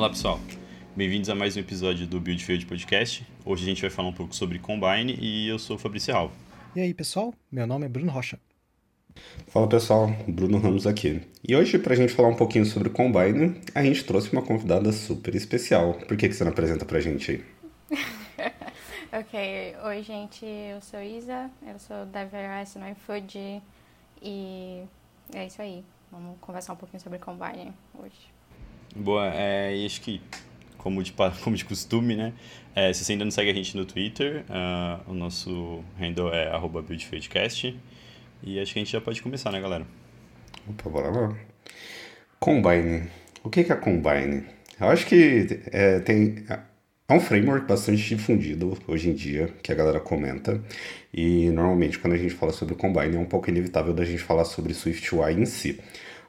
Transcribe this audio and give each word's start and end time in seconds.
Olá 0.00 0.08
pessoal, 0.08 0.40
bem-vindos 0.96 1.28
a 1.28 1.34
mais 1.34 1.58
um 1.58 1.60
episódio 1.60 2.06
do 2.06 2.18
Build 2.18 2.42
Field 2.42 2.64
Podcast. 2.64 3.22
Hoje 3.44 3.64
a 3.64 3.66
gente 3.66 3.82
vai 3.82 3.90
falar 3.90 4.08
um 4.08 4.14
pouco 4.14 4.34
sobre 4.34 4.58
Combine 4.58 5.14
e 5.20 5.46
eu 5.46 5.58
sou 5.58 5.76
o 5.76 5.78
Fabrício 5.78 6.16
Alvo. 6.16 6.32
E 6.74 6.80
aí 6.80 6.94
pessoal, 6.94 7.34
meu 7.52 7.66
nome 7.66 7.84
é 7.84 7.88
Bruno 7.90 8.10
Rocha. 8.10 8.40
Fala 9.48 9.68
pessoal, 9.68 10.08
Bruno 10.26 10.56
Ramos 10.56 10.86
aqui. 10.86 11.20
E 11.46 11.54
hoje, 11.54 11.78
para 11.78 11.92
a 11.92 11.96
gente 11.96 12.14
falar 12.14 12.28
um 12.28 12.34
pouquinho 12.34 12.64
sobre 12.64 12.88
Combine, 12.88 13.60
a 13.74 13.84
gente 13.84 14.02
trouxe 14.02 14.32
uma 14.32 14.40
convidada 14.40 14.90
super 14.90 15.34
especial. 15.34 15.92
Por 15.92 16.16
que, 16.16 16.30
que 16.30 16.34
você 16.34 16.44
não 16.44 16.52
apresenta 16.52 16.86
pra 16.86 16.98
gente 16.98 17.32
aí? 17.90 18.00
ok, 19.12 19.76
oi 19.84 20.02
gente, 20.02 20.46
eu 20.46 20.80
sou 20.80 21.02
Isa, 21.02 21.50
eu 21.66 21.78
sou 21.78 22.06
da 22.06 22.24
VRS 22.24 22.76
no 22.76 22.88
iFood 22.88 23.62
e 24.22 24.82
é 25.34 25.44
isso 25.44 25.60
aí. 25.60 25.84
Vamos 26.10 26.38
conversar 26.40 26.72
um 26.72 26.76
pouquinho 26.76 27.02
sobre 27.02 27.18
Combine 27.18 27.74
hoje. 27.92 28.29
Boa, 28.94 29.32
é, 29.34 29.76
e 29.76 29.86
acho 29.86 30.00
que, 30.00 30.20
como 30.76 31.02
de, 31.02 31.12
como 31.42 31.56
de 31.56 31.64
costume, 31.64 32.16
né? 32.16 32.32
É, 32.74 32.92
se 32.92 33.04
você 33.04 33.12
ainda 33.12 33.24
não 33.24 33.32
segue 33.32 33.50
a 33.50 33.54
gente 33.54 33.76
no 33.76 33.84
Twitter, 33.84 34.44
uh, 34.48 35.10
o 35.10 35.14
nosso 35.14 35.84
handle 35.98 36.32
é 36.32 36.50
buildfeedcast. 36.68 37.76
E 38.42 38.58
acho 38.58 38.72
que 38.72 38.78
a 38.78 38.82
gente 38.82 38.92
já 38.92 39.00
pode 39.00 39.20
começar, 39.22 39.50
né, 39.50 39.60
galera? 39.60 39.86
Opa, 40.68 40.88
bora 40.88 41.10
lá. 41.10 41.36
Combine. 42.38 43.08
O 43.42 43.50
que 43.50 43.60
é 43.60 43.76
Combine? 43.76 44.44
Eu 44.80 44.88
acho 44.88 45.06
que 45.06 45.60
é, 45.72 46.00
tem, 46.00 46.44
é 46.48 47.12
um 47.12 47.20
framework 47.20 47.66
bastante 47.66 48.02
difundido 48.02 48.78
hoje 48.86 49.10
em 49.10 49.14
dia, 49.14 49.52
que 49.62 49.70
a 49.72 49.74
galera 49.74 50.00
comenta. 50.00 50.62
E 51.12 51.50
normalmente 51.50 51.98
quando 51.98 52.14
a 52.14 52.16
gente 52.16 52.34
fala 52.34 52.52
sobre 52.52 52.74
Combine 52.74 53.16
é 53.16 53.18
um 53.18 53.26
pouco 53.26 53.50
inevitável 53.50 53.92
da 53.92 54.04
gente 54.04 54.22
falar 54.22 54.44
sobre 54.44 54.72
SwiftUI 54.72 55.34
em 55.34 55.44
si. 55.44 55.78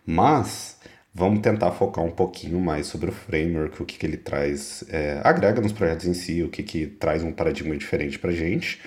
Mas 0.06 0.81
vamos 1.14 1.42
tentar 1.42 1.72
focar 1.72 2.04
um 2.04 2.12
pouquinho 2.12 2.60
mais 2.60 2.88
sobre 2.88 3.10
o 3.10 3.14
framework, 3.14 3.82
o 3.82 3.86
que, 3.86 3.98
que 3.98 4.06
ele 4.06 4.18
traz, 4.18 4.84
é, 4.90 5.20
agrega 5.24 5.62
nos 5.62 5.72
projetos 5.72 6.06
em 6.06 6.14
si, 6.14 6.44
o 6.44 6.50
que, 6.50 6.64
que 6.64 6.88
traz 6.88 7.24
um 7.24 7.32
paradigma 7.32 7.76
diferente 7.76 8.18
pra 8.18 8.32
gente 8.32 8.80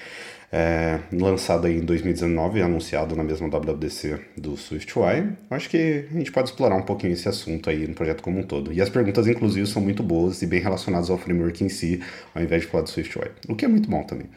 é, 0.56 1.00
lançado 1.12 1.67
aí 1.67 1.78
em 1.78 1.84
2019 1.84 2.61
e 2.61 2.62
anunciado 2.62 3.17
na 3.17 3.25
mesma 3.25 3.48
WWDC 3.48 4.20
do 4.36 4.56
SwiftUI. 4.56 5.33
Acho 5.50 5.69
que 5.69 6.06
a 6.08 6.14
gente 6.14 6.30
pode 6.30 6.50
explorar 6.50 6.77
um 6.77 6.83
pouquinho 6.83 7.12
esse 7.12 7.28
assunto 7.28 7.69
aí 7.69 7.89
no 7.89 7.95
projeto 7.95 8.22
como 8.22 8.39
um 8.39 8.45
todo. 8.45 8.72
E 8.72 8.80
as 8.80 8.89
perguntas, 8.89 9.27
inclusive, 9.27 9.67
são 9.67 9.83
muito 9.83 10.00
boas 10.00 10.42
e 10.42 10.47
bem 10.47 10.61
relacionadas 10.61 11.11
ao 11.11 11.19
framework 11.19 11.64
em 11.64 11.69
si, 11.69 12.00
ao 12.33 12.41
invés 12.41 12.62
de 12.62 12.69
falar 12.69 12.84
do 12.84 12.89
SwiftUI, 12.89 13.33
o 13.48 13.56
que 13.56 13.64
é 13.64 13.69
muito 13.69 13.91
bom 13.91 14.05
também. 14.05 14.28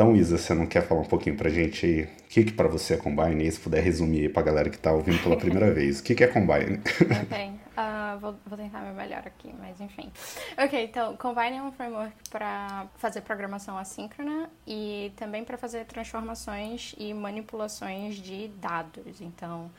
Então, 0.00 0.16
Isa, 0.16 0.38
você 0.38 0.54
não 0.54 0.64
quer 0.64 0.80
falar 0.80 1.02
um 1.02 1.04
pouquinho 1.04 1.36
pra 1.36 1.50
gente 1.50 1.84
aí? 1.84 2.04
O 2.04 2.28
que, 2.30 2.44
que 2.44 2.52
para 2.52 2.66
você 2.66 2.94
é 2.94 2.96
Combine? 2.96 3.46
E 3.46 3.52
se 3.52 3.60
puder 3.60 3.82
resumir 3.82 4.20
aí 4.20 4.28
pra 4.30 4.42
galera 4.42 4.70
que 4.70 4.78
tá 4.78 4.90
ouvindo 4.90 5.22
pela 5.22 5.36
primeira 5.36 5.70
vez, 5.74 6.00
o 6.00 6.02
que, 6.02 6.14
que 6.14 6.24
é 6.24 6.26
Combine? 6.26 6.80
Ok. 7.22 7.48
Uh, 7.76 8.18
vou, 8.18 8.34
vou, 8.46 8.56
tentar 8.56 8.80
meu 8.80 8.94
melhor 8.94 9.22
aqui, 9.26 9.54
mas 9.58 9.78
enfim. 9.78 10.10
Ok, 10.56 10.84
então, 10.84 11.18
Combine 11.18 11.58
é 11.58 11.62
um 11.62 11.70
framework 11.70 12.14
para 12.30 12.86
fazer 12.96 13.20
programação 13.20 13.76
assíncrona 13.76 14.48
e 14.66 15.12
também 15.16 15.44
para 15.44 15.58
fazer 15.58 15.84
transformações 15.84 16.94
e 16.96 17.12
manipulações 17.12 18.14
de 18.14 18.48
dados. 18.58 19.20
Então, 19.20 19.70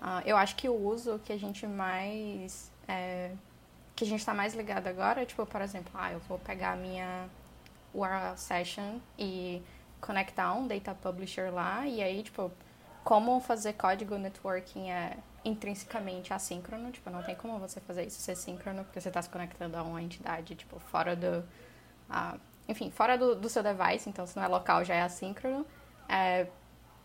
uh, 0.00 0.22
eu 0.24 0.38
acho 0.38 0.56
que 0.56 0.70
o 0.70 0.74
uso 0.74 1.20
que 1.22 1.34
a 1.34 1.38
gente 1.38 1.66
mais. 1.66 2.72
É, 2.88 3.30
que 3.94 4.04
a 4.04 4.06
gente 4.06 4.20
está 4.20 4.32
mais 4.32 4.54
ligado 4.54 4.86
agora 4.86 5.26
tipo, 5.26 5.44
por 5.44 5.60
exemplo, 5.60 5.92
ah, 5.94 6.12
eu 6.12 6.18
vou 6.20 6.38
pegar 6.38 6.72
a 6.72 6.76
minha 6.76 7.28
URL 7.96 8.36
session 8.36 8.98
e 9.18 9.62
conectar 10.00 10.52
um 10.52 10.66
data 10.66 10.94
publisher 10.94 11.52
lá 11.52 11.86
e 11.86 12.02
aí, 12.02 12.22
tipo, 12.22 12.52
como 13.02 13.40
fazer 13.40 13.74
código 13.74 14.16
networking 14.18 14.90
é 14.90 15.16
intrinsecamente 15.44 16.34
assíncrono, 16.34 16.90
tipo, 16.90 17.08
não 17.08 17.22
tem 17.22 17.34
como 17.36 17.58
você 17.58 17.80
fazer 17.80 18.04
isso 18.04 18.20
ser 18.20 18.36
síncrono, 18.36 18.84
porque 18.84 19.00
você 19.00 19.08
está 19.08 19.22
se 19.22 19.28
conectando 19.28 19.76
a 19.76 19.82
uma 19.82 20.02
entidade, 20.02 20.54
tipo, 20.54 20.78
fora 20.80 21.14
do... 21.14 21.44
Uh, 22.10 22.38
enfim, 22.68 22.90
fora 22.90 23.16
do, 23.16 23.36
do, 23.36 23.48
seu 23.48 23.62
device, 23.62 24.08
então 24.08 24.26
se 24.26 24.36
não 24.36 24.42
é 24.42 24.48
local 24.48 24.84
já 24.84 24.94
é 24.94 25.02
assíncrono. 25.02 25.64
É, 26.08 26.48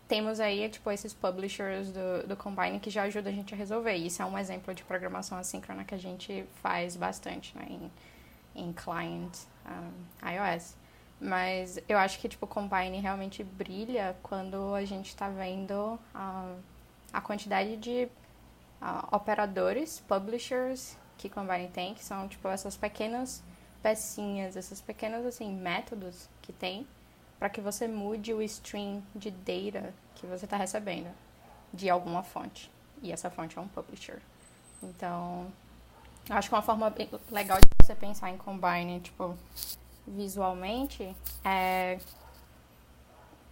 temos 0.08 0.40
aí, 0.40 0.68
tipo, 0.68 0.90
esses 0.90 1.14
publishers 1.14 1.92
do, 1.92 2.26
do 2.26 2.36
Combine 2.36 2.80
que 2.80 2.90
já 2.90 3.04
ajudam 3.04 3.32
a 3.32 3.34
gente 3.34 3.54
a 3.54 3.56
resolver. 3.56 3.94
Isso 3.94 4.20
é 4.20 4.24
um 4.24 4.36
exemplo 4.36 4.74
de 4.74 4.82
programação 4.82 5.38
assíncrona 5.38 5.84
que 5.84 5.94
a 5.94 5.98
gente 5.98 6.44
faz 6.60 6.96
bastante, 6.96 7.56
né, 7.56 7.66
em, 7.70 7.92
em 8.56 8.72
client 8.72 9.38
um, 9.64 10.28
iOS. 10.28 10.81
Mas 11.24 11.78
eu 11.88 11.96
acho 11.98 12.18
que, 12.18 12.28
tipo, 12.28 12.48
Combine 12.48 12.98
realmente 12.98 13.44
brilha 13.44 14.16
quando 14.24 14.74
a 14.74 14.84
gente 14.84 15.06
está 15.06 15.28
vendo 15.28 15.96
uh, 16.12 16.56
a 17.12 17.20
quantidade 17.20 17.76
de 17.76 18.08
uh, 18.82 19.14
operadores, 19.14 20.00
publishers 20.08 20.96
que 21.16 21.28
Combine 21.28 21.68
tem, 21.68 21.94
que 21.94 22.02
são 22.02 22.26
tipo 22.26 22.48
essas 22.48 22.76
pequenas 22.76 23.40
pecinhas, 23.80 24.56
esses 24.56 24.80
pequenos 24.80 25.24
assim 25.24 25.54
métodos 25.54 26.28
que 26.42 26.52
tem 26.52 26.84
para 27.38 27.48
que 27.48 27.60
você 27.60 27.86
mude 27.86 28.32
o 28.32 28.42
stream 28.42 29.00
de 29.14 29.30
data 29.30 29.94
que 30.16 30.26
você 30.26 30.44
está 30.44 30.56
recebendo 30.56 31.12
de 31.72 31.88
alguma 31.88 32.24
fonte. 32.24 32.68
E 33.00 33.12
essa 33.12 33.30
fonte 33.30 33.56
é 33.56 33.60
um 33.60 33.68
publisher. 33.68 34.20
Então, 34.82 35.46
acho 36.28 36.48
que 36.48 36.54
uma 36.54 36.62
forma 36.62 36.92
legal 37.30 37.58
de 37.58 37.66
você 37.80 37.94
pensar 37.94 38.30
em 38.30 38.36
Combine, 38.36 39.00
tipo, 39.00 39.36
visualmente, 40.06 41.14
é 41.44 41.98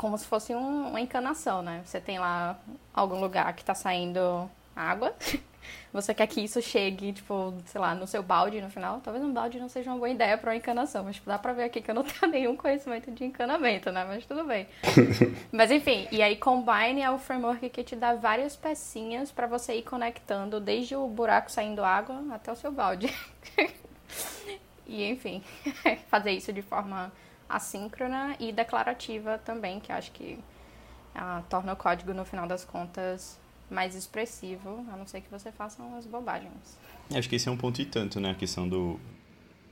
como 0.00 0.16
se 0.16 0.27
fosse 0.27 0.55
um, 0.55 0.88
uma 0.88 1.00
encanação, 1.00 1.61
né? 1.61 1.83
Você 1.84 2.00
tem 2.00 2.19
lá 2.19 2.59
algum 2.94 3.21
lugar 3.21 3.53
que 3.53 3.61
está 3.61 3.75
saindo 3.75 4.50
água. 4.75 5.15
Você 5.93 6.15
quer 6.15 6.27
que 6.27 6.41
isso 6.41 6.62
chegue, 6.62 7.12
tipo, 7.12 7.53
sei 7.66 7.81
lá, 7.81 7.94
no 7.94 8.06
seu 8.06 8.22
balde 8.22 8.62
no 8.62 8.71
final? 8.71 9.00
Talvez 9.00 9.22
um 9.22 9.31
balde 9.31 9.59
não 9.59 9.69
seja 9.69 9.91
uma 9.91 9.99
boa 9.99 10.09
ideia 10.09 10.38
para 10.38 10.50
uma 10.50 10.56
encanação, 10.56 11.05
mas 11.05 11.16
tipo, 11.16 11.28
dá 11.28 11.38
pra 11.38 11.53
ver 11.53 11.65
aqui 11.65 11.83
que 11.83 11.91
eu 11.91 11.94
não 11.94 12.03
tenho 12.03 12.31
nenhum 12.33 12.56
conhecimento 12.56 13.11
de 13.11 13.25
encanamento, 13.25 13.93
né? 13.93 14.05
Mas 14.05 14.25
tudo 14.25 14.44
bem. 14.44 14.67
mas 15.53 15.71
enfim, 15.71 16.09
e 16.11 16.22
aí 16.22 16.37
Combine 16.37 17.03
é 17.03 17.11
o 17.11 17.19
framework 17.19 17.69
que 17.69 17.84
te 17.84 17.94
dá 17.94 18.15
várias 18.15 18.56
pecinhas 18.56 19.31
para 19.31 19.47
você 19.47 19.75
ir 19.75 19.82
conectando 19.82 20.61
desde 20.61 20.97
o 20.97 21.06
buraco 21.06 21.50
saindo 21.50 21.84
água 21.84 22.25
até 22.31 22.50
o 22.50 22.56
seu 22.56 22.72
balde. 22.72 23.12
E 24.91 25.09
enfim, 25.09 25.41
fazer 26.11 26.33
isso 26.33 26.53
de 26.53 26.62
forma 26.62 27.12
assíncrona 27.49 28.37
e 28.41 28.53
declarativa 28.53 29.39
também, 29.39 29.78
que 29.78 29.93
acho 29.93 30.11
que 30.11 30.39
uh, 31.15 31.43
torna 31.49 31.73
o 31.73 31.77
código, 31.77 32.12
no 32.12 32.25
final 32.25 32.47
das 32.47 32.65
contas, 32.65 33.39
mais 33.71 33.95
expressivo, 33.95 34.84
a 34.93 34.97
não 34.97 35.06
ser 35.06 35.21
que 35.21 35.31
você 35.31 35.53
faça 35.53 35.81
umas 35.81 36.06
bobagens. 36.06 36.77
Acho 37.15 37.29
que 37.29 37.37
esse 37.37 37.49
é 37.49 37.53
um 37.53 37.56
ponto 37.56 37.81
e 37.81 37.84
tanto, 37.87 38.19
né? 38.21 38.33
A 38.33 38.34
questão 38.34 38.69
do, 38.69 38.99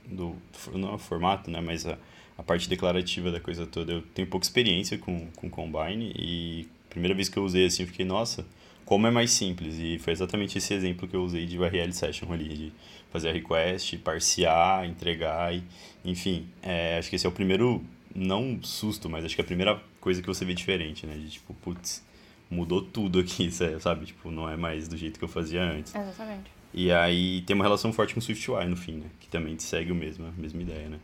do 0.05 0.35
não 0.73 0.91
é 0.91 0.95
o 0.95 0.97
formato, 0.97 1.51
né? 1.51 1.59
Mas 1.59 1.85
a, 1.85 1.97
a 2.37 2.43
parte 2.43 2.69
declarativa 2.69 3.29
da 3.29 3.41
coisa 3.41 3.67
toda. 3.67 3.91
Eu 3.91 4.01
tenho 4.01 4.27
pouca 4.27 4.45
experiência 4.45 4.97
com, 4.97 5.27
com 5.31 5.49
Combine 5.49 6.13
e 6.17 6.69
primeira 6.89 7.13
vez 7.13 7.27
que 7.27 7.37
eu 7.37 7.43
usei 7.43 7.65
assim, 7.65 7.83
eu 7.83 7.87
fiquei, 7.87 8.05
nossa, 8.05 8.45
como 8.85 9.05
é 9.05 9.11
mais 9.11 9.31
simples. 9.31 9.75
E 9.77 9.99
foi 9.99 10.13
exatamente 10.13 10.57
esse 10.57 10.73
exemplo 10.73 11.07
que 11.07 11.15
eu 11.15 11.23
usei 11.23 11.45
de 11.45 11.59
URL 11.59 11.91
Session 11.91 12.31
ali, 12.31 12.47
de 12.47 12.73
fazer 13.09 13.29
a 13.29 13.31
request, 13.33 13.97
parsear, 13.97 14.85
entregar, 14.85 15.53
e, 15.53 15.63
enfim. 16.03 16.47
É, 16.61 16.97
acho 16.97 17.09
que 17.09 17.15
esse 17.15 17.25
é 17.25 17.29
o 17.29 17.31
primeiro, 17.31 17.83
não 18.15 18.61
susto, 18.61 19.09
mas 19.09 19.25
acho 19.25 19.35
que 19.35 19.41
é 19.41 19.43
a 19.43 19.47
primeira 19.47 19.81
coisa 19.99 20.21
que 20.21 20.27
você 20.27 20.45
vê 20.45 20.53
diferente, 20.53 21.05
né? 21.05 21.15
De 21.15 21.29
tipo, 21.29 21.53
putz, 21.55 22.03
mudou 22.49 22.81
tudo 22.81 23.19
aqui, 23.19 23.49
sabe? 23.79 24.05
Tipo, 24.05 24.31
não 24.31 24.49
é 24.49 24.55
mais 24.55 24.87
do 24.87 24.97
jeito 24.97 25.19
que 25.19 25.25
eu 25.25 25.29
fazia 25.29 25.61
antes. 25.61 25.93
Exatamente. 25.93 26.51
E 26.73 26.91
aí 26.91 27.41
tem 27.41 27.55
uma 27.55 27.65
relação 27.65 27.91
forte 27.91 28.13
com 28.13 28.19
o 28.19 28.23
SwiftUI 28.23 28.65
no 28.65 28.77
fim, 28.77 28.97
né? 28.97 29.09
Que 29.19 29.27
também 29.27 29.57
segue 29.57 29.91
o 29.91 29.95
mesmo, 29.95 30.27
a 30.27 30.31
mesma 30.31 30.61
ideia, 30.61 30.89
né? 30.89 30.99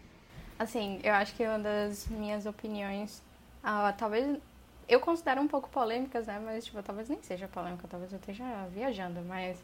Assim, 0.57 0.99
eu 1.03 1.13
acho 1.13 1.35
que 1.35 1.43
uma 1.43 1.59
das 1.59 2.07
minhas 2.07 2.45
opiniões, 2.45 3.21
uh, 3.63 3.93
talvez 3.97 4.37
eu 4.87 4.99
considero 4.99 5.41
um 5.41 5.47
pouco 5.47 5.69
polêmicas, 5.69 6.27
né? 6.27 6.39
Mas, 6.43 6.65
tipo, 6.65 6.81
talvez 6.83 7.09
nem 7.09 7.21
seja 7.21 7.47
polêmica, 7.47 7.87
talvez 7.89 8.11
eu 8.11 8.19
esteja 8.19 8.43
viajando, 8.73 9.21
mas 9.27 9.57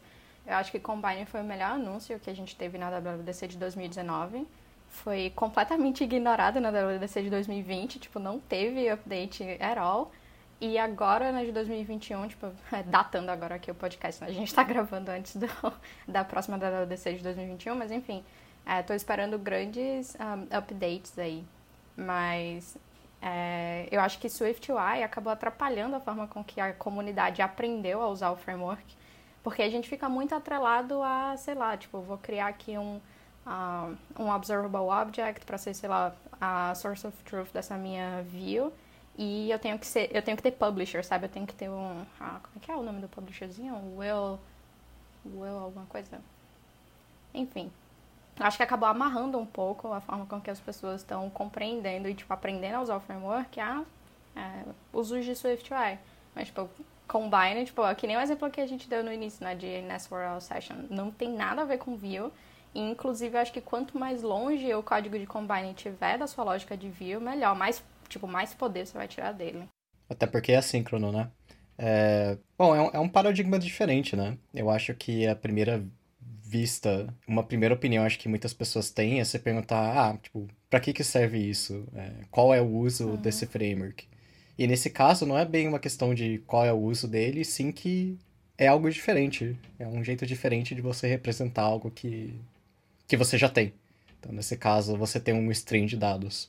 eu 0.46 0.54
acho 0.54 0.70
que 0.70 0.80
Combine 0.80 1.24
foi 1.26 1.40
o 1.40 1.44
melhor 1.44 1.72
anúncio 1.72 2.18
que 2.18 2.28
a 2.28 2.34
gente 2.34 2.56
teve 2.56 2.78
na 2.78 2.90
WWDC 2.90 3.48
de 3.48 3.56
2019. 3.58 4.46
Foi 4.88 5.30
completamente 5.34 6.04
ignorado 6.04 6.60
na 6.60 6.70
WWDC 6.70 7.22
de 7.22 7.30
2020, 7.30 7.98
tipo, 7.98 8.18
não 8.18 8.38
teve 8.38 8.88
update 8.90 9.42
at 9.60 9.78
all. 9.78 10.12
E 10.60 10.78
agora, 10.78 11.32
né, 11.32 11.44
de 11.44 11.52
2021, 11.52 12.28
tipo, 12.28 12.52
datando 12.86 13.30
agora 13.30 13.56
aqui 13.56 13.70
o 13.70 13.74
podcast, 13.74 14.22
né? 14.22 14.30
a 14.30 14.32
gente 14.32 14.54
tá 14.54 14.62
gravando 14.64 15.10
antes 15.10 15.34
do, 15.36 15.48
da 16.06 16.24
próxima 16.24 16.56
WWDC 16.56 17.14
de 17.14 17.22
2021, 17.22 17.74
mas 17.74 17.90
enfim, 17.90 18.24
é, 18.64 18.82
tô 18.82 18.94
esperando 18.94 19.38
grandes 19.38 20.16
um, 20.16 20.56
updates 20.56 21.18
aí. 21.18 21.44
Mas 21.96 22.76
é, 23.20 23.88
eu 23.90 24.00
acho 24.00 24.18
que 24.18 24.28
SwiftUI 24.28 25.02
acabou 25.02 25.32
atrapalhando 25.32 25.96
a 25.96 26.00
forma 26.00 26.26
com 26.26 26.42
que 26.42 26.60
a 26.60 26.72
comunidade 26.72 27.42
aprendeu 27.42 28.02
a 28.02 28.08
usar 28.08 28.30
o 28.30 28.36
framework, 28.36 28.84
porque 29.42 29.62
a 29.62 29.70
gente 29.70 29.88
fica 29.88 30.08
muito 30.08 30.34
atrelado 30.34 31.02
a, 31.02 31.36
sei 31.36 31.54
lá, 31.54 31.76
tipo, 31.76 32.00
vou 32.00 32.18
criar 32.18 32.48
aqui 32.48 32.78
um, 32.78 33.00
uh, 33.46 33.96
um 34.18 34.30
observable 34.30 34.88
object 34.88 35.44
para 35.44 35.58
ser, 35.58 35.74
sei 35.74 35.88
lá, 35.88 36.14
a 36.40 36.74
source 36.74 37.06
of 37.06 37.16
truth 37.24 37.52
dessa 37.52 37.76
minha 37.76 38.22
view. 38.22 38.72
E 39.16 39.50
eu 39.50 39.58
tenho 39.58 39.78
que 39.78 39.86
ser, 39.86 40.14
eu 40.14 40.22
tenho 40.22 40.36
que 40.36 40.42
ter 40.42 40.52
publisher, 40.52 41.04
sabe? 41.04 41.26
Eu 41.26 41.28
tenho 41.28 41.46
que 41.46 41.54
ter 41.54 41.68
um, 41.68 42.04
ah, 42.20 42.40
como 42.42 42.56
é 42.56 42.60
que 42.60 42.70
é 42.70 42.76
o 42.76 42.82
nome 42.82 43.00
do 43.00 43.08
publisherzinho? 43.08 43.74
Will, 43.96 44.38
Will 45.26 45.58
alguma 45.58 45.86
coisa. 45.86 46.20
Enfim. 47.34 47.70
acho 48.38 48.56
que 48.56 48.62
acabou 48.62 48.88
amarrando 48.88 49.38
um 49.38 49.46
pouco 49.46 49.92
a 49.92 50.00
forma 50.00 50.26
com 50.26 50.40
que 50.40 50.50
as 50.50 50.60
pessoas 50.60 51.02
estão 51.02 51.28
compreendendo 51.30 52.08
e, 52.08 52.14
tipo, 52.14 52.32
aprendendo 52.32 52.76
a 52.76 52.80
usar 52.82 52.96
o 52.96 53.00
framework 53.00 53.60
a 53.60 53.84
é, 54.34 54.64
os 54.92 55.10
usos 55.10 55.24
de 55.24 55.34
SwiftUI. 55.34 55.98
Mas, 56.34 56.48
tipo, 56.48 56.68
Combine, 57.06 57.64
tipo, 57.64 57.82
que 57.94 58.06
nem 58.06 58.16
o 58.16 58.20
exemplo 58.20 58.50
que 58.50 58.60
a 58.60 58.66
gente 58.66 58.88
deu 58.88 59.04
no 59.04 59.12
início, 59.12 59.44
né, 59.44 59.54
de 59.54 59.82
Nestor 59.82 60.40
Session, 60.40 60.76
não 60.88 61.10
tem 61.10 61.30
nada 61.30 61.62
a 61.62 61.64
ver 61.64 61.78
com 61.78 61.96
Vue. 61.96 62.30
E, 62.74 62.80
inclusive, 62.80 63.36
acho 63.36 63.52
que 63.52 63.60
quanto 63.60 63.98
mais 63.98 64.22
longe 64.22 64.72
o 64.74 64.82
código 64.82 65.18
de 65.18 65.26
Combine 65.26 65.74
tiver 65.74 66.18
da 66.18 66.26
sua 66.26 66.44
lógica 66.44 66.76
de 66.76 66.88
Vue, 66.88 67.18
melhor. 67.20 67.54
Mais, 67.54 67.84
tipo, 68.08 68.26
mais 68.26 68.54
poder 68.54 68.86
você 68.86 68.96
vai 68.96 69.06
tirar 69.06 69.32
dele. 69.32 69.68
Até 70.08 70.26
porque 70.26 70.52
é 70.52 70.56
assíncrono, 70.56 71.12
né? 71.12 71.30
É... 71.76 72.38
Bom, 72.56 72.74
é 72.74 72.80
um, 72.80 72.90
é 72.94 72.98
um 72.98 73.08
paradigma 73.08 73.58
diferente, 73.58 74.16
né? 74.16 74.38
Eu 74.54 74.70
acho 74.70 74.94
que 74.94 75.26
a 75.26 75.36
primeira 75.36 75.84
vista, 76.52 77.12
uma 77.26 77.42
primeira 77.42 77.74
opinião 77.74 78.04
acho 78.04 78.18
que 78.18 78.28
muitas 78.28 78.52
pessoas 78.52 78.90
têm 78.90 79.20
é 79.20 79.24
você 79.24 79.38
perguntar, 79.38 79.96
ah, 79.96 80.18
tipo, 80.18 80.46
pra 80.68 80.80
que 80.80 80.92
que 80.92 81.02
serve 81.02 81.38
isso? 81.38 81.88
É, 81.94 82.24
qual 82.30 82.52
é 82.52 82.60
o 82.60 82.68
uso 82.68 83.08
uhum. 83.08 83.16
desse 83.16 83.46
framework? 83.46 84.06
E 84.62 84.66
nesse 84.68 84.90
caso 84.90 85.26
não 85.26 85.36
é 85.36 85.44
bem 85.44 85.66
uma 85.66 85.80
questão 85.80 86.14
de 86.14 86.38
qual 86.46 86.64
é 86.64 86.72
o 86.72 86.78
uso 86.78 87.08
dele, 87.08 87.44
sim 87.44 87.72
que 87.72 88.16
é 88.56 88.68
algo 88.68 88.88
diferente. 88.88 89.56
É 89.76 89.88
um 89.88 90.04
jeito 90.04 90.24
diferente 90.24 90.72
de 90.72 90.80
você 90.80 91.08
representar 91.08 91.62
algo 91.62 91.90
que, 91.90 92.32
que 93.08 93.16
você 93.16 93.36
já 93.36 93.48
tem. 93.48 93.72
Então, 94.20 94.30
nesse 94.30 94.56
caso, 94.56 94.96
você 94.96 95.18
tem 95.18 95.34
um 95.34 95.50
string 95.50 95.86
de 95.86 95.96
dados. 95.96 96.48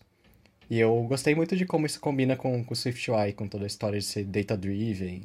E 0.70 0.80
eu 0.80 1.02
gostei 1.10 1.34
muito 1.34 1.58
de 1.58 1.66
como 1.66 1.88
isso 1.88 2.00
combina 2.00 2.36
com, 2.36 2.62
o 2.62 2.76
SwiftUI, 2.76 3.34
com 3.34 3.48
toda 3.48 3.64
a 3.64 3.68
história 3.68 3.98
de 3.98 4.06
ser 4.06 4.26
data-driven 4.26 5.24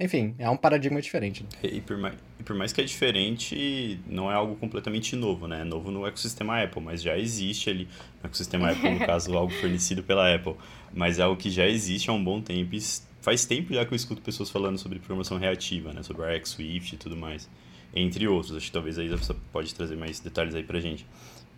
enfim, 0.00 0.34
é 0.38 0.48
um 0.48 0.56
paradigma 0.56 1.00
diferente. 1.00 1.42
Né? 1.42 1.70
E, 1.70 1.80
por 1.82 1.98
mais, 1.98 2.14
e 2.38 2.42
por 2.42 2.56
mais 2.56 2.72
que 2.72 2.80
é 2.80 2.84
diferente, 2.84 4.00
não 4.06 4.32
é 4.32 4.34
algo 4.34 4.56
completamente 4.56 5.14
novo, 5.14 5.46
né? 5.46 5.60
É 5.60 5.64
novo 5.64 5.90
no 5.90 6.06
ecossistema 6.06 6.62
Apple, 6.62 6.82
mas 6.82 7.02
já 7.02 7.18
existe 7.18 7.68
ali 7.68 7.86
no 8.22 8.26
ecossistema 8.26 8.70
Apple, 8.70 8.90
no 8.90 9.00
caso, 9.06 9.36
algo 9.36 9.52
fornecido 9.52 10.02
pela 10.02 10.34
Apple. 10.34 10.54
Mas 10.94 11.18
é 11.18 11.22
algo 11.22 11.36
que 11.36 11.50
já 11.50 11.68
existe 11.68 12.08
há 12.08 12.14
um 12.14 12.24
bom 12.24 12.40
tempo 12.40 12.74
e 12.74 12.80
faz 13.20 13.44
tempo 13.44 13.74
já 13.74 13.84
que 13.84 13.92
eu 13.92 13.96
escuto 13.96 14.22
pessoas 14.22 14.48
falando 14.48 14.78
sobre 14.78 14.98
programação 14.98 15.36
reativa, 15.36 15.92
né? 15.92 16.02
Sobre 16.02 16.34
RX 16.34 16.48
Swift 16.48 16.94
e 16.94 16.98
tudo 16.98 17.14
mais. 17.14 17.46
Entre 17.94 18.26
outros. 18.26 18.56
Acho 18.56 18.66
que 18.66 18.72
talvez 18.72 18.98
aí 18.98 19.08
você 19.08 19.34
pode 19.52 19.74
trazer 19.74 19.96
mais 19.96 20.18
detalhes 20.18 20.54
aí 20.54 20.62
pra 20.62 20.80
gente. 20.80 21.06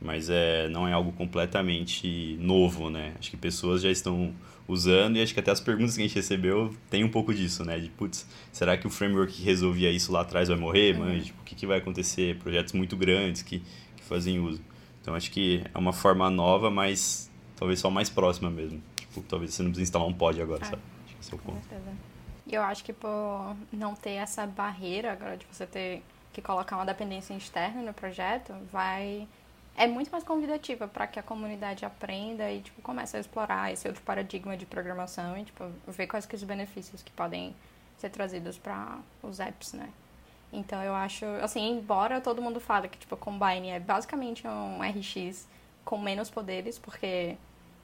Mas 0.01 0.29
é, 0.29 0.69
não 0.69 0.89
é 0.89 0.93
algo 0.93 1.13
completamente 1.13 2.37
novo, 2.41 2.91
né? 2.91 3.15
Acho 3.21 3.31
que 3.31 3.37
pessoas 3.37 3.83
já 3.83 3.91
estão 3.91 4.35
usando, 4.73 5.17
e 5.17 5.23
acho 5.23 5.35
que 5.35 5.41
até 5.41 5.51
as 5.51 5.61
perguntas 5.61 5.95
que 5.95 6.03
a 6.03 6.07
gente 6.07 6.15
recebeu 6.15 6.75
tem 6.91 7.05
um 7.05 7.09
pouco 7.09 7.35
disso, 7.35 7.65
né? 7.65 7.79
De, 7.79 7.89
putz, 7.91 8.27
será 8.51 8.77
que 8.77 8.87
o 8.87 8.91
framework 8.91 9.33
que 9.33 9.43
resolvia 9.43 9.91
isso 9.91 10.13
lá 10.13 10.23
atrás 10.23 10.49
vai 10.49 10.57
morrer? 10.57 10.97
Uhum. 10.97 11.07
Mas, 11.07 11.27
tipo, 11.27 11.41
o 11.41 11.45
que, 11.45 11.55
que 11.55 11.67
vai 11.67 11.79
acontecer? 11.79 12.39
Projetos 12.39 12.73
muito 12.73 12.97
grandes 12.97 13.43
que, 13.43 13.61
que 13.97 14.03
fazem 14.03 14.41
uso. 14.41 14.61
Então, 15.01 15.15
acho 15.15 15.31
que 15.31 15.63
é 15.75 15.79
uma 15.79 15.93
forma 15.93 16.31
nova, 16.31 16.71
mas 16.71 17.31
talvez 17.57 17.81
só 17.81 17.91
mais 17.91 18.09
próxima 18.09 18.51
mesmo. 18.51 18.83
Tipo, 18.97 19.23
talvez 19.23 19.53
você 19.55 19.63
não 19.63 19.71
precise 19.71 19.89
instalar 19.89 20.09
um 20.09 20.13
pod 20.13 20.41
agora, 20.41 20.63
é. 20.63 20.69
sabe? 20.69 20.83
Acho 21.05 21.15
que 21.15 21.21
esse 21.21 21.33
é 21.33 21.37
o 21.37 21.39
ponto. 21.39 21.61
E 22.47 22.55
eu 22.55 22.63
acho 22.63 22.85
que 22.85 22.93
por 22.93 23.57
não 23.73 23.95
ter 23.95 24.13
essa 24.13 24.47
barreira 24.47 25.13
agora 25.13 25.37
de 25.37 25.47
você 25.51 25.67
ter 25.67 26.03
que 26.33 26.41
colocar 26.41 26.77
uma 26.77 26.87
dependência 26.87 27.35
externa 27.35 27.83
no 27.83 27.93
projeto, 27.93 28.55
vai 28.73 29.29
é 29.77 29.87
muito 29.87 30.11
mais 30.11 30.23
convidativa 30.23 30.87
para 30.87 31.07
que 31.07 31.19
a 31.19 31.23
comunidade 31.23 31.85
aprenda 31.85 32.51
e 32.51 32.61
tipo 32.61 32.83
comece 32.83 33.17
a 33.17 33.21
explorar 33.21 33.73
esse 33.73 33.87
outro 33.89 34.03
paradigma 34.03 34.57
de 34.57 34.67
programação 34.67 35.37
e 35.37 35.45
tipo 35.45 35.65
ver 35.89 36.07
quais 36.07 36.27
que 36.27 36.35
os 36.35 36.45
benefícios 36.45 37.03
que 37.03 37.11
podem 37.13 37.55
ser 37.99 38.11
trazidos 38.11 38.59
para 38.59 38.99
os 39.23 39.41
apps, 39.41 39.73
né? 39.73 39.89
Então 40.53 40.83
eu 40.83 40.95
acho, 40.95 41.25
assim, 41.41 41.71
embora 41.71 42.21
todo 42.21 42.43
mundo 42.43 42.61
fale 42.61 42.89
que 42.89 42.99
tipo 42.99 43.17
Combine 43.17 43.71
é 43.71 43.81
basicamente 43.81 44.47
um 44.47 44.81
RX 44.83 45.49
com 45.85 45.97
menos 45.97 46.29
poderes, 46.29 46.79
porque 46.79 47.37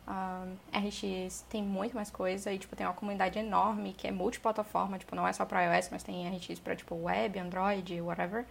um, 0.06 0.56
RX 0.78 1.44
tem 1.48 1.62
muito 1.62 1.94
mais 1.94 2.10
coisa 2.10 2.52
e 2.52 2.58
tipo 2.58 2.76
tem 2.76 2.86
uma 2.86 2.94
comunidade 2.94 3.38
enorme 3.38 3.94
que 3.94 4.06
é 4.06 4.10
multiplataforma, 4.10 4.98
tipo 4.98 5.16
não 5.16 5.26
é 5.26 5.32
só 5.32 5.46
para 5.46 5.62
iOS, 5.62 5.88
mas 5.90 6.02
tem 6.02 6.28
RX 6.28 6.58
para 6.58 6.76
tipo 6.76 6.94
web, 6.94 7.38
Android, 7.38 8.00
whatever. 8.02 8.44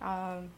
Um, 0.00 0.48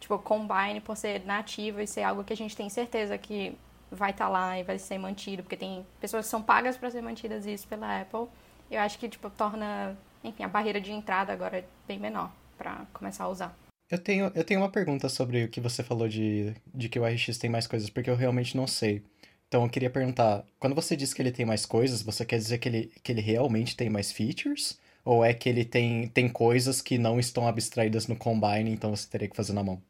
tipo, 0.00 0.18
Combine 0.18 0.80
por 0.80 0.96
ser 0.96 1.24
nativo 1.24 1.80
e 1.80 1.86
ser 1.86 2.02
algo 2.02 2.24
que 2.24 2.32
a 2.32 2.36
gente 2.36 2.56
tem 2.56 2.68
certeza 2.68 3.16
que 3.16 3.56
vai 3.90 4.10
estar 4.10 4.26
tá 4.26 4.30
lá 4.30 4.58
e 4.58 4.62
vai 4.62 4.78
ser 4.78 4.98
mantido, 4.98 5.42
porque 5.42 5.56
tem 5.56 5.86
pessoas 6.00 6.24
que 6.24 6.30
são 6.30 6.42
pagas 6.42 6.76
para 6.76 6.90
ser 6.90 7.02
mantidas 7.02 7.46
isso 7.46 7.68
pela 7.68 8.00
Apple. 8.00 8.26
Eu 8.70 8.80
acho 8.80 8.98
que, 8.98 9.08
tipo, 9.08 9.28
torna, 9.30 9.96
enfim, 10.24 10.42
a 10.42 10.48
barreira 10.48 10.80
de 10.80 10.92
entrada 10.92 11.32
agora 11.32 11.64
bem 11.86 11.98
menor 11.98 12.32
para 12.56 12.86
começar 12.92 13.24
a 13.24 13.28
usar. 13.28 13.56
Eu 13.90 13.98
tenho, 13.98 14.30
eu 14.34 14.44
tenho 14.44 14.60
uma 14.60 14.70
pergunta 14.70 15.08
sobre 15.08 15.44
o 15.44 15.48
que 15.48 15.60
você 15.60 15.82
falou 15.82 16.08
de, 16.08 16.54
de 16.72 16.88
que 16.88 16.98
o 16.98 17.04
RX 17.04 17.36
tem 17.38 17.50
mais 17.50 17.66
coisas, 17.66 17.90
porque 17.90 18.08
eu 18.08 18.14
realmente 18.14 18.56
não 18.56 18.66
sei. 18.66 19.02
Então 19.48 19.64
eu 19.64 19.68
queria 19.68 19.90
perguntar, 19.90 20.44
quando 20.60 20.76
você 20.76 20.94
diz 20.94 21.12
que 21.12 21.20
ele 21.20 21.32
tem 21.32 21.44
mais 21.44 21.66
coisas, 21.66 22.02
você 22.02 22.24
quer 22.24 22.38
dizer 22.38 22.58
que 22.58 22.68
ele, 22.68 22.92
que 23.02 23.10
ele 23.10 23.20
realmente 23.20 23.76
tem 23.76 23.90
mais 23.90 24.12
features? 24.12 24.78
Ou 25.04 25.24
é 25.24 25.34
que 25.34 25.48
ele 25.48 25.64
tem, 25.64 26.06
tem 26.06 26.28
coisas 26.28 26.80
que 26.80 26.98
não 26.98 27.18
estão 27.18 27.48
abstraídas 27.48 28.06
no 28.06 28.14
Combine, 28.14 28.70
então 28.70 28.94
você 28.94 29.08
teria 29.08 29.26
que 29.26 29.36
fazer 29.36 29.52
na 29.52 29.64
mão? 29.64 29.82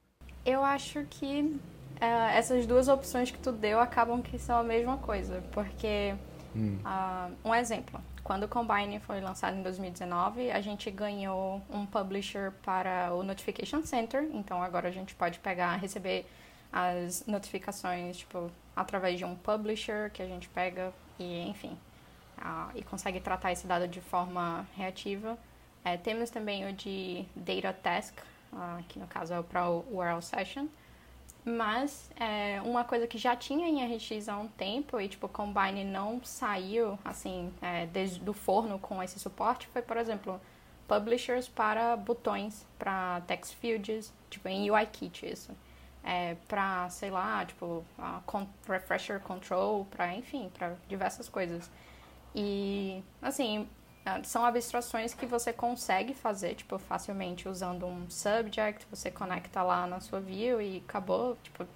Eu 0.44 0.64
acho 0.64 1.04
que 1.10 1.40
uh, 1.42 2.30
essas 2.34 2.66
duas 2.66 2.88
opções 2.88 3.30
que 3.30 3.38
tu 3.38 3.52
deu 3.52 3.80
acabam 3.80 4.22
que 4.22 4.38
são 4.38 4.58
a 4.58 4.62
mesma 4.62 4.96
coisa, 4.98 5.42
porque 5.52 6.14
hum. 6.54 6.78
uh, 6.84 7.48
um 7.48 7.54
exemplo, 7.54 8.00
quando 8.24 8.44
o 8.44 8.48
Combine 8.48 9.00
foi 9.00 9.20
lançado 9.20 9.56
em 9.56 9.62
2019, 9.62 10.50
a 10.50 10.60
gente 10.60 10.90
ganhou 10.90 11.60
um 11.70 11.84
publisher 11.84 12.52
para 12.62 13.12
o 13.12 13.22
Notification 13.22 13.82
Center, 13.84 14.28
então 14.32 14.62
agora 14.62 14.88
a 14.88 14.92
gente 14.92 15.14
pode 15.14 15.38
pegar, 15.40 15.76
receber 15.76 16.26
as 16.72 17.26
notificações 17.26 18.18
tipo 18.18 18.50
através 18.76 19.18
de 19.18 19.24
um 19.24 19.34
publisher 19.34 20.10
que 20.12 20.22
a 20.22 20.26
gente 20.26 20.48
pega 20.48 20.92
e 21.18 21.48
enfim 21.48 21.76
uh, 22.40 22.70
e 22.74 22.82
consegue 22.82 23.20
tratar 23.20 23.52
esse 23.52 23.66
dado 23.66 23.86
de 23.86 24.00
forma 24.00 24.66
reativa. 24.76 25.38
É, 25.84 25.96
temos 25.96 26.30
também 26.30 26.68
o 26.68 26.72
de 26.72 27.24
Data 27.34 27.72
Task, 27.72 28.18
uh, 28.52 28.82
que 28.88 28.98
no 28.98 29.06
caso 29.06 29.34
é 29.34 29.38
o 29.38 29.84
URL 29.90 30.20
Session. 30.22 30.66
Mas 31.44 32.10
é, 32.16 32.60
uma 32.62 32.84
coisa 32.84 33.06
que 33.06 33.16
já 33.16 33.34
tinha 33.34 33.66
em 33.66 33.96
RX 33.96 34.28
há 34.28 34.36
um 34.36 34.46
tempo 34.46 35.00
e 35.00 35.08
tipo, 35.08 35.26
Combine 35.28 35.84
não 35.84 36.22
saiu 36.22 36.98
assim 37.02 37.52
é, 37.62 37.86
desde 37.86 38.20
do 38.20 38.34
forno 38.34 38.78
com 38.78 39.02
esse 39.02 39.18
suporte 39.18 39.66
foi, 39.68 39.80
por 39.80 39.96
exemplo, 39.96 40.38
publishers 40.86 41.48
para 41.48 41.96
botões, 41.96 42.66
para 42.78 43.22
text 43.26 43.54
fields, 43.54 44.12
tipo 44.28 44.48
em 44.48 44.70
UIKit 44.70 45.26
isso. 45.26 45.52
É, 46.02 46.34
para, 46.48 46.88
sei 46.88 47.10
lá, 47.10 47.44
tipo, 47.44 47.84
uh, 47.98 48.48
refresher 48.66 49.20
control, 49.20 49.84
para 49.84 50.14
enfim, 50.14 50.50
para 50.52 50.74
diversas 50.88 51.28
coisas. 51.28 51.70
E 52.34 53.02
assim, 53.20 53.68
ah, 53.68 53.79
são 54.24 54.44
abstrações 54.44 55.14
que 55.14 55.26
você 55.26 55.52
consegue 55.52 56.14
fazer, 56.14 56.54
tipo, 56.54 56.78
facilmente 56.78 57.48
usando 57.48 57.86
um 57.86 58.08
subject, 58.08 58.86
você 58.90 59.10
conecta 59.10 59.62
lá 59.62 59.86
na 59.86 60.00
sua 60.00 60.20
view 60.20 60.60
e 60.60 60.82
acabou, 60.86 61.36
tipo, 61.42 61.66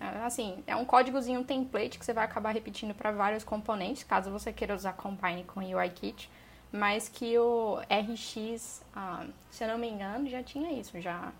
é, 0.00 0.24
assim, 0.24 0.62
é 0.66 0.74
um 0.74 0.84
códigozinho, 0.84 1.40
um 1.40 1.44
template 1.44 1.98
que 1.98 2.04
você 2.04 2.12
vai 2.12 2.24
acabar 2.24 2.52
repetindo 2.52 2.94
para 2.94 3.12
vários 3.12 3.44
componentes, 3.44 4.02
caso 4.02 4.30
você 4.30 4.52
queira 4.52 4.74
usar 4.74 4.94
Combine 4.94 5.44
com 5.44 5.60
UIKit, 5.60 6.28
mas 6.72 7.08
que 7.08 7.38
o 7.38 7.78
RX, 7.88 8.82
ah, 8.94 9.26
se 9.50 9.64
eu 9.64 9.68
não 9.68 9.78
me 9.78 9.88
engano, 9.88 10.28
já 10.28 10.42
tinha 10.42 10.72
isso, 10.72 11.00
já, 11.00 11.32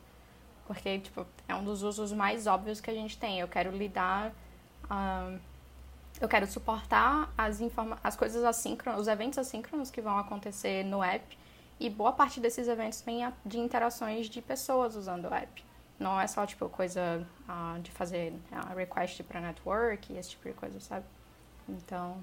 porque, 0.66 1.00
tipo, 1.00 1.26
é 1.48 1.54
um 1.54 1.64
dos 1.64 1.82
usos 1.82 2.12
mais 2.12 2.46
óbvios 2.46 2.80
que 2.80 2.90
a 2.90 2.94
gente 2.94 3.18
tem, 3.18 3.40
eu 3.40 3.48
quero 3.48 3.70
lidar... 3.70 4.32
Ah, 4.88 5.36
eu 6.22 6.28
quero 6.28 6.46
suportar 6.46 7.34
as, 7.36 7.58
as 8.02 8.16
coisas 8.16 8.44
assíncronas, 8.44 9.00
os 9.00 9.08
eventos 9.08 9.38
assíncronos 9.38 9.90
que 9.90 10.00
vão 10.00 10.16
acontecer 10.16 10.84
no 10.84 11.02
app. 11.02 11.36
E 11.80 11.90
boa 11.90 12.12
parte 12.12 12.38
desses 12.38 12.68
eventos 12.68 13.02
vem 13.02 13.28
de 13.44 13.58
interações 13.58 14.28
de 14.28 14.40
pessoas 14.40 14.94
usando 14.94 15.24
o 15.24 15.34
app. 15.34 15.64
Não 15.98 16.20
é 16.20 16.28
só, 16.28 16.46
tipo, 16.46 16.68
coisa 16.68 17.26
uh, 17.48 17.80
de 17.80 17.90
fazer 17.90 18.32
uh, 18.52 18.76
request 18.76 19.24
para 19.24 19.40
network 19.40 20.12
e 20.12 20.16
esse 20.16 20.30
tipo 20.30 20.48
de 20.48 20.54
coisa, 20.54 20.78
sabe? 20.78 21.04
Então, 21.68 22.22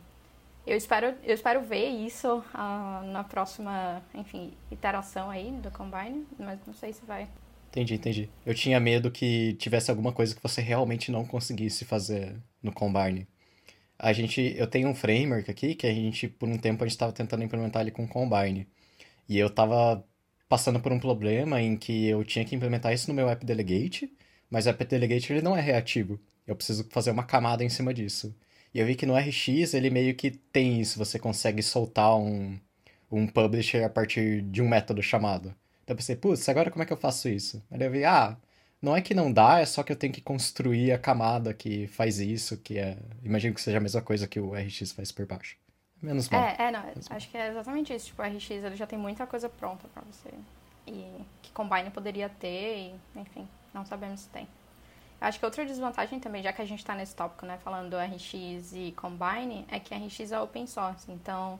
eu 0.65 0.77
espero, 0.77 1.13
eu 1.21 1.35
espero 1.35 1.61
ver 1.61 1.89
isso 1.89 2.37
uh, 2.37 3.05
na 3.11 3.25
próxima, 3.25 4.01
enfim, 4.13 4.53
iteração 4.71 5.29
aí 5.29 5.51
do 5.51 5.69
Combine, 5.71 6.25
mas 6.37 6.57
não 6.65 6.73
sei 6.73 6.93
se 6.93 7.05
vai. 7.05 7.27
Entendi, 7.69 7.95
entendi. 7.95 8.29
Eu 8.45 8.55
tinha 8.55 8.79
medo 8.79 9.11
que 9.11 9.55
tivesse 9.55 9.91
alguma 9.91 10.13
coisa 10.13 10.33
que 10.33 10.41
você 10.41 10.61
realmente 10.61 11.11
não 11.11 11.25
conseguisse 11.25 11.83
fazer 11.83 12.37
no 12.63 12.71
Combine. 12.71 13.27
A 13.99 14.13
gente, 14.13 14.55
eu 14.57 14.67
tenho 14.67 14.89
um 14.89 14.95
framework 14.95 15.51
aqui 15.51 15.75
que 15.75 15.85
a 15.87 15.93
gente, 15.93 16.27
por 16.27 16.49
um 16.49 16.57
tempo, 16.57 16.83
a 16.83 16.87
gente 16.87 16.95
estava 16.95 17.11
tentando 17.11 17.43
implementar 17.43 17.81
ele 17.81 17.91
com 17.91 18.07
Combine. 18.07 18.67
E 19.27 19.37
eu 19.39 19.47
estava 19.47 20.03
passando 20.49 20.79
por 20.81 20.91
um 20.91 20.99
problema 20.99 21.61
em 21.61 21.77
que 21.77 22.07
eu 22.07 22.23
tinha 22.23 22.45
que 22.45 22.55
implementar 22.55 22.93
isso 22.93 23.09
no 23.09 23.13
meu 23.13 23.29
app 23.29 23.45
delegate, 23.45 24.11
mas 24.49 24.65
o 24.65 24.69
app 24.69 24.85
delegate 24.85 25.31
ele 25.33 25.41
não 25.41 25.55
é 25.55 25.61
reativo. 25.61 26.19
Eu 26.47 26.55
preciso 26.55 26.87
fazer 26.91 27.11
uma 27.11 27.23
camada 27.23 27.63
em 27.63 27.69
cima 27.69 27.93
disso. 27.93 28.35
E 28.73 28.79
eu 28.79 28.85
vi 28.85 28.95
que 28.95 29.05
no 29.05 29.15
RX 29.15 29.73
ele 29.73 29.89
meio 29.89 30.15
que 30.15 30.31
tem 30.31 30.81
isso, 30.81 30.97
você 30.97 31.19
consegue 31.19 31.61
soltar 31.63 32.15
um, 32.17 32.59
um 33.11 33.27
publisher 33.27 33.83
a 33.83 33.89
partir 33.89 34.41
de 34.43 34.61
um 34.61 34.67
método 34.69 35.01
chamado. 35.03 35.55
Então 35.83 35.93
eu 35.93 35.97
pensei, 35.97 36.15
putz, 36.15 36.47
agora 36.49 36.71
como 36.71 36.83
é 36.83 36.85
que 36.85 36.93
eu 36.93 36.97
faço 36.97 37.29
isso? 37.29 37.63
Aí 37.71 37.81
eu 37.81 37.91
vi, 37.91 38.05
ah, 38.05 38.37
não 38.81 38.95
é 38.95 39.01
que 39.01 39.13
não 39.13 39.31
dá, 39.31 39.59
é 39.59 39.65
só 39.65 39.83
que 39.83 39.91
eu 39.91 39.95
tenho 39.95 40.13
que 40.13 40.21
construir 40.21 40.91
a 40.91 40.97
camada 40.97 41.53
que 41.53 41.87
faz 41.87 42.19
isso, 42.19 42.57
que 42.57 42.77
é. 42.77 42.97
Imagino 43.23 43.53
que 43.53 43.61
seja 43.61 43.77
a 43.77 43.81
mesma 43.81 44.01
coisa 44.01 44.27
que 44.27 44.39
o 44.39 44.53
RX 44.53 44.91
faz 44.93 45.11
por 45.11 45.25
baixo. 45.25 45.57
Menos 46.01 46.29
mal. 46.29 46.41
É, 46.41 46.55
é, 46.59 46.71
não, 46.71 46.81
acho 47.09 47.29
que 47.29 47.37
é 47.37 47.49
exatamente 47.49 47.93
isso. 47.93 48.07
Tipo, 48.07 48.21
o 48.21 48.25
RX 48.25 48.49
ele 48.51 48.75
já 48.75 48.87
tem 48.87 48.97
muita 48.97 49.27
coisa 49.27 49.49
pronta 49.49 49.87
pra 49.89 50.01
você. 50.09 50.29
E 50.87 51.25
que 51.41 51.51
Combine 51.51 51.89
poderia 51.89 52.29
ter, 52.29 52.93
e, 53.15 53.19
enfim, 53.19 53.47
não 53.73 53.85
sabemos 53.85 54.21
se 54.21 54.29
tem. 54.29 54.47
Acho 55.19 55.37
que 55.37 55.45
outra 55.45 55.65
desvantagem 55.65 56.17
também, 56.19 56.41
já 56.41 56.53
que 56.53 56.61
a 56.61 56.65
gente 56.65 56.79
está 56.79 56.95
nesse 56.95 57.13
tópico, 57.13 57.45
né, 57.45 57.59
falando 57.61 57.89
do 57.89 57.97
RX 57.97 58.71
e 58.73 58.93
Combine, 58.95 59.65
é 59.69 59.77
que 59.77 59.93
RX 59.93 60.31
é 60.31 60.39
open 60.39 60.65
source. 60.65 61.11
Então, 61.11 61.59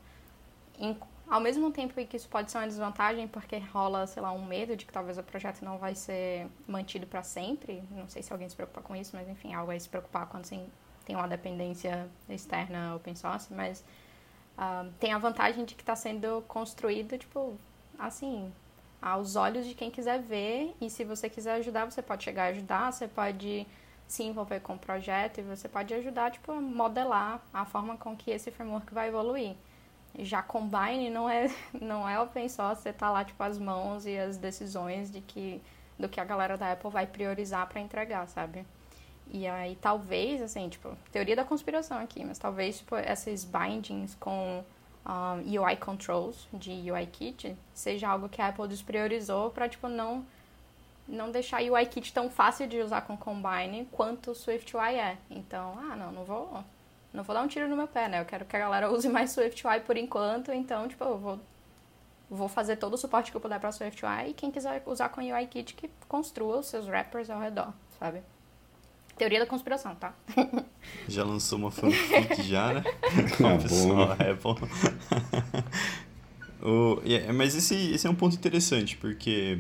em, 0.79 0.97
ao 1.29 1.39
mesmo 1.39 1.71
tempo 1.71 1.93
que 1.93 2.17
isso 2.17 2.27
pode 2.27 2.49
ser 2.49 2.57
uma 2.57 2.67
desvantagem, 2.67 3.27
porque 3.27 3.57
rola, 3.57 4.07
sei 4.07 4.21
lá, 4.21 4.31
um 4.31 4.43
medo 4.43 4.75
de 4.75 4.85
que 4.85 4.91
talvez 4.91 5.17
o 5.17 5.23
projeto 5.23 5.63
não 5.63 5.77
vai 5.77 5.93
ser 5.93 6.47
mantido 6.67 7.05
para 7.05 7.21
sempre. 7.21 7.83
Não 7.91 8.07
sei 8.09 8.23
se 8.23 8.33
alguém 8.33 8.49
se 8.49 8.55
preocupa 8.55 8.81
com 8.81 8.95
isso, 8.95 9.15
mas 9.15 9.29
enfim, 9.29 9.53
algo 9.53 9.71
a 9.71 9.79
se 9.79 9.87
preocupar 9.87 10.25
quando 10.27 10.45
você 10.45 10.65
tem 11.05 11.15
uma 11.15 11.27
dependência 11.27 12.09
externa 12.27 12.95
open 12.95 13.15
source. 13.15 13.53
Mas 13.53 13.83
uh, 14.57 14.91
tem 14.99 15.13
a 15.13 15.19
vantagem 15.19 15.65
de 15.65 15.75
que 15.75 15.83
está 15.83 15.95
sendo 15.95 16.43
construído, 16.47 17.15
tipo, 17.17 17.55
assim, 17.97 18.51
aos 18.99 19.35
olhos 19.35 19.67
de 19.67 19.75
quem 19.75 19.91
quiser 19.91 20.19
ver. 20.19 20.75
E 20.81 20.89
se 20.89 21.03
você 21.03 21.29
quiser 21.29 21.53
ajudar, 21.55 21.85
você 21.85 22.01
pode 22.01 22.23
chegar 22.23 22.45
a 22.45 22.47
ajudar, 22.47 22.91
você 22.91 23.07
pode 23.07 23.67
se 24.07 24.23
envolver 24.23 24.61
com 24.61 24.73
o 24.73 24.79
projeto 24.79 25.37
e 25.37 25.43
você 25.43 25.69
pode 25.69 25.93
ajudar, 25.93 26.31
tipo, 26.31 26.51
a 26.51 26.59
modelar 26.59 27.39
a 27.53 27.65
forma 27.65 27.95
com 27.97 28.17
que 28.17 28.31
esse 28.31 28.49
framework 28.49 28.91
vai 28.91 29.09
evoluir. 29.09 29.55
Já 30.17 30.41
Combine 30.41 31.09
não 31.09 31.29
é, 31.29 31.47
não 31.79 32.07
é 32.07 32.19
open 32.19 32.49
source, 32.49 32.81
você 32.81 32.93
tá 32.93 33.09
lá, 33.09 33.23
tipo, 33.23 33.41
as 33.43 33.57
mãos 33.57 34.05
e 34.05 34.17
as 34.17 34.37
decisões 34.37 35.11
de 35.11 35.21
que, 35.21 35.61
do 35.97 36.09
que 36.09 36.19
a 36.19 36.25
galera 36.25 36.57
da 36.57 36.71
Apple 36.71 36.89
vai 36.89 37.05
priorizar 37.05 37.67
para 37.67 37.79
entregar, 37.79 38.27
sabe? 38.27 38.65
E 39.31 39.47
aí, 39.47 39.77
talvez, 39.79 40.41
assim, 40.41 40.67
tipo, 40.69 40.97
teoria 41.11 41.35
da 41.35 41.45
conspiração 41.45 41.99
aqui, 41.99 42.25
mas 42.25 42.39
talvez, 42.39 42.79
tipo, 42.79 42.95
esses 42.95 43.45
bindings 43.45 44.15
com 44.15 44.63
um, 45.05 45.61
UI 45.61 45.75
controls 45.77 46.47
de 46.53 46.91
UIKit 46.91 47.55
seja 47.73 48.09
algo 48.09 48.29
que 48.29 48.41
a 48.41 48.47
Apple 48.49 48.67
despriorizou 48.67 49.49
para 49.49 49.67
tipo 49.67 49.87
não 49.87 50.25
não 51.07 51.31
deixar 51.31 51.61
UIKit 51.61 52.13
tão 52.13 52.29
fácil 52.29 52.67
de 52.67 52.79
usar 52.79 53.01
com 53.01 53.17
Combine 53.17 53.87
quanto 53.91 54.29
o 54.29 54.35
SwiftUI 54.35 54.93
é. 54.93 55.17
Então, 55.31 55.75
ah, 55.79 55.95
não, 55.95 56.11
não 56.11 56.23
vou 56.23 56.63
não 57.13 57.23
vou 57.23 57.35
dar 57.35 57.41
um 57.41 57.47
tiro 57.47 57.67
no 57.67 57.75
meu 57.75 57.87
pé, 57.87 58.07
né? 58.07 58.21
Eu 58.21 58.25
quero 58.25 58.45
que 58.45 58.55
a 58.55 58.59
galera 58.59 58.89
use 58.91 59.09
mais 59.09 59.31
SwiftUI 59.31 59.81
por 59.81 59.97
enquanto, 59.97 60.51
então, 60.51 60.87
tipo, 60.87 61.03
eu 61.03 61.17
vou 61.17 61.39
vou 62.29 62.47
fazer 62.47 62.75
todo 62.75 62.93
o 62.93 62.97
suporte 62.97 63.31
que 63.31 63.37
eu 63.37 63.41
puder 63.41 63.59
para 63.59 63.71
SwiftUI 63.71 64.29
e 64.29 64.33
quem 64.33 64.51
quiser 64.51 64.83
usar 64.85 65.09
com 65.09 65.19
UIKit 65.19 65.73
que 65.73 65.89
construa 66.07 66.59
os 66.59 66.67
seus 66.67 66.85
wrappers 66.85 67.27
ao 67.29 67.39
redor, 67.39 67.73
sabe? 67.99 68.21
Teoria 69.17 69.39
da 69.39 69.45
conspiração, 69.45 69.95
tá? 69.95 70.13
Já 71.09 71.23
lançou 71.23 71.57
uma 71.57 71.71
fanfic 71.71 72.41
já, 72.47 72.73
né? 72.73 72.83
Com 73.35 73.55
o 73.55 73.61
pessoal 73.61 74.11
Apple. 74.13 74.69
o, 76.61 77.01
yeah, 77.03 77.33
mas 77.33 77.53
esse, 77.55 77.91
esse 77.91 78.07
é 78.07 78.09
um 78.09 78.15
ponto 78.15 78.35
interessante, 78.35 78.95
porque 78.95 79.59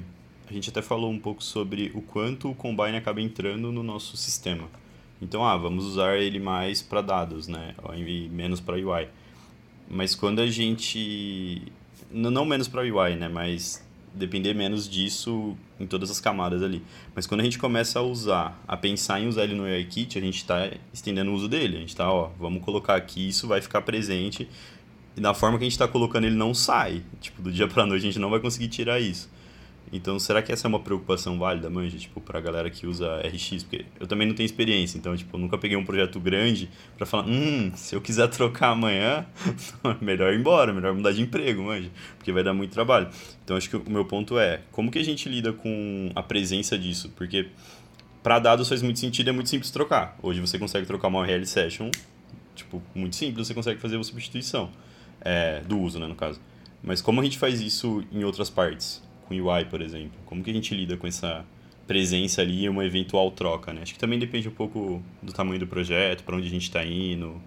a 0.49 0.53
gente 0.53 0.69
até 0.69 0.81
falou 0.81 1.11
um 1.11 1.19
pouco 1.19 1.43
sobre 1.43 1.91
o 1.93 2.01
quanto 2.01 2.49
o 2.49 2.55
Combine 2.55 2.97
acaba 2.97 3.19
entrando 3.19 3.71
no 3.71 3.83
nosso 3.83 4.15
sistema. 4.15 4.69
Então, 5.21 5.45
ah, 5.45 5.57
vamos 5.57 5.85
usar 5.85 6.17
ele 6.17 6.39
mais 6.39 6.81
para 6.81 7.01
dados, 7.01 7.47
né? 7.47 7.75
E 7.95 8.29
menos 8.29 8.59
para 8.59 8.75
UI. 8.75 9.07
Mas 9.89 10.15
quando 10.15 10.39
a 10.39 10.47
gente... 10.47 11.61
Não 12.11 12.45
menos 12.45 12.67
para 12.67 12.81
UI, 12.81 13.15
né? 13.15 13.27
Mas 13.27 13.85
depender 14.13 14.53
menos 14.53 14.89
disso 14.89 15.55
em 15.79 15.85
todas 15.85 16.09
as 16.09 16.19
camadas 16.19 16.63
ali. 16.63 16.83
Mas 17.15 17.27
quando 17.27 17.41
a 17.41 17.43
gente 17.43 17.59
começa 17.59 17.99
a 17.99 18.01
usar, 18.01 18.61
a 18.67 18.75
pensar 18.75 19.19
em 19.19 19.27
usar 19.27 19.43
ele 19.43 19.55
no 19.55 19.63
UIKit, 19.63 20.17
a 20.17 20.21
gente 20.21 20.37
está 20.37 20.71
estendendo 20.93 21.31
o 21.31 21.33
uso 21.33 21.47
dele. 21.47 21.77
A 21.77 21.79
gente 21.79 21.89
está, 21.89 22.11
ó, 22.11 22.29
vamos 22.39 22.63
colocar 22.63 22.95
aqui, 22.95 23.27
isso 23.27 23.47
vai 23.47 23.61
ficar 23.61 23.81
presente. 23.81 24.47
E 25.15 25.21
da 25.21 25.33
forma 25.33 25.57
que 25.57 25.63
a 25.63 25.65
gente 25.65 25.73
está 25.73 25.87
colocando, 25.87 26.25
ele 26.25 26.35
não 26.35 26.53
sai. 26.53 27.03
Tipo, 27.19 27.41
do 27.41 27.51
dia 27.51 27.67
para 27.67 27.85
noite 27.85 28.03
a 28.03 28.05
gente 28.05 28.19
não 28.19 28.29
vai 28.29 28.39
conseguir 28.39 28.67
tirar 28.67 28.99
isso. 28.99 29.29
Então, 29.91 30.19
será 30.19 30.41
que 30.41 30.51
essa 30.51 30.67
é 30.67 30.69
uma 30.69 30.79
preocupação 30.79 31.39
válida, 31.39 31.69
manja? 31.69 31.97
Tipo, 31.97 32.21
pra 32.21 32.39
galera 32.39 32.69
que 32.69 32.85
usa 32.85 33.21
RX? 33.21 33.63
Porque 33.63 33.85
eu 33.99 34.05
também 34.05 34.27
não 34.27 34.35
tenho 34.35 34.45
experiência, 34.45 34.97
então, 34.97 35.15
tipo, 35.17 35.35
eu 35.35 35.39
nunca 35.39 35.57
peguei 35.57 35.75
um 35.75 35.83
projeto 35.83 36.19
grande 36.19 36.69
para 36.95 37.05
falar, 37.05 37.27
hum, 37.27 37.71
se 37.75 37.95
eu 37.95 38.01
quiser 38.01 38.27
trocar 38.29 38.69
amanhã, 38.69 39.25
melhor 39.99 40.31
ir 40.33 40.39
embora, 40.39 40.73
melhor 40.73 40.93
mudar 40.93 41.11
de 41.11 41.21
emprego, 41.21 41.63
manja, 41.63 41.89
porque 42.17 42.31
vai 42.31 42.43
dar 42.43 42.53
muito 42.53 42.71
trabalho. 42.71 43.09
Então, 43.43 43.57
acho 43.57 43.69
que 43.69 43.75
o 43.75 43.89
meu 43.89 44.05
ponto 44.05 44.37
é, 44.37 44.61
como 44.71 44.91
que 44.91 44.99
a 44.99 45.03
gente 45.03 45.27
lida 45.27 45.51
com 45.51 46.11
a 46.15 46.21
presença 46.21 46.77
disso? 46.77 47.11
Porque 47.15 47.47
para 48.21 48.37
dados 48.37 48.69
faz 48.69 48.81
muito 48.81 48.99
sentido, 48.99 49.29
é 49.29 49.31
muito 49.31 49.49
simples 49.49 49.71
trocar. 49.71 50.17
Hoje 50.21 50.39
você 50.39 50.59
consegue 50.59 50.85
trocar 50.85 51.07
uma 51.07 51.19
URL 51.21 51.45
session, 51.45 51.89
tipo, 52.55 52.81
muito 52.93 53.15
simples, 53.15 53.47
você 53.47 53.53
consegue 53.53 53.79
fazer 53.79 53.95
uma 53.95 54.03
substituição 54.03 54.69
é, 55.21 55.61
do 55.61 55.79
uso, 55.79 55.99
né, 55.99 56.05
no 56.05 56.15
caso. 56.15 56.39
Mas 56.83 57.01
como 57.01 57.21
a 57.21 57.23
gente 57.23 57.37
faz 57.37 57.59
isso 57.59 58.03
em 58.11 58.23
outras 58.23 58.49
partes? 58.49 59.01
Com 59.29 59.35
UI, 59.35 59.65
por 59.65 59.81
exemplo? 59.81 60.19
Como 60.25 60.43
que 60.43 60.49
a 60.49 60.53
gente 60.53 60.73
lida 60.73 60.97
com 60.97 61.05
essa 61.05 61.45
presença 61.87 62.41
ali 62.41 62.63
e 62.63 62.69
uma 62.69 62.85
eventual 62.85 63.31
troca, 63.31 63.71
né? 63.71 63.81
Acho 63.83 63.93
que 63.93 63.99
também 63.99 64.19
depende 64.19 64.47
um 64.49 64.53
pouco 64.53 65.01
do 65.21 65.31
tamanho 65.31 65.59
do 65.59 65.67
projeto, 65.67 66.23
para 66.23 66.35
onde 66.35 66.47
a 66.47 66.49
gente 66.49 66.63
está 66.63 66.83
indo. 66.83 67.41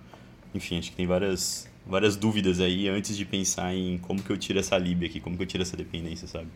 Enfim, 0.55 0.79
acho 0.79 0.91
que 0.91 0.97
tem 0.97 1.07
várias, 1.07 1.69
várias 1.85 2.17
dúvidas 2.17 2.61
aí 2.61 2.89
antes 2.89 3.17
de 3.17 3.25
pensar 3.25 3.75
em 3.75 3.99
como 3.99 4.23
que 4.23 4.31
eu 4.31 4.39
tiro 4.39 4.59
essa 4.59 4.79
lib 4.79 5.05
aqui, 5.05 5.21
como 5.21 5.37
que 5.37 5.43
eu 5.43 5.47
tiro 5.47 5.63
essa 5.63 5.77
dependência, 5.77 6.27
sabe? 6.29 6.49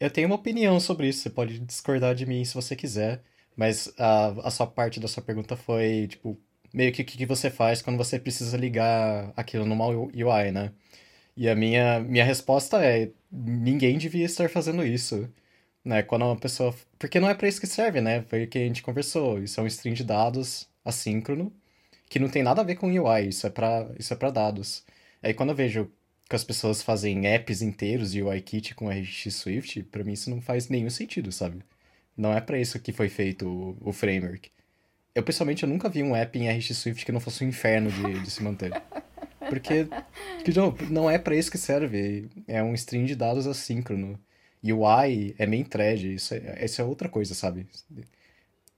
Eu 0.00 0.10
tenho 0.10 0.26
uma 0.26 0.36
opinião 0.36 0.80
sobre 0.80 1.08
isso, 1.08 1.20
você 1.20 1.30
pode 1.30 1.58
discordar 1.60 2.14
de 2.14 2.26
mim 2.26 2.44
se 2.44 2.54
você 2.54 2.74
quiser, 2.74 3.22
mas 3.56 3.92
a, 3.98 4.48
a 4.48 4.50
sua 4.50 4.66
parte 4.66 4.98
da 4.98 5.06
sua 5.06 5.22
pergunta 5.22 5.56
foi, 5.56 6.08
tipo, 6.08 6.38
meio 6.72 6.92
que 6.92 7.02
o 7.02 7.04
que 7.04 7.26
você 7.26 7.50
faz 7.50 7.82
quando 7.82 7.96
você 7.96 8.18
precisa 8.18 8.56
ligar 8.56 9.32
aquilo 9.36 9.66
numa 9.66 9.86
UI, 9.86 10.50
né? 10.52 10.72
E 11.36 11.48
a 11.48 11.54
minha, 11.54 12.00
minha 12.00 12.24
resposta 12.24 12.84
é: 12.84 13.10
ninguém 13.32 13.98
devia 13.98 14.26
estar 14.26 14.48
fazendo 14.50 14.84
isso. 14.84 15.28
Né? 15.84 16.02
Quando 16.02 16.24
uma 16.26 16.36
pessoa. 16.36 16.74
Porque 16.98 17.18
não 17.20 17.28
é 17.28 17.34
para 17.34 17.48
isso 17.48 17.60
que 17.60 17.66
serve, 17.66 18.00
né? 18.00 18.22
Foi 18.28 18.44
o 18.44 18.48
que 18.48 18.58
a 18.58 18.62
gente 18.62 18.82
conversou. 18.82 19.42
Isso 19.42 19.58
é 19.60 19.62
um 19.62 19.66
string 19.66 19.96
de 19.96 20.04
dados 20.04 20.68
assíncrono, 20.84 21.52
que 22.08 22.18
não 22.18 22.28
tem 22.28 22.42
nada 22.42 22.60
a 22.60 22.64
ver 22.64 22.76
com 22.76 22.88
UI, 22.88 23.28
isso 23.28 23.46
é 23.46 23.50
para 23.50 23.90
isso 23.98 24.12
é 24.12 24.16
para 24.16 24.30
dados. 24.30 24.84
Aí 25.22 25.32
quando 25.34 25.50
eu 25.50 25.56
vejo 25.56 25.90
que 26.28 26.36
as 26.36 26.44
pessoas 26.44 26.82
fazem 26.82 27.26
apps 27.26 27.62
inteiros 27.62 28.12
de 28.12 28.22
UIKit 28.22 28.74
com 28.74 28.88
RX 28.88 29.34
Swift, 29.34 29.82
para 29.84 30.04
mim 30.04 30.12
isso 30.12 30.30
não 30.30 30.40
faz 30.40 30.68
nenhum 30.68 30.90
sentido, 30.90 31.30
sabe? 31.32 31.62
Não 32.16 32.32
é 32.32 32.40
para 32.40 32.58
isso 32.58 32.78
que 32.80 32.92
foi 32.92 33.08
feito 33.08 33.46
o, 33.46 33.76
o, 33.88 33.92
framework. 33.92 34.50
Eu, 35.14 35.22
pessoalmente, 35.22 35.62
eu 35.62 35.68
nunca 35.68 35.88
vi 35.88 36.02
um 36.02 36.16
app 36.16 36.38
em 36.38 36.50
RX 36.50 36.76
Swift 36.76 37.04
que 37.04 37.12
não 37.12 37.20
fosse 37.20 37.44
um 37.44 37.48
inferno 37.48 37.90
de, 37.90 38.20
de 38.20 38.30
se 38.30 38.42
manter. 38.42 38.72
Porque, 39.52 39.86
não, 40.90 41.10
é 41.10 41.18
para 41.18 41.36
isso 41.36 41.50
que 41.50 41.58
serve. 41.58 42.30
É 42.48 42.62
um 42.62 42.72
string 42.72 43.04
de 43.04 43.14
dados 43.14 43.46
assíncrono. 43.46 44.18
E 44.62 44.72
o 44.72 44.82
I 44.88 45.34
é 45.38 45.46
main 45.46 45.62
thread. 45.62 46.14
Isso 46.14 46.32
é, 46.32 46.64
isso 46.64 46.80
é 46.80 46.84
outra 46.84 47.06
coisa, 47.06 47.34
sabe? 47.34 47.66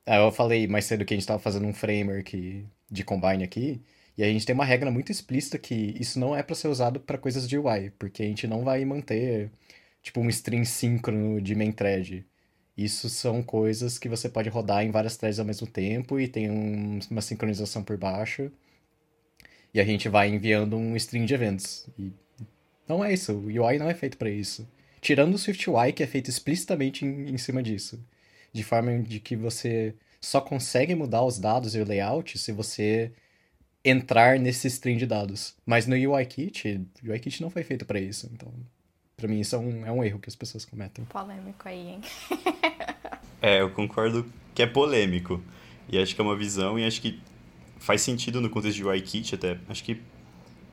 Ah, 0.05 0.17
eu 0.17 0.33
falei 0.33 0.67
mais 0.67 0.85
cedo 0.87 1.05
que 1.05 1.15
a 1.15 1.17
gente 1.17 1.23
estava 1.23 1.39
fazendo 1.39 1.67
um 1.69 1.73
framework 1.73 2.67
de 2.91 3.05
Combine 3.05 3.45
aqui. 3.45 3.81
E 4.19 4.25
a 4.25 4.27
gente 4.27 4.45
tem 4.45 4.53
uma 4.55 4.65
regra 4.65 4.91
muito 4.91 5.13
explícita 5.13 5.59
que 5.59 5.95
isso 6.01 6.19
não 6.19 6.35
é 6.35 6.43
para 6.43 6.57
ser 6.57 6.67
usado 6.67 6.99
para 6.99 7.19
coisas 7.19 7.49
de 7.49 7.57
UI. 7.57 7.91
Porque 7.97 8.25
a 8.25 8.27
gente 8.27 8.49
não 8.49 8.65
vai 8.65 8.85
manter, 8.85 9.53
tipo, 10.03 10.21
um 10.21 10.29
string 10.29 10.65
síncrono 10.65 11.41
de 11.41 11.55
main 11.55 11.71
thread. 11.71 12.27
Isso 12.77 13.09
são 13.09 13.45
coisas 13.45 13.97
que 13.97 14.09
você 14.09 14.29
pode 14.29 14.49
rodar 14.49 14.85
em 14.85 14.91
várias 14.91 15.17
threads 15.17 15.39
ao 15.39 15.47
mesmo 15.47 15.69
tempo 15.69 16.19
e 16.19 16.27
tem 16.27 16.51
um, 16.51 16.99
uma 17.11 17.23
sincronização 17.23 17.85
por 17.85 17.97
baixo. 17.97 18.51
E 19.75 19.81
a 19.81 19.85
gente 19.85 20.09
vai 20.09 20.29
enviando 20.29 20.77
um 20.77 20.95
string 20.95 21.27
de 21.27 21.35
eventos. 21.35 21.89
E 21.99 22.13
não 22.89 23.05
é 23.05 23.13
isso, 23.13 23.33
o 23.33 23.47
UI 23.47 23.79
não 23.79 23.91
é 23.91 23.95
feito 23.95 24.17
para 24.17 24.31
isso. 24.31 24.67
Tirando 25.01 25.35
o 25.35 25.39
SwiftUI, 25.39 25.93
que 25.93 26.03
é 26.03 26.07
feito 26.07 26.31
explicitamente 26.31 27.05
em, 27.05 27.31
em 27.31 27.37
cima 27.37 27.61
disso. 27.61 28.01
De 28.53 28.63
forma 28.63 28.97
de 29.01 29.19
que 29.19 29.35
você 29.35 29.95
só 30.21 30.41
consegue 30.41 30.95
mudar 30.95 31.25
os 31.25 31.39
dados 31.39 31.75
e 31.75 31.81
o 31.81 31.85
layout 31.85 32.39
se 32.39 32.53
você 32.53 33.13
entrar 33.85 34.39
nesse 34.39 34.69
string 34.69 34.99
de 34.99 35.07
dados. 35.07 35.57
Mas 35.67 35.87
no 35.87 35.95
UIKit, 35.95 36.81
o 37.03 37.11
UIKit 37.11 37.43
não 37.43 37.51
foi 37.51 37.65
feito 37.65 37.85
para 37.85 38.01
isso. 38.01 38.31
Então, 38.33 38.51
para 39.17 39.29
mim, 39.29 39.41
isso 39.41 39.57
é 39.57 39.59
um, 39.59 39.87
é 39.87 39.93
um 39.93 40.03
erro 40.03 40.21
que 40.21 40.29
as 40.29 40.37
pessoas 40.37 40.65
cometem. 40.65 41.05
Polêmico 41.07 41.69
aí, 41.69 41.89
hein? 41.89 42.01
é, 43.43 43.61
eu 43.61 43.71
concordo 43.71 44.25
que 44.55 44.63
é 44.63 44.67
polêmico. 44.67 45.43
E 45.89 45.99
acho 45.99 46.15
que 46.15 46.21
é 46.21 46.25
uma 46.25 46.37
visão, 46.37 46.79
e 46.79 46.85
acho 46.87 47.03
que 47.03 47.21
faz 47.85 48.01
sentido 48.01 48.41
no 48.41 48.49
contexto 48.49 48.77
de 48.77 48.85
UIKit 48.85 49.35
até. 49.35 49.59
Acho 49.69 49.85
que 49.85 49.99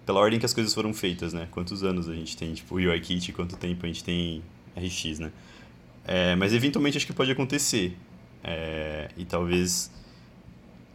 pela 0.06 0.20
ordem 0.20 0.40
que 0.40 0.46
as 0.46 0.54
coisas 0.54 0.74
foram 0.74 0.94
feitas, 0.94 1.34
né? 1.34 1.48
Quantos 1.52 1.84
anos 1.84 2.08
a 2.08 2.14
gente 2.14 2.38
tem, 2.38 2.54
tipo, 2.54 2.76
UIKit, 2.76 3.34
quanto 3.34 3.58
tempo 3.58 3.86
a 3.86 3.88
gente 3.88 4.02
tem 4.02 4.42
RX, 4.78 5.20
né? 5.20 5.32
É, 6.08 6.36
mas 6.38 6.54
eventualmente 6.54 6.96
acho 6.98 7.06
que 7.06 7.12
pode 7.14 7.30
acontecer. 7.30 7.98
É, 8.42 9.10
e 9.18 9.26
talvez 9.26 9.92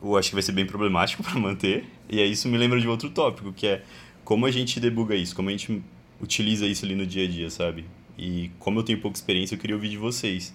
eu 0.02 0.16
acho 0.16 0.30
que 0.30 0.34
vai 0.34 0.42
ser 0.42 0.52
bem 0.52 0.64
problemático 0.64 1.22
para 1.24 1.38
manter. 1.38 1.84
E 2.08 2.18
aí 2.18 2.32
isso 2.32 2.48
me 2.48 2.56
lembra 2.56 2.80
de 2.80 2.88
outro 2.88 3.10
tópico, 3.10 3.52
que 3.52 3.66
é 3.66 3.82
como 4.24 4.46
a 4.46 4.50
gente 4.50 4.80
debuga 4.80 5.14
isso, 5.14 5.36
como 5.36 5.50
a 5.50 5.52
gente 5.52 5.82
utiliza 6.18 6.66
isso 6.66 6.86
ali 6.86 6.94
no 6.94 7.06
dia 7.06 7.24
a 7.24 7.28
dia, 7.28 7.50
sabe? 7.50 7.84
E 8.16 8.50
como 8.58 8.78
eu 8.78 8.82
tenho 8.82 8.98
pouca 9.02 9.18
experiência, 9.18 9.54
eu 9.54 9.58
queria 9.58 9.76
ouvir 9.76 9.90
de 9.90 9.98
vocês. 9.98 10.54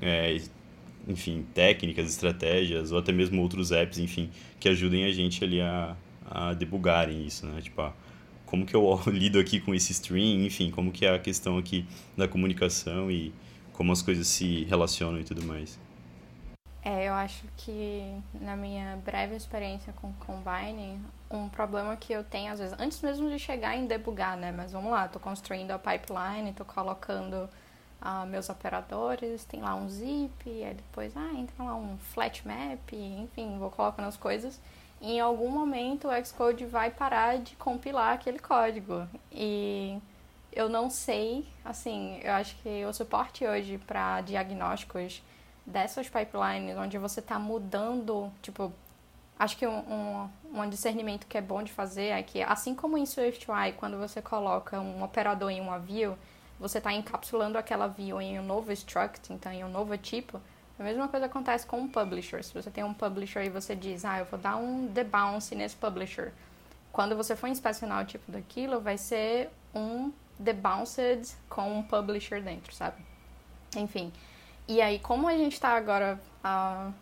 É, 0.00 0.40
enfim, 1.06 1.46
técnicas, 1.54 2.06
estratégias, 2.06 2.92
ou 2.92 2.98
até 2.98 3.12
mesmo 3.12 3.40
outros 3.42 3.72
apps, 3.72 3.98
enfim, 3.98 4.30
que 4.58 4.68
ajudem 4.68 5.04
a 5.04 5.12
gente 5.12 5.42
ali 5.44 5.60
a, 5.60 5.96
a 6.30 6.54
debugarem 6.54 7.26
isso, 7.26 7.46
né? 7.46 7.60
Tipo, 7.60 7.82
ah, 7.82 7.92
como 8.46 8.64
que 8.64 8.74
eu 8.74 9.00
lido 9.06 9.38
aqui 9.38 9.60
com 9.60 9.74
esse 9.74 9.92
string, 9.92 10.44
enfim, 10.46 10.70
como 10.70 10.90
que 10.90 11.04
é 11.04 11.14
a 11.14 11.18
questão 11.18 11.58
aqui 11.58 11.86
da 12.16 12.26
comunicação 12.26 13.10
e 13.10 13.32
como 13.72 13.92
as 13.92 14.00
coisas 14.00 14.26
se 14.26 14.64
relacionam 14.64 15.20
e 15.20 15.24
tudo 15.24 15.44
mais. 15.44 15.78
É, 16.82 17.08
eu 17.08 17.14
acho 17.14 17.44
que 17.56 18.14
na 18.40 18.54
minha 18.54 18.96
breve 19.02 19.34
experiência 19.34 19.92
com 19.94 20.12
Combine, 20.14 21.00
um 21.30 21.48
problema 21.48 21.96
que 21.96 22.12
eu 22.12 22.22
tenho 22.22 22.52
às 22.52 22.58
vezes, 22.58 22.76
antes 22.78 23.00
mesmo 23.00 23.30
de 23.30 23.38
chegar 23.38 23.74
em 23.74 23.86
debugar, 23.86 24.36
né? 24.36 24.52
Mas 24.52 24.72
vamos 24.72 24.92
lá, 24.92 25.08
tô 25.08 25.18
construindo 25.18 25.70
a 25.70 25.78
pipeline, 25.78 26.52
tô 26.52 26.64
colocando 26.64 27.48
meus 28.26 28.48
operadores, 28.48 29.44
tem 29.44 29.60
lá 29.60 29.74
um 29.74 29.88
zip, 29.88 30.32
aí 30.46 30.74
depois, 30.74 31.16
ah, 31.16 31.32
entra 31.34 31.64
lá 31.64 31.74
um 31.74 31.96
flat 31.98 32.46
map, 32.46 32.92
enfim, 32.92 33.58
vou 33.58 33.70
colocando 33.70 34.06
as 34.06 34.16
coisas. 34.16 34.60
E 35.00 35.12
em 35.12 35.20
algum 35.20 35.50
momento 35.50 36.08
o 36.08 36.24
Xcode 36.24 36.66
vai 36.66 36.90
parar 36.90 37.38
de 37.38 37.56
compilar 37.56 38.14
aquele 38.14 38.38
código. 38.38 39.06
E 39.32 39.98
eu 40.52 40.68
não 40.68 40.88
sei, 40.88 41.46
assim, 41.64 42.20
eu 42.22 42.32
acho 42.32 42.56
que 42.62 42.84
o 42.84 42.92
suporte 42.92 43.46
hoje 43.46 43.78
para 43.78 44.20
diagnósticos 44.20 45.22
dessas 45.66 46.08
pipelines, 46.08 46.76
onde 46.76 46.98
você 46.98 47.20
está 47.20 47.38
mudando, 47.38 48.30
tipo, 48.42 48.72
acho 49.38 49.56
que 49.56 49.66
um, 49.66 49.78
um, 49.78 50.30
um, 50.60 50.68
discernimento 50.68 51.26
que 51.26 51.36
é 51.36 51.40
bom 51.40 51.62
de 51.62 51.72
fazer 51.72 52.06
é 52.06 52.22
que, 52.22 52.42
assim 52.42 52.74
como 52.74 52.96
em 52.96 53.04
SwiftUI, 53.04 53.72
quando 53.76 53.98
você 53.98 54.22
coloca 54.22 54.78
um 54.78 55.02
operador 55.02 55.50
em 55.50 55.60
uma 55.60 55.78
view, 55.78 56.16
você 56.58 56.78
está 56.78 56.92
encapsulando 56.92 57.58
aquela 57.58 57.86
view 57.86 58.20
em 58.20 58.38
um 58.38 58.44
novo 58.44 58.72
struct, 58.72 59.32
então 59.32 59.52
em 59.52 59.64
um 59.64 59.68
novo 59.68 59.96
tipo, 59.98 60.40
a 60.78 60.82
mesma 60.82 61.08
coisa 61.08 61.26
acontece 61.26 61.66
com 61.66 61.78
um 61.78 61.88
publisher. 61.88 62.42
Se 62.42 62.52
você 62.52 62.70
tem 62.70 62.82
um 62.82 62.94
publisher 62.94 63.44
e 63.44 63.48
você 63.48 63.76
diz, 63.76 64.04
ah, 64.04 64.18
eu 64.18 64.24
vou 64.24 64.38
dar 64.38 64.56
um 64.56 64.86
debounce 64.86 65.54
nesse 65.54 65.76
publisher. 65.76 66.32
Quando 66.92 67.16
você 67.16 67.36
for 67.36 67.48
inspecionar 67.48 68.02
o 68.02 68.06
tipo 68.06 68.30
daquilo, 68.30 68.80
vai 68.80 68.98
ser 68.98 69.50
um 69.74 70.12
debounced 70.38 71.36
com 71.48 71.78
um 71.78 71.82
publisher 71.82 72.42
dentro, 72.42 72.74
sabe? 72.74 72.96
Enfim. 73.76 74.12
E 74.66 74.80
aí, 74.80 74.98
como 74.98 75.28
a 75.28 75.36
gente 75.36 75.52
está 75.52 75.70
agora 75.70 76.20
uh, 76.44 76.92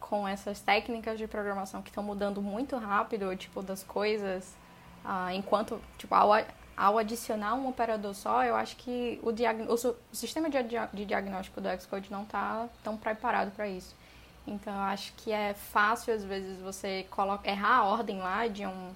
com 0.00 0.26
essas 0.26 0.60
técnicas 0.60 1.18
de 1.18 1.26
programação 1.26 1.80
que 1.80 1.88
estão 1.88 2.02
mudando 2.02 2.42
muito 2.42 2.76
rápido, 2.76 3.34
tipo 3.36 3.62
das 3.62 3.82
coisas, 3.82 4.54
uh, 5.04 5.30
enquanto, 5.32 5.80
tipo, 5.96 6.14
ao, 6.14 6.30
ao 6.76 6.98
adicionar 6.98 7.54
um 7.54 7.68
operador 7.68 8.14
só, 8.14 8.44
eu 8.44 8.56
acho 8.56 8.76
que 8.76 9.20
o, 9.22 9.30
o, 9.72 9.96
sistema 10.12 10.50
de, 10.50 10.58
de, 10.92 11.04
diagnóstico 11.04 11.60
do 11.60 11.68
Xcode 11.80 12.10
não 12.10 12.22
está 12.22 12.68
tão 12.82 12.96
preparado 12.96 13.50
para 13.52 13.68
isso. 13.68 13.94
Então, 14.46 14.74
eu 14.74 14.82
acho 14.82 15.12
que 15.16 15.32
é 15.32 15.54
fácil, 15.54 16.12
às 16.12 16.24
vezes, 16.24 16.60
você 16.60 17.06
coloca, 17.10 17.48
errar 17.48 17.78
a 17.78 17.84
ordem 17.84 18.18
lá 18.18 18.46
de 18.46 18.66
um 18.66 18.92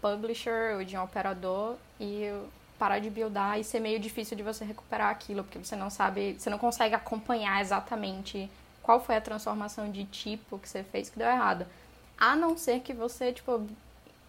publisher 0.00 0.76
ou 0.76 0.84
de 0.84 0.96
um 0.96 1.02
operador 1.02 1.76
e 1.98 2.30
parar 2.78 2.98
de 2.98 3.08
buildar 3.08 3.58
e 3.58 3.64
ser 3.64 3.80
meio 3.80 3.98
difícil 3.98 4.36
de 4.36 4.42
você 4.42 4.64
recuperar 4.64 5.10
aquilo, 5.10 5.42
porque 5.42 5.58
você 5.58 5.76
não 5.76 5.88
sabe, 5.88 6.36
você 6.38 6.50
não 6.50 6.58
consegue 6.58 6.94
acompanhar 6.94 7.60
exatamente 7.62 8.50
qual 8.82 9.00
foi 9.00 9.16
a 9.16 9.20
transformação 9.20 9.90
de 9.90 10.04
tipo 10.04 10.58
que 10.58 10.68
você 10.68 10.82
fez 10.82 11.08
que 11.08 11.18
deu 11.18 11.28
errado. 11.28 11.66
A 12.18 12.36
não 12.36 12.56
ser 12.56 12.80
que 12.80 12.92
você, 12.92 13.32
tipo, 13.32 13.66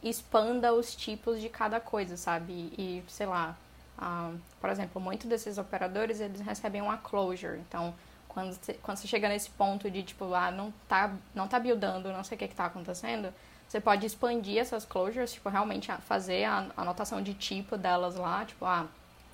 expanda 0.05 0.71
os 0.71 0.95
tipos 0.95 1.41
de 1.41 1.49
cada 1.49 1.79
coisa, 1.79 2.15
sabe? 2.15 2.53
E, 2.77 3.03
sei 3.07 3.25
lá, 3.25 3.57
uh, 3.97 4.39
por 4.61 4.69
exemplo, 4.69 5.01
muitos 5.01 5.27
desses 5.27 5.57
operadores, 5.57 6.19
eles 6.19 6.41
recebem 6.41 6.81
uma 6.81 6.97
closure. 6.97 7.59
Então, 7.67 7.93
quando 8.29 8.53
você, 8.53 8.73
quando 8.75 8.99
chega 8.99 9.27
nesse 9.27 9.49
ponto 9.49 9.89
de, 9.89 10.03
tipo, 10.03 10.31
ah, 10.33 10.51
não 10.51 10.71
tá, 10.87 11.11
não 11.33 11.47
tá 11.47 11.59
buildando, 11.59 12.13
não 12.13 12.23
sei 12.23 12.35
o 12.35 12.39
que 12.39 12.47
que 12.47 12.55
tá 12.55 12.65
acontecendo, 12.65 13.33
você 13.67 13.81
pode 13.81 14.05
expandir 14.05 14.59
essas 14.59 14.85
closures, 14.85 15.33
tipo, 15.33 15.49
realmente 15.49 15.91
fazer 16.07 16.43
a 16.43 16.67
anotação 16.77 17.21
de 17.21 17.33
tipo 17.33 17.75
delas 17.75 18.15
lá, 18.15 18.45
tipo, 18.45 18.63
ah, 18.63 18.85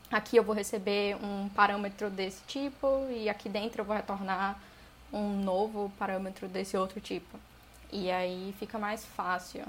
aqui 0.10 0.38
eu 0.38 0.43
vou 0.43 0.55
receber 0.55 1.15
um 1.17 1.49
parâmetro 1.49 2.10
desse 2.10 2.41
tipo 2.43 3.07
e 3.10 3.29
aqui 3.29 3.49
dentro 3.49 3.81
eu 3.81 3.86
vou 3.86 3.95
retornar 3.95 4.57
um 5.12 5.43
novo 5.43 5.91
parâmetro 5.99 6.47
desse 6.47 6.77
outro 6.77 7.01
tipo. 7.01 7.38
E 7.91 8.10
aí 8.10 8.55
fica 8.57 8.79
mais 8.79 9.03
fácil. 9.05 9.65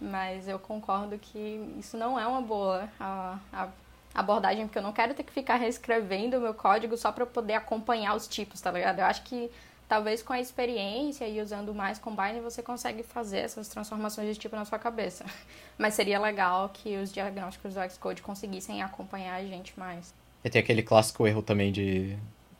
Mas 0.00 0.48
eu 0.48 0.58
concordo 0.58 1.18
que 1.18 1.74
isso 1.78 1.96
não 1.96 2.18
é 2.18 2.26
uma 2.26 2.40
boa 2.40 2.88
a, 2.98 3.38
a 3.52 3.68
abordagem, 4.14 4.66
porque 4.66 4.78
eu 4.78 4.82
não 4.82 4.92
quero 4.92 5.14
ter 5.14 5.22
que 5.22 5.32
ficar 5.32 5.56
reescrevendo 5.56 6.38
o 6.38 6.40
meu 6.40 6.54
código 6.54 6.96
só 6.96 7.12
para 7.12 7.26
poder 7.26 7.54
acompanhar 7.54 8.16
os 8.16 8.26
tipos, 8.26 8.60
tá 8.60 8.70
ligado? 8.70 9.00
Eu 9.00 9.04
acho 9.04 9.22
que 9.22 9.50
talvez 9.88 10.22
com 10.22 10.32
a 10.32 10.40
experiência 10.40 11.26
e 11.28 11.40
usando 11.40 11.74
mais 11.74 11.98
Combine 11.98 12.40
você 12.40 12.62
consegue 12.62 13.02
fazer 13.02 13.38
essas 13.38 13.68
transformações 13.68 14.28
de 14.32 14.40
tipo 14.40 14.56
na 14.56 14.64
sua 14.64 14.78
cabeça. 14.78 15.24
Mas 15.76 15.94
seria 15.94 16.18
legal 16.18 16.70
que 16.72 16.96
os 16.96 17.12
diagnósticos 17.12 17.74
do 17.74 17.90
Xcode 17.90 18.22
conseguissem 18.22 18.82
acompanhar 18.82 19.34
a 19.34 19.44
gente 19.44 19.78
mais. 19.78 20.14
E 20.44 20.48
tem 20.48 20.60
aquele 20.60 20.82
clássico 20.82 21.26
erro 21.26 21.42
também 21.42 21.70
de 21.70 22.16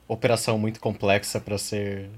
operação 0.06 0.58
muito 0.58 0.80
complexa 0.80 1.40
para 1.40 1.56
ser 1.56 2.10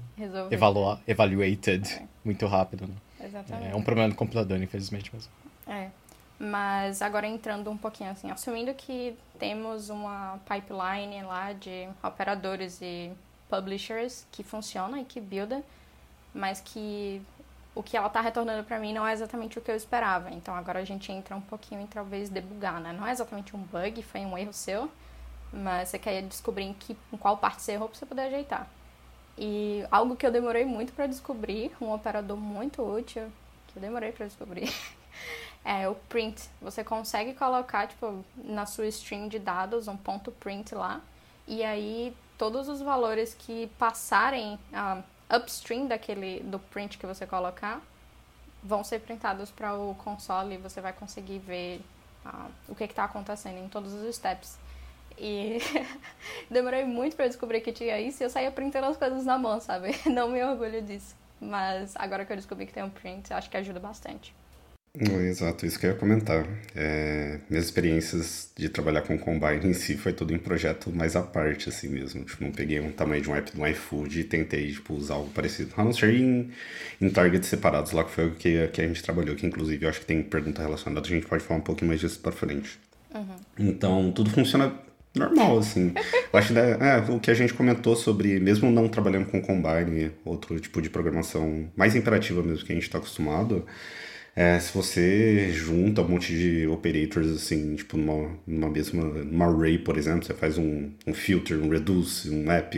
evalua 0.49 0.99
evaluated 1.07 1.87
é. 1.93 2.07
muito 2.25 2.45
rápido. 2.47 2.87
Né? 2.87 2.95
Exatamente. 3.23 3.71
É 3.71 3.75
um 3.75 3.83
problema 3.83 4.09
do 4.09 4.15
compilador, 4.15 4.61
infelizmente 4.61 5.13
mesmo. 5.13 5.31
É. 5.67 5.89
Mas 6.39 7.01
agora 7.01 7.27
entrando 7.27 7.69
um 7.69 7.77
pouquinho 7.77 8.11
assim, 8.11 8.29
assumindo 8.29 8.73
que 8.73 9.15
temos 9.39 9.89
uma 9.89 10.39
pipeline 10.47 11.23
lá 11.23 11.53
de 11.53 11.87
operadores 12.03 12.81
e 12.81 13.11
publishers 13.49 14.25
que 14.31 14.43
funciona 14.43 14.99
e 14.99 15.05
que 15.05 15.21
builda, 15.21 15.63
mas 16.33 16.59
que 16.59 17.21
o 17.75 17.81
que 17.81 17.95
ela 17.95 18.07
está 18.07 18.19
retornando 18.19 18.63
para 18.63 18.79
mim 18.79 18.93
não 18.93 19.05
é 19.05 19.13
exatamente 19.13 19.57
o 19.57 19.61
que 19.61 19.71
eu 19.71 19.75
esperava. 19.75 20.31
Então 20.31 20.55
agora 20.55 20.79
a 20.79 20.85
gente 20.85 21.11
entra 21.11 21.35
um 21.35 21.41
pouquinho 21.41 21.81
em 21.81 21.87
talvez 21.87 22.29
debugar, 22.29 22.79
né? 22.81 22.91
Não 22.91 23.05
é 23.05 23.11
exatamente 23.11 23.55
um 23.55 23.59
bug, 23.59 24.01
foi 24.03 24.21
um 24.21 24.37
erro 24.37 24.53
seu, 24.53 24.91
mas 25.51 25.89
você 25.89 25.99
quer 25.99 26.21
descobrir 26.23 26.63
em, 26.63 26.73
que, 26.73 26.97
em 27.11 27.17
qual 27.17 27.37
parte 27.37 27.61
você 27.61 27.73
errou 27.73 27.87
para 27.87 27.97
você 27.97 28.05
poder 28.05 28.23
ajeitar. 28.23 28.67
E 29.37 29.85
algo 29.89 30.15
que 30.15 30.25
eu 30.25 30.31
demorei 30.31 30.65
muito 30.65 30.93
para 30.93 31.07
descobrir, 31.07 31.71
um 31.81 31.91
operador 31.91 32.37
muito 32.37 32.81
útil, 32.83 33.31
que 33.67 33.77
eu 33.77 33.81
demorei 33.81 34.11
para 34.11 34.27
descobrir, 34.27 34.71
é 35.65 35.87
o 35.89 35.95
print. 35.95 36.49
Você 36.61 36.83
consegue 36.83 37.33
colocar, 37.33 37.87
tipo, 37.87 38.23
na 38.37 38.65
sua 38.65 38.87
string 38.87 39.27
de 39.29 39.39
dados 39.39 39.87
um 39.87 39.97
ponto 39.97 40.31
print 40.31 40.75
lá, 40.75 41.01
e 41.47 41.63
aí 41.63 42.15
todos 42.37 42.67
os 42.67 42.81
valores 42.81 43.33
que 43.33 43.67
passarem 43.77 44.59
uh, 44.71 45.03
upstream 45.35 45.87
daquele 45.87 46.41
do 46.41 46.59
print 46.59 46.97
que 46.97 47.05
você 47.05 47.25
colocar 47.25 47.81
vão 48.63 48.83
ser 48.83 48.99
printados 48.99 49.51
para 49.51 49.73
o 49.73 49.95
console 49.95 50.55
e 50.55 50.57
você 50.57 50.79
vai 50.79 50.93
conseguir 50.93 51.39
ver 51.39 51.81
uh, 52.25 52.51
o 52.67 52.75
que 52.75 52.85
está 52.85 53.03
acontecendo 53.03 53.57
em 53.57 53.67
todos 53.67 53.93
os 53.93 54.15
steps. 54.15 54.57
E 55.17 55.59
demorei 56.49 56.83
muito 56.85 57.15
para 57.15 57.27
descobrir 57.27 57.61
que 57.61 57.71
tinha 57.71 57.99
isso 57.99 58.21
e 58.21 58.25
eu 58.25 58.29
saía 58.29 58.51
printando 58.51 58.87
as 58.87 58.97
coisas 58.97 59.25
na 59.25 59.37
mão, 59.37 59.59
sabe? 59.59 59.91
Não 60.09 60.29
me 60.29 60.43
orgulho 60.43 60.81
disso. 60.81 61.15
Mas 61.39 61.93
agora 61.95 62.25
que 62.25 62.31
eu 62.31 62.37
descobri 62.37 62.65
que 62.65 62.73
tem 62.73 62.83
um 62.83 62.89
print, 62.89 63.33
acho 63.33 63.49
que 63.49 63.57
ajuda 63.57 63.79
bastante. 63.79 64.33
Exato, 64.95 65.65
isso 65.65 65.79
que 65.79 65.87
eu 65.87 65.91
ia 65.91 65.95
comentar. 65.95 66.45
É, 66.75 67.39
minhas 67.49 67.65
experiências 67.65 68.51
de 68.55 68.69
trabalhar 68.69 69.01
com 69.01 69.17
Combine 69.17 69.65
em 69.65 69.73
si 69.73 69.97
foi 69.97 70.13
tudo 70.13 70.35
em 70.35 70.37
projeto 70.37 70.91
mais 70.91 71.15
à 71.15 71.23
parte, 71.23 71.67
assim 71.67 71.87
mesmo. 71.87 72.23
Tipo, 72.23 72.43
não 72.43 72.51
peguei 72.51 72.79
um 72.79 72.91
tamanho 72.91 73.19
de 73.19 73.27
um 73.27 73.35
app 73.35 73.51
do 73.57 73.65
iFood 73.65 74.19
e 74.19 74.23
tentei, 74.23 74.71
tipo, 74.71 74.93
usar 74.93 75.15
algo 75.15 75.31
parecido. 75.31 75.73
A 75.75 75.83
não 75.83 75.91
ser 75.91 76.13
em, 76.13 76.51
em 77.01 77.09
targets 77.09 77.49
separados 77.49 77.91
lá, 77.91 78.03
que 78.03 78.11
foi 78.11 78.27
o 78.27 78.35
que, 78.35 78.67
que 78.67 78.81
a 78.81 78.87
gente 78.87 79.01
trabalhou, 79.01 79.35
que 79.35 79.47
inclusive 79.47 79.83
eu 79.83 79.89
acho 79.89 79.99
que 79.99 80.05
tem 80.05 80.21
pergunta 80.21 80.61
relacionada, 80.61 81.07
a 81.07 81.09
gente 81.09 81.25
pode 81.25 81.43
falar 81.43 81.59
um 81.59 81.63
pouquinho 81.63 81.89
mais 81.89 81.99
disso 81.99 82.19
pra 82.19 82.31
frente. 82.31 82.79
Uhum. 83.15 83.35
Então, 83.57 84.11
tudo 84.11 84.29
funciona 84.29 84.71
normal, 85.15 85.59
assim. 85.59 85.93
eu 86.31 86.39
acho 86.39 86.53
que 86.53 86.59
é, 86.59 86.97
o 87.09 87.19
que 87.19 87.31
a 87.31 87.33
gente 87.33 87.53
comentou 87.53 87.95
sobre, 87.95 88.39
mesmo 88.39 88.71
não 88.71 88.87
trabalhando 88.87 89.27
com 89.27 89.41
Combine, 89.41 90.11
outro 90.25 90.59
tipo 90.59 90.81
de 90.81 90.89
programação 90.89 91.69
mais 91.75 91.95
imperativa 91.95 92.41
mesmo 92.41 92.65
que 92.65 92.71
a 92.71 92.75
gente 92.75 92.85
está 92.85 92.97
acostumado 92.97 93.65
é, 94.35 94.59
se 94.59 94.73
você 94.73 95.51
junta 95.51 96.01
um 96.01 96.07
monte 96.07 96.33
de 96.33 96.65
operators 96.67 97.27
assim, 97.29 97.75
tipo 97.75 97.97
numa, 97.97 98.35
numa 98.47 98.69
mesma 98.69 99.03
numa 99.03 99.45
array, 99.45 99.77
por 99.77 99.95
exemplo, 99.95 100.25
você 100.25 100.33
faz 100.33 100.57
um, 100.57 100.91
um 101.05 101.13
filter, 101.13 101.59
um 101.59 101.69
reduce, 101.69 102.31
um 102.31 102.43
map, 102.43 102.73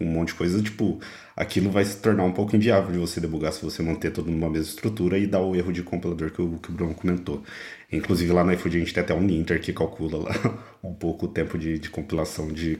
um 0.00 0.06
monte 0.06 0.28
de 0.28 0.34
coisa, 0.34 0.62
tipo, 0.62 1.00
aquilo 1.40 1.70
vai 1.70 1.82
se 1.86 1.96
tornar 1.96 2.24
um 2.24 2.32
pouco 2.32 2.54
inviável 2.54 2.92
de 2.92 2.98
você 2.98 3.18
debugar 3.18 3.50
se 3.50 3.64
você 3.64 3.82
manter 3.82 4.12
tudo 4.12 4.30
numa 4.30 4.50
mesma 4.50 4.68
estrutura 4.68 5.16
e 5.16 5.26
dar 5.26 5.40
o 5.40 5.56
erro 5.56 5.72
de 5.72 5.82
compilador 5.82 6.30
que 6.30 6.42
o, 6.42 6.58
que 6.58 6.68
o 6.68 6.72
Bruno 6.72 6.94
comentou. 6.94 7.42
Inclusive 7.90 8.30
lá 8.30 8.44
no 8.44 8.52
iFood 8.52 8.76
a 8.76 8.80
gente 8.80 8.92
tem 8.92 9.02
até 9.02 9.14
um 9.14 9.26
linter 9.26 9.58
que 9.58 9.72
calcula 9.72 10.18
lá 10.18 10.34
um 10.84 10.92
pouco 10.92 11.24
o 11.24 11.28
tempo 11.28 11.56
de, 11.56 11.78
de 11.78 11.88
compilação 11.88 12.48
de, 12.48 12.78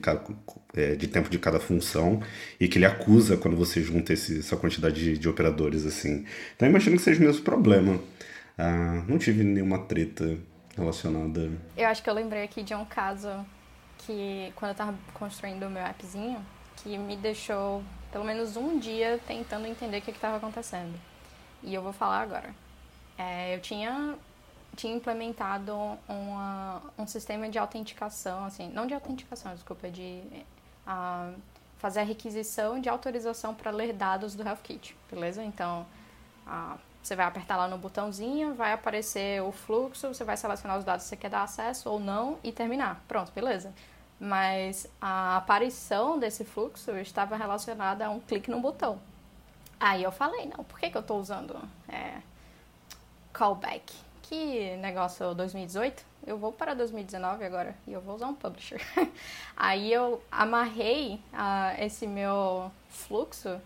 é, 0.76 0.94
de 0.94 1.08
tempo 1.08 1.30
de 1.30 1.38
cada 1.38 1.58
função 1.58 2.22
e 2.60 2.68
que 2.68 2.76
ele 2.76 2.84
acusa 2.84 3.34
quando 3.38 3.56
você 3.56 3.80
junta 3.80 4.12
esse, 4.12 4.40
essa 4.40 4.58
quantidade 4.58 5.02
de, 5.02 5.16
de 5.16 5.28
operadores 5.28 5.86
assim. 5.86 6.26
Então 6.54 6.68
imagino 6.68 6.96
que 6.96 7.02
seja 7.02 7.18
o 7.18 7.26
mesmo 7.26 7.42
problema. 7.42 7.98
Ah, 8.58 9.02
não 9.08 9.16
tive 9.16 9.42
nenhuma 9.42 9.78
treta 9.78 10.36
relacionada. 10.76 11.50
Eu 11.74 11.88
acho 11.88 12.02
que 12.02 12.10
eu 12.10 12.14
lembrei 12.14 12.42
aqui 12.42 12.62
de 12.62 12.74
um 12.74 12.84
caso 12.84 13.30
que, 13.96 14.52
quando 14.54 14.72
eu 14.72 14.76
tava 14.76 14.94
construindo 15.14 15.62
o 15.62 15.70
meu 15.70 15.84
appzinho, 15.84 16.44
que 16.76 16.98
me 16.98 17.16
deixou 17.16 17.82
pelo 18.10 18.24
menos 18.24 18.56
um 18.56 18.78
dia 18.78 19.20
tentando 19.26 19.66
entender 19.66 19.98
o 19.98 20.02
que 20.02 20.10
estava 20.10 20.36
acontecendo. 20.36 20.98
E 21.62 21.74
eu 21.74 21.82
vou 21.82 21.92
falar 21.92 22.20
agora. 22.20 22.54
É, 23.18 23.54
eu 23.54 23.60
tinha, 23.60 24.16
tinha 24.76 24.94
implementado 24.94 25.74
uma, 26.08 26.82
um 26.98 27.06
sistema 27.06 27.48
de 27.48 27.58
autenticação, 27.58 28.44
assim, 28.44 28.70
não 28.70 28.86
de 28.86 28.94
autenticação, 28.94 29.52
desculpa, 29.54 29.90
de 29.90 30.22
uh, 30.86 31.34
fazer 31.78 32.00
a 32.00 32.04
requisição 32.04 32.80
de 32.80 32.88
autorização 32.88 33.54
para 33.54 33.70
ler 33.70 33.92
dados 33.92 34.34
do 34.34 34.42
HealthKit, 34.42 34.96
beleza? 35.10 35.44
Então, 35.44 35.86
uh, 36.46 36.78
você 37.02 37.16
vai 37.16 37.26
apertar 37.26 37.56
lá 37.56 37.66
no 37.68 37.78
botãozinho, 37.78 38.54
vai 38.54 38.72
aparecer 38.72 39.42
o 39.42 39.52
fluxo, 39.52 40.08
você 40.08 40.24
vai 40.24 40.36
selecionar 40.36 40.78
os 40.78 40.84
dados 40.84 41.04
que 41.04 41.10
você 41.10 41.16
quer 41.16 41.30
dar 41.30 41.42
acesso 41.42 41.88
ou 41.90 41.98
não 41.98 42.38
e 42.44 42.52
terminar. 42.52 43.02
Pronto, 43.08 43.32
beleza. 43.32 43.72
Mas 44.20 44.86
a 45.00 45.38
aparição 45.38 46.18
desse 46.18 46.44
fluxo 46.44 46.90
estava 46.98 47.36
relacionada 47.36 48.06
a 48.06 48.10
um 48.10 48.20
clique 48.20 48.50
no 48.50 48.60
botão. 48.60 49.00
Aí 49.80 50.02
eu 50.02 50.12
falei, 50.12 50.44
não, 50.44 50.62
por 50.62 50.78
que, 50.78 50.90
que 50.90 50.96
eu 50.96 51.00
estou 51.00 51.18
usando 51.18 51.56
é, 51.88 52.18
callback? 53.32 53.94
Que 54.22 54.76
negócio 54.76 55.34
2018? 55.34 56.04
Eu 56.26 56.36
vou 56.36 56.52
para 56.52 56.74
2019 56.74 57.44
agora 57.44 57.74
e 57.86 57.92
eu 57.92 58.00
vou 58.00 58.14
usar 58.14 58.26
um 58.26 58.34
publisher. 58.34 58.80
Aí 59.56 59.90
eu 59.90 60.22
amarrei 60.30 61.14
uh, 61.32 61.82
esse 61.82 62.06
meu 62.06 62.70
fluxo 62.90 63.58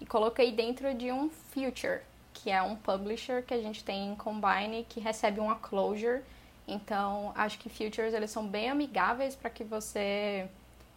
e 0.00 0.06
coloquei 0.06 0.50
dentro 0.50 0.92
de 0.92 1.12
um 1.12 1.30
future 1.30 2.00
que 2.34 2.50
é 2.50 2.60
um 2.60 2.74
publisher 2.74 3.42
que 3.42 3.54
a 3.54 3.60
gente 3.60 3.84
tem 3.84 4.08
em 4.08 4.16
Combine 4.16 4.84
que 4.88 4.98
recebe 4.98 5.40
uma 5.40 5.56
closure. 5.56 6.22
Então, 6.72 7.32
acho 7.34 7.58
que 7.58 7.68
futures 7.68 8.14
eles 8.14 8.30
são 8.30 8.46
bem 8.46 8.70
amigáveis 8.70 9.34
para 9.34 9.50
que 9.50 9.64
você 9.64 10.48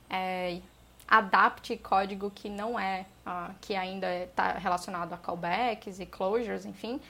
é, 0.09 0.59
adapte 1.07 1.75
código 1.77 2.31
que 2.31 2.49
não 2.49 2.79
é, 2.79 3.05
uh, 3.25 3.53
que 3.61 3.75
ainda 3.75 4.07
está 4.23 4.53
relacionado 4.53 5.13
a 5.13 5.17
callbacks 5.17 5.99
e 5.99 6.05
closures, 6.05 6.65
enfim, 6.65 7.01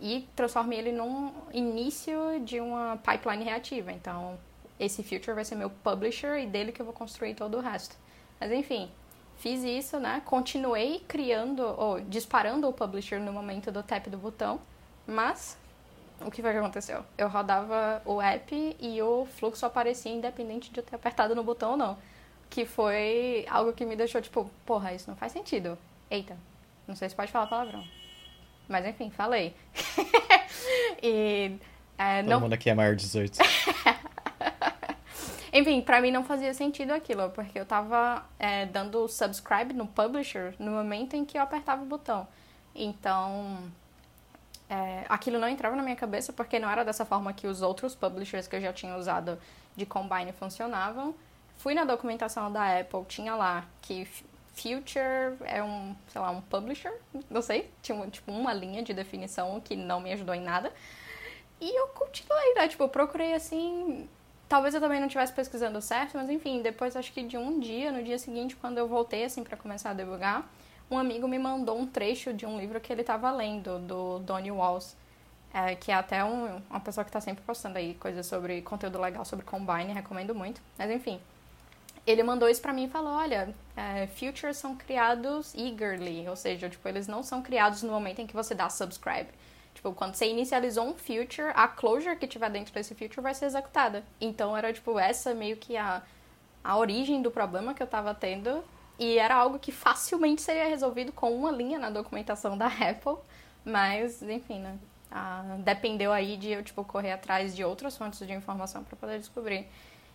e 0.00 0.28
transforme 0.34 0.76
ele 0.76 0.92
num 0.92 1.32
início 1.52 2.40
de 2.44 2.60
uma 2.60 2.96
pipeline 2.98 3.44
reativa. 3.44 3.92
Então, 3.92 4.38
esse 4.78 5.02
future 5.02 5.34
vai 5.34 5.44
ser 5.44 5.54
meu 5.54 5.70
publisher 5.70 6.38
e 6.38 6.46
dele 6.46 6.72
que 6.72 6.82
eu 6.82 6.86
vou 6.86 6.94
construir 6.94 7.34
todo 7.34 7.56
o 7.56 7.60
resto. 7.60 7.96
Mas 8.40 8.50
enfim, 8.50 8.90
Fiz 9.36 9.62
isso, 9.62 9.98
né? 9.98 10.22
Continuei 10.24 11.00
criando 11.06 11.62
ou 11.62 12.00
disparando 12.00 12.68
o 12.68 12.72
publisher 12.72 13.20
no 13.20 13.32
momento 13.32 13.70
do 13.70 13.82
tap 13.82 14.08
do 14.08 14.16
botão, 14.16 14.60
mas 15.06 15.58
o 16.20 16.30
que 16.30 16.42
foi 16.42 16.52
que 16.52 16.58
aconteceu? 16.58 17.04
Eu 17.18 17.28
rodava 17.28 18.02
o 18.04 18.20
app 18.20 18.76
e 18.78 19.02
o 19.02 19.26
fluxo 19.26 19.66
aparecia 19.66 20.12
independente 20.12 20.70
de 20.70 20.80
eu 20.80 20.84
ter 20.84 20.96
apertado 20.96 21.34
no 21.34 21.42
botão 21.42 21.72
ou 21.72 21.76
não. 21.76 21.98
Que 22.48 22.64
foi 22.64 23.46
algo 23.48 23.72
que 23.72 23.84
me 23.84 23.96
deixou 23.96 24.20
tipo, 24.20 24.50
porra, 24.64 24.92
isso 24.92 25.08
não 25.10 25.16
faz 25.16 25.32
sentido. 25.32 25.76
Eita, 26.10 26.36
não 26.86 26.94
sei 26.94 27.08
se 27.08 27.14
pode 27.14 27.32
falar 27.32 27.46
palavrão. 27.46 27.84
Mas 28.68 28.86
enfim, 28.86 29.10
falei. 29.10 29.54
e. 31.02 31.56
É, 31.98 32.22
Todo 32.22 32.30
não... 32.30 32.40
mundo 32.40 32.52
aqui 32.52 32.70
é 32.70 32.74
maior 32.74 32.94
de 32.94 33.04
18. 33.04 33.38
Enfim, 35.52 35.80
para 35.82 36.00
mim 36.00 36.10
não 36.10 36.24
fazia 36.24 36.52
sentido 36.52 36.90
aquilo, 36.90 37.30
porque 37.30 37.56
eu 37.56 37.64
tava 37.64 38.26
é, 38.40 38.66
dando 38.66 39.06
subscribe 39.06 39.72
no 39.72 39.86
publisher 39.86 40.52
no 40.58 40.72
momento 40.72 41.14
em 41.14 41.24
que 41.24 41.38
eu 41.38 41.42
apertava 41.42 41.80
o 41.80 41.86
botão. 41.86 42.26
Então, 42.74 43.70
é, 44.68 45.04
aquilo 45.08 45.38
não 45.38 45.48
entrava 45.48 45.76
na 45.76 45.82
minha 45.82 45.96
cabeça 45.96 46.32
porque 46.32 46.58
não 46.58 46.70
era 46.70 46.84
dessa 46.84 47.04
forma 47.04 47.32
que 47.32 47.46
os 47.46 47.62
outros 47.62 47.94
publishers 47.94 48.46
que 48.46 48.56
eu 48.56 48.60
já 48.60 48.72
tinha 48.72 48.96
usado 48.96 49.38
de 49.76 49.84
Combine 49.84 50.32
funcionavam. 50.32 51.14
Fui 51.56 51.74
na 51.74 51.84
documentação 51.84 52.52
da 52.52 52.78
Apple, 52.78 53.04
tinha 53.06 53.34
lá 53.34 53.64
que 53.80 54.06
Future 54.54 55.36
é 55.44 55.62
um, 55.62 55.94
sei 56.08 56.20
lá, 56.20 56.30
um 56.30 56.40
publisher, 56.40 56.92
não 57.30 57.42
sei, 57.42 57.70
tinha 57.82 58.06
tipo 58.08 58.30
uma 58.30 58.52
linha 58.52 58.82
de 58.82 58.94
definição 58.94 59.60
que 59.60 59.76
não 59.76 60.00
me 60.00 60.12
ajudou 60.12 60.34
em 60.34 60.42
nada. 60.42 60.72
E 61.60 61.80
eu 61.80 61.88
continuei, 61.88 62.54
né? 62.54 62.68
Tipo, 62.68 62.88
procurei 62.88 63.34
assim, 63.34 64.08
Talvez 64.48 64.74
eu 64.74 64.80
também 64.80 65.00
não 65.00 65.06
estivesse 65.06 65.32
pesquisando 65.32 65.80
certo, 65.80 66.16
mas 66.16 66.28
enfim, 66.28 66.60
depois 66.60 66.94
acho 66.96 67.12
que 67.12 67.22
de 67.22 67.36
um 67.36 67.58
dia, 67.58 67.90
no 67.90 68.02
dia 68.02 68.18
seguinte, 68.18 68.54
quando 68.54 68.78
eu 68.78 68.86
voltei 68.86 69.24
assim 69.24 69.42
para 69.42 69.56
começar 69.56 69.90
a 69.90 69.94
debugar, 69.94 70.48
um 70.90 70.98
amigo 70.98 71.26
me 71.26 71.38
mandou 71.38 71.78
um 71.78 71.86
trecho 71.86 72.32
de 72.32 72.46
um 72.46 72.58
livro 72.58 72.80
que 72.80 72.92
ele 72.92 73.00
estava 73.00 73.30
lendo, 73.30 73.78
do 73.78 74.18
Donnie 74.20 74.50
Walls, 74.50 74.96
é, 75.52 75.74
que 75.74 75.90
é 75.90 75.94
até 75.94 76.24
um, 76.24 76.60
uma 76.68 76.80
pessoa 76.80 77.04
que 77.04 77.10
está 77.10 77.20
sempre 77.20 77.44
postando 77.44 77.78
aí 77.78 77.94
coisas 77.94 78.26
sobre 78.26 78.60
conteúdo 78.62 79.00
legal 79.00 79.24
sobre 79.24 79.44
Combine, 79.44 79.92
recomendo 79.92 80.34
muito. 80.34 80.60
Mas 80.76 80.90
enfim, 80.90 81.20
ele 82.06 82.22
mandou 82.22 82.48
isso 82.48 82.60
para 82.60 82.72
mim 82.72 82.84
e 82.84 82.88
falou: 82.88 83.12
olha, 83.12 83.54
é, 83.76 84.06
futures 84.08 84.56
são 84.56 84.76
criados 84.76 85.54
eagerly, 85.54 86.28
ou 86.28 86.36
seja, 86.36 86.68
tipo, 86.68 86.86
eles 86.88 87.06
não 87.06 87.22
são 87.22 87.40
criados 87.40 87.82
no 87.82 87.92
momento 87.92 88.20
em 88.20 88.26
que 88.26 88.34
você 88.34 88.54
dá 88.54 88.68
subscribe. 88.68 89.28
Tipo, 89.74 89.92
quando 89.92 90.14
você 90.14 90.26
inicializou 90.28 90.86
um 90.86 90.94
future, 90.94 91.50
a 91.54 91.66
closure 91.66 92.16
que 92.16 92.26
tiver 92.26 92.50
dentro 92.50 92.72
desse 92.72 92.94
future 92.94 93.20
vai 93.20 93.34
ser 93.34 93.46
executada. 93.46 94.04
Então 94.20 94.56
era 94.56 94.72
tipo 94.72 94.98
essa 94.98 95.34
meio 95.34 95.56
que 95.56 95.76
a, 95.76 96.02
a 96.62 96.76
origem 96.76 97.22
do 97.22 97.30
problema 97.30 97.74
que 97.74 97.82
eu 97.82 97.86
tava 97.86 98.14
tendo. 98.14 98.62
E 98.98 99.18
era 99.18 99.34
algo 99.34 99.58
que 99.58 99.72
facilmente 99.72 100.42
seria 100.42 100.68
resolvido 100.68 101.12
com 101.12 101.34
uma 101.34 101.50
linha 101.50 101.78
na 101.78 101.90
documentação 101.90 102.56
da 102.56 102.66
Apple. 102.90 103.16
Mas, 103.64 104.22
enfim, 104.22 104.60
né? 104.60 104.78
Ah, 105.10 105.56
dependeu 105.60 106.12
aí 106.12 106.36
de 106.36 106.50
eu, 106.50 106.62
tipo, 106.62 106.84
correr 106.84 107.12
atrás 107.12 107.54
de 107.54 107.64
outras 107.64 107.96
fontes 107.96 108.26
de 108.26 108.32
informação 108.32 108.82
para 108.84 108.96
poder 108.96 109.18
descobrir. 109.18 109.66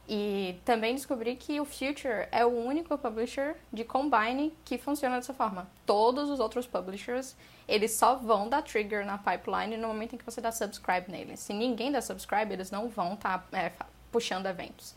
E 0.07 0.59
também 0.65 0.95
descobri 0.95 1.35
que 1.35 1.59
o 1.59 1.65
Future 1.65 2.27
é 2.31 2.43
o 2.43 2.49
único 2.49 2.97
publisher 2.97 3.55
de 3.71 3.83
Combine 3.83 4.51
que 4.65 4.77
funciona 4.77 5.17
dessa 5.17 5.33
forma. 5.33 5.67
Todos 5.85 6.29
os 6.29 6.39
outros 6.39 6.65
publishers 6.65 7.35
eles 7.69 7.91
só 7.91 8.15
vão 8.15 8.49
dar 8.49 8.63
trigger 8.63 9.05
na 9.05 9.19
pipeline 9.19 9.77
no 9.77 9.87
momento 9.87 10.15
em 10.15 10.17
que 10.17 10.25
você 10.25 10.41
dá 10.41 10.51
subscribe 10.51 11.11
neles. 11.11 11.39
Se 11.39 11.53
ninguém 11.53 11.91
dá 11.91 12.01
subscribe, 12.01 12.51
eles 12.51 12.71
não 12.71 12.89
vão 12.89 13.13
estar 13.13 13.47
tá, 13.51 13.57
é, 13.57 13.71
puxando 14.11 14.47
eventos. 14.47 14.95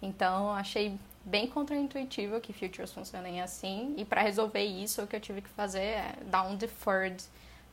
Então, 0.00 0.50
achei 0.52 0.98
bem 1.26 1.48
contraintuitivo 1.48 2.40
que 2.40 2.52
futures 2.52 2.92
funcionem 2.92 3.42
assim. 3.42 3.94
E 3.98 4.04
para 4.04 4.22
resolver 4.22 4.62
isso, 4.62 5.02
o 5.02 5.06
que 5.06 5.16
eu 5.16 5.20
tive 5.20 5.42
que 5.42 5.48
fazer 5.48 5.80
é 5.80 6.14
dar 6.26 6.44
um 6.44 6.54
deferred, 6.56 7.22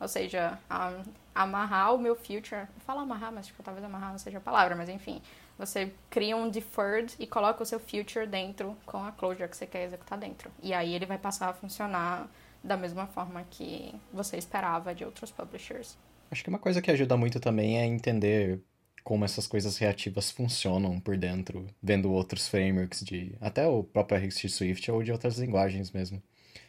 ou 0.00 0.08
seja, 0.08 0.58
um, 0.68 1.10
amarrar 1.32 1.94
o 1.94 1.98
meu 1.98 2.16
future. 2.16 2.66
Fala 2.78 3.02
amarrar, 3.02 3.32
mas 3.32 3.46
tipo, 3.46 3.62
talvez 3.62 3.84
amarrar 3.84 4.10
não 4.10 4.18
seja 4.18 4.38
a 4.38 4.40
palavra, 4.40 4.74
mas 4.74 4.88
enfim. 4.88 5.22
Você 5.56 5.92
cria 6.10 6.36
um 6.36 6.50
deferred 6.50 7.14
e 7.16 7.28
coloca 7.28 7.62
o 7.62 7.66
seu 7.66 7.78
future 7.78 8.26
dentro 8.26 8.76
com 8.84 8.98
a 8.98 9.12
closure 9.12 9.48
que 9.48 9.56
você 9.56 9.66
quer 9.66 9.84
executar 9.84 10.18
dentro. 10.18 10.50
E 10.60 10.74
aí 10.74 10.92
ele 10.92 11.06
vai 11.06 11.16
passar 11.16 11.48
a 11.48 11.52
funcionar 11.52 12.28
da 12.62 12.76
mesma 12.76 13.06
forma 13.06 13.46
que 13.50 13.94
você 14.12 14.36
esperava 14.36 14.92
de 14.92 15.04
outros 15.04 15.30
publishers. 15.30 15.96
Acho 16.28 16.42
que 16.42 16.48
uma 16.48 16.58
coisa 16.58 16.82
que 16.82 16.90
ajuda 16.90 17.16
muito 17.16 17.38
também 17.38 17.78
é 17.78 17.86
entender 17.86 18.60
como 19.04 19.24
essas 19.24 19.46
coisas 19.46 19.76
reativas 19.76 20.30
funcionam 20.30 20.98
por 20.98 21.16
dentro, 21.16 21.66
vendo 21.82 22.10
outros 22.10 22.48
frameworks 22.48 23.04
de 23.04 23.32
até 23.40 23.66
o 23.66 23.84
próprio 23.84 24.18
RxJ 24.18 24.48
Swift 24.48 24.90
ou 24.90 25.02
de 25.02 25.12
outras 25.12 25.38
linguagens 25.38 25.92
mesmo. 25.92 26.22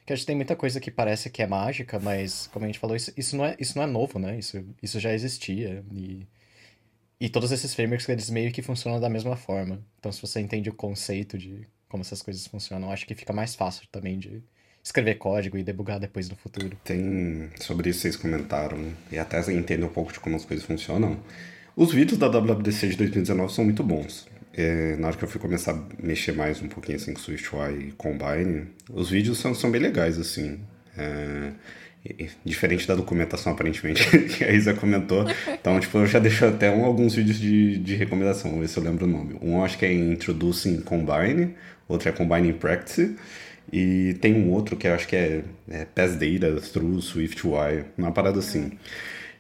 Que 0.05 0.13
a 0.13 0.15
gente 0.15 0.25
tem 0.25 0.35
muita 0.35 0.55
coisa 0.55 0.79
que 0.79 0.91
parece 0.91 1.29
que 1.29 1.41
é 1.41 1.47
mágica, 1.47 1.97
mas 1.97 2.47
como 2.47 2.65
a 2.65 2.67
gente 2.67 2.77
falou, 2.77 2.95
isso, 2.95 3.11
isso, 3.17 3.35
não, 3.37 3.45
é, 3.45 3.55
isso 3.57 3.77
não 3.77 3.85
é 3.85 3.87
novo, 3.87 4.19
né? 4.19 4.37
Isso, 4.37 4.63
isso 4.83 4.99
já 4.99 5.13
existia 5.13 5.83
e 5.91 6.27
e 7.17 7.29
todos 7.29 7.49
esses 7.53 7.73
frameworks 7.73 8.09
eles 8.09 8.29
meio 8.29 8.51
que 8.51 8.61
funcionam 8.61 8.99
da 8.99 9.09
mesma 9.09 9.37
forma. 9.37 9.81
Então 9.97 10.11
se 10.11 10.21
você 10.21 10.41
entende 10.41 10.69
o 10.69 10.73
conceito 10.73 11.37
de 11.37 11.65
como 11.87 12.01
essas 12.01 12.21
coisas 12.21 12.45
funcionam, 12.45 12.91
acho 12.91 13.05
que 13.05 13.15
fica 13.15 13.31
mais 13.31 13.55
fácil 13.55 13.87
também 13.89 14.19
de 14.19 14.43
escrever 14.83 15.15
código 15.15 15.57
e 15.57 15.63
debugar 15.63 15.99
depois 15.99 16.29
no 16.29 16.35
futuro. 16.35 16.77
Tem, 16.83 17.49
sobre 17.61 17.89
isso 17.89 18.01
vocês 18.01 18.17
comentaram, 18.17 18.93
e 19.09 19.17
até 19.17 19.39
entender 19.51 19.85
um 19.85 19.89
pouco 19.89 20.11
de 20.11 20.19
como 20.19 20.35
as 20.35 20.43
coisas 20.43 20.65
funcionam. 20.65 21.19
Os 21.75 21.91
vídeos 21.91 22.17
da 22.17 22.27
WWDC 22.29 22.87
de 22.87 22.97
2019 22.97 23.51
são 23.51 23.65
muito 23.65 23.83
bons. 23.83 24.25
É, 24.53 24.95
na 24.95 25.07
hora 25.07 25.17
que 25.17 25.23
eu 25.25 25.27
fui 25.27 25.41
começar 25.41 25.73
a 25.73 25.81
mexer 26.01 26.31
mais 26.31 26.61
um 26.61 26.69
pouquinho 26.69 26.95
assim 26.95 27.11
com 27.11 27.19
SwiftUI 27.19 27.89
e 27.89 27.91
Combine, 27.97 28.67
os 28.89 29.09
vídeos 29.09 29.39
são, 29.39 29.53
são 29.53 29.69
bem 29.69 29.81
legais, 29.81 30.17
assim. 30.17 30.61
É, 30.97 31.51
diferente 32.45 32.87
da 32.87 32.95
documentação, 32.95 33.51
aparentemente, 33.51 34.05
que 34.29 34.45
a 34.45 34.53
Isa 34.53 34.73
comentou. 34.73 35.25
Então, 35.49 35.77
tipo, 35.77 35.97
eu 35.97 36.07
já 36.07 36.17
deixo 36.17 36.45
até 36.45 36.71
um, 36.71 36.85
alguns 36.85 37.13
vídeos 37.13 37.37
de, 37.37 37.77
de 37.77 37.95
recomendação, 37.95 38.51
vou 38.51 38.61
ver 38.61 38.69
se 38.69 38.77
eu 38.77 38.83
lembro 38.83 39.05
o 39.05 39.09
nome. 39.09 39.37
Um 39.41 39.61
acho 39.61 39.77
que 39.77 39.85
é 39.85 39.91
Introducing 39.91 40.79
Combine, 40.79 41.55
outro 41.89 42.07
é 42.07 42.13
Combine 42.13 42.51
in 42.51 42.53
Practice, 42.53 43.17
e 43.73 44.15
tem 44.21 44.33
um 44.33 44.49
outro 44.51 44.77
que 44.77 44.87
acho 44.87 45.05
que 45.09 45.15
é, 45.17 45.43
é 45.69 45.85
Data 45.93 46.61
Through 46.61 47.01
SwiftUI, 47.01 47.83
uma 47.97 48.13
parada 48.13 48.39
assim. 48.39 48.71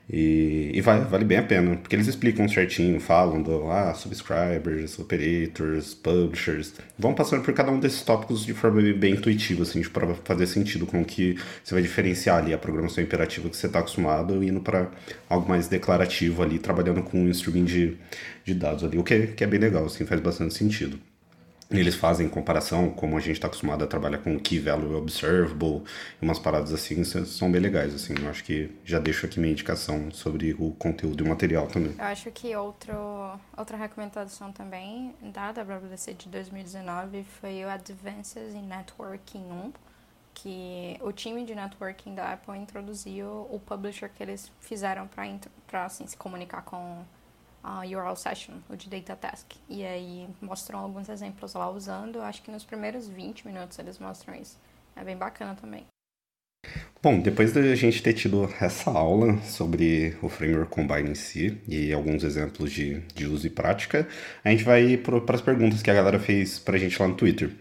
E, 0.07 0.71
e 0.73 0.81
vale, 0.81 1.05
vale 1.05 1.25
bem 1.25 1.39
a 1.39 1.43
pena, 1.43 1.75
porque 1.77 1.95
eles 1.95 2.07
explicam 2.07 2.47
certinho, 2.47 2.99
falam 2.99 3.41
do 3.41 3.71
ah, 3.71 3.93
subscribers, 3.95 4.99
operators, 4.99 5.95
publishers, 5.95 6.73
vão 6.97 7.15
passando 7.15 7.43
por 7.43 7.53
cada 7.53 7.71
um 7.71 7.79
desses 7.79 8.03
tópicos 8.03 8.45
de 8.45 8.53
forma 8.53 8.81
bem 8.93 9.13
intuitiva, 9.13 9.63
assim, 9.63 9.81
para 9.83 10.13
fazer 10.13 10.45
sentido 10.45 10.85
com 10.85 11.03
que 11.03 11.37
você 11.63 11.73
vai 11.73 11.81
diferenciar 11.81 12.37
ali 12.37 12.53
a 12.53 12.57
programação 12.57 13.03
imperativa 13.03 13.49
que 13.49 13.57
você 13.57 13.65
está 13.65 13.79
acostumado 13.79 14.43
indo 14.43 14.61
para 14.61 14.91
algo 15.27 15.49
mais 15.49 15.67
declarativo 15.67 16.43
ali, 16.43 16.59
trabalhando 16.59 17.01
com 17.01 17.19
um 17.19 17.29
streaming 17.29 17.65
de, 17.65 17.97
de 18.43 18.53
dados 18.53 18.83
ali, 18.83 18.97
o 18.99 19.03
que, 19.03 19.27
que 19.27 19.43
é 19.43 19.47
bem 19.47 19.59
legal, 19.59 19.85
assim, 19.85 20.05
faz 20.05 20.21
bastante 20.21 20.53
sentido. 20.53 20.99
Eles 21.71 21.95
fazem 21.95 22.29
comparação, 22.29 22.91
como 22.91 23.17
a 23.17 23.19
gente 23.19 23.33
está 23.33 23.47
acostumado 23.47 23.83
a 23.83 23.87
trabalhar 23.87 24.19
com 24.19 24.39
Key 24.39 24.59
Value 24.59 24.95
Observable, 24.95 25.83
umas 26.21 26.37
paradas 26.37 26.71
assim, 26.71 27.03
são 27.03 27.51
bem 27.51 27.59
legais, 27.59 27.93
assim. 27.93 28.13
Eu 28.21 28.29
acho 28.29 28.43
que 28.43 28.71
já 28.83 28.99
deixo 28.99 29.25
aqui 29.25 29.39
minha 29.39 29.51
indicação 29.51 30.11
sobre 30.11 30.55
o 30.59 30.71
conteúdo 30.71 31.23
e 31.23 31.25
o 31.25 31.29
material 31.29 31.67
também. 31.67 31.95
Eu 31.97 32.05
acho 32.05 32.29
que 32.31 32.55
outro, 32.55 32.93
outra 33.57 33.77
recomendação 33.77 34.51
também 34.51 35.15
da 35.21 35.51
WWDC 35.51 36.13
de 36.13 36.29
2019 36.29 37.23
foi 37.39 37.63
o 37.63 37.69
Advances 37.69 38.53
in 38.53 38.67
Networking 38.67 39.45
1, 39.51 39.73
que 40.35 40.97
o 41.01 41.11
time 41.11 41.45
de 41.45 41.55
networking 41.55 42.13
da 42.13 42.33
Apple 42.33 42.57
introduziu 42.57 43.47
o 43.49 43.59
publisher 43.65 44.09
que 44.13 44.21
eles 44.21 44.51
fizeram 44.59 45.07
para 45.07 45.85
assim, 45.85 46.05
se 46.05 46.15
comunicar 46.15 46.61
com 46.61 47.03
a 47.65 47.79
URL 47.79 48.15
Session, 48.15 48.53
o 48.69 48.75
de 48.75 48.87
Data 48.87 49.15
Task. 49.15 49.53
E 49.67 49.83
aí 49.83 50.29
mostram 50.39 50.79
alguns 50.79 51.09
exemplos 51.09 51.55
lá 51.55 51.67
usando, 51.67 52.21
acho 52.21 52.43
que 52.43 52.51
nos 52.51 52.63
primeiros 52.63 53.07
20 53.07 53.47
minutos 53.47 53.79
eles 53.79 53.97
mostram 53.97 54.35
isso. 54.35 54.59
É 54.95 55.03
bem 55.03 55.17
bacana 55.17 55.55
também. 55.55 55.85
Bom, 57.01 57.19
depois 57.19 57.53
da 57.53 57.75
gente 57.75 58.01
ter 58.01 58.13
tido 58.13 58.49
essa 58.59 58.89
aula 58.89 59.39
sobre 59.43 60.17
o 60.23 60.29
Framework 60.29 60.71
Combine 60.71 61.11
em 61.11 61.15
si 61.15 61.55
e 61.67 61.93
alguns 61.93 62.23
exemplos 62.23 62.71
de, 62.71 62.99
de 63.13 63.27
uso 63.27 63.45
e 63.45 63.49
prática, 63.49 64.07
a 64.43 64.49
gente 64.49 64.63
vai 64.63 64.97
para 64.97 65.35
as 65.35 65.41
perguntas 65.41 65.83
que 65.83 65.91
a 65.91 65.93
galera 65.93 66.17
fez 66.17 66.57
para 66.57 66.75
a 66.75 66.79
gente 66.79 66.99
lá 66.99 67.07
no 67.07 67.13
Twitter. 67.13 67.51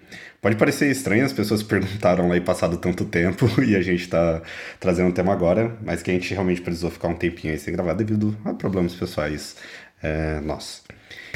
Pode 0.41 0.57
parecer 0.57 0.91
estranho, 0.91 1.27
as 1.27 1.33
pessoas 1.33 1.63
perguntaram 1.65 2.29
lá 2.29 2.39
e 2.39 2.41
passado 2.41 2.79
tanto 2.79 3.05
tempo 3.05 3.47
e 3.63 3.77
a 3.77 3.83
gente 3.83 4.03
está 4.03 4.41
trazendo 4.81 5.11
o 5.11 5.13
tema 5.13 5.33
agora, 5.33 5.77
mas 5.83 6.03
que 6.03 6.11
a 6.11 6.15
gente 6.15 6.33
realmente 6.33 6.63
precisou 6.63 6.91
ficar 6.91 7.09
um 7.09 7.15
tempinho 7.15 7.53
aí 7.53 7.59
sem 7.59 7.75
gravar 7.75 7.93
devido 7.93 8.35
a 8.47 8.55
problemas 8.55 8.95
pessoais 8.95 9.57
é, 10.05 10.41
nossa. 10.41 10.83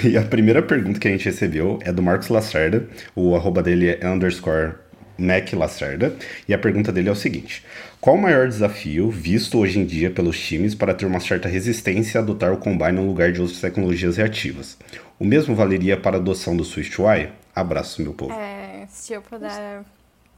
E 0.04 0.16
a 0.16 0.22
primeira 0.22 0.62
pergunta 0.62 1.00
que 1.00 1.09
a 1.09 1.11
gente 1.11 1.24
recebeu 1.24 1.78
é 1.83 1.90
do 1.90 2.02
Marcos 2.02 2.28
Lacerda, 2.28 2.87
o 3.16 3.35
arroba 3.35 3.62
dele 3.62 3.98
é 4.00 4.07
underscore 4.07 4.74
Mac 5.18 5.52
Lacerda, 5.54 6.14
e 6.46 6.54
a 6.54 6.59
pergunta 6.59 6.92
dele 6.92 7.09
é 7.09 7.12
o 7.12 7.16
seguinte: 7.16 7.64
Qual 8.00 8.14
o 8.14 8.20
maior 8.20 8.46
desafio 8.46 9.11
visto 9.11 9.59
hoje 9.59 9.81
em 9.81 9.85
dia 9.85 10.11
pelos 10.11 10.38
times 10.38 10.74
para 10.74 10.94
ter 10.94 11.07
uma 11.07 11.18
certa 11.18 11.48
resistência 11.48 12.20
a 12.20 12.22
adotar 12.22 12.52
o 12.52 12.59
Combine 12.59 12.92
no 12.92 13.07
lugar 13.07 13.33
de 13.33 13.40
outras 13.40 13.61
tecnologias 13.61 14.18
reativas? 14.18 14.78
O 15.18 15.24
mesmo 15.24 15.57
valeria 15.57 15.96
para 15.96 16.16
a 16.16 16.20
adoção 16.20 16.57
do 16.57 16.64
SwiftUI? 16.64 17.33
Abraço, 17.54 18.02
meu 18.02 18.12
povo. 18.12 18.33
É, 18.33 18.87
se 18.88 19.14
eu 19.14 19.22
puder. 19.22 19.83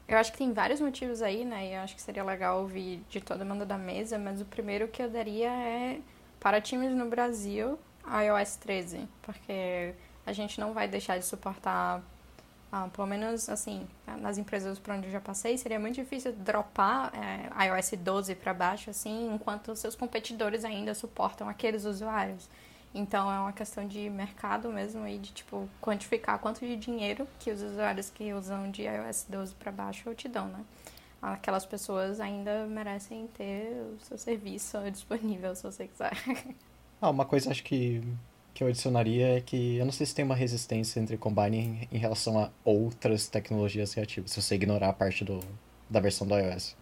Eu 0.07 0.17
acho 0.17 0.31
que 0.31 0.39
tem 0.39 0.51
vários 0.51 0.81
motivos 0.81 1.21
aí, 1.21 1.45
né? 1.45 1.67
E 1.67 1.73
eu 1.75 1.81
acho 1.81 1.95
que 1.95 2.01
seria 2.01 2.23
legal 2.23 2.61
ouvir 2.61 3.01
de 3.09 3.21
toda 3.21 3.45
mundo 3.45 3.65
da 3.65 3.77
mesa, 3.77 4.17
mas 4.17 4.41
o 4.41 4.45
primeiro 4.45 4.87
que 4.87 5.03
eu 5.03 5.09
daria 5.09 5.49
é 5.49 5.99
para 6.39 6.59
times 6.59 6.95
no 6.95 7.07
Brasil 7.07 7.77
iOS 8.05 8.55
13, 8.57 9.07
porque 9.21 9.93
a 10.25 10.33
gente 10.33 10.59
não 10.59 10.73
vai 10.73 10.87
deixar 10.87 11.17
de 11.17 11.25
suportar, 11.25 12.01
ah, 12.71 12.87
pelo 12.93 13.07
menos 13.07 13.49
assim, 13.49 13.87
nas 14.19 14.37
empresas 14.37 14.79
por 14.79 14.93
onde 14.93 15.07
eu 15.07 15.11
já 15.11 15.21
passei, 15.21 15.57
seria 15.57 15.79
muito 15.79 15.95
difícil 15.95 16.33
dropar 16.33 17.11
é, 17.15 17.67
iOS 17.67 17.91
12 17.97 18.35
para 18.35 18.53
baixo, 18.53 18.89
assim, 18.89 19.33
enquanto 19.33 19.75
seus 19.75 19.95
competidores 19.95 20.63
ainda 20.65 20.93
suportam 20.93 21.47
aqueles 21.49 21.85
usuários. 21.85 22.49
Então 22.93 23.31
é 23.31 23.39
uma 23.39 23.53
questão 23.53 23.87
de 23.87 24.09
mercado 24.09 24.69
mesmo 24.69 25.07
e 25.07 25.17
de 25.17 25.31
tipo 25.31 25.67
quantificar 25.81 26.37
quanto 26.39 26.59
de 26.59 26.75
dinheiro 26.75 27.25
que 27.39 27.49
os 27.49 27.61
usuários 27.61 28.09
que 28.09 28.33
usam 28.33 28.69
de 28.69 28.83
iOS 28.83 29.25
12 29.29 29.55
para 29.55 29.71
baixo 29.71 30.13
te 30.13 30.27
dão, 30.27 30.47
né? 30.47 30.65
Aquelas 31.21 31.65
pessoas 31.65 32.19
ainda 32.19 32.65
merecem 32.65 33.27
ter 33.27 33.81
o 33.95 33.99
seu 34.03 34.17
serviço 34.17 34.77
disponível 34.91 35.55
se 35.55 35.63
você 35.63 35.87
quiser. 35.87 36.13
Ah, 37.01 37.09
uma 37.09 37.25
coisa 37.25 37.49
acho 37.49 37.63
que, 37.63 38.01
que 38.53 38.63
eu 38.63 38.67
adicionaria 38.67 39.37
é 39.37 39.41
que 39.41 39.77
eu 39.77 39.85
não 39.85 39.91
sei 39.91 40.05
se 40.05 40.13
tem 40.13 40.23
uma 40.23 40.35
resistência 40.35 40.99
entre 40.99 41.17
Combine 41.17 41.57
em, 41.57 41.87
em 41.91 41.97
relação 41.97 42.37
a 42.37 42.49
outras 42.63 43.27
tecnologias 43.27 43.93
reativas, 43.93 44.31
se 44.31 44.41
você 44.41 44.55
ignorar 44.55 44.89
a 44.89 44.93
parte 44.93 45.25
do, 45.25 45.39
da 45.89 45.99
versão 45.99 46.27
do 46.27 46.37
iOS. 46.37 46.75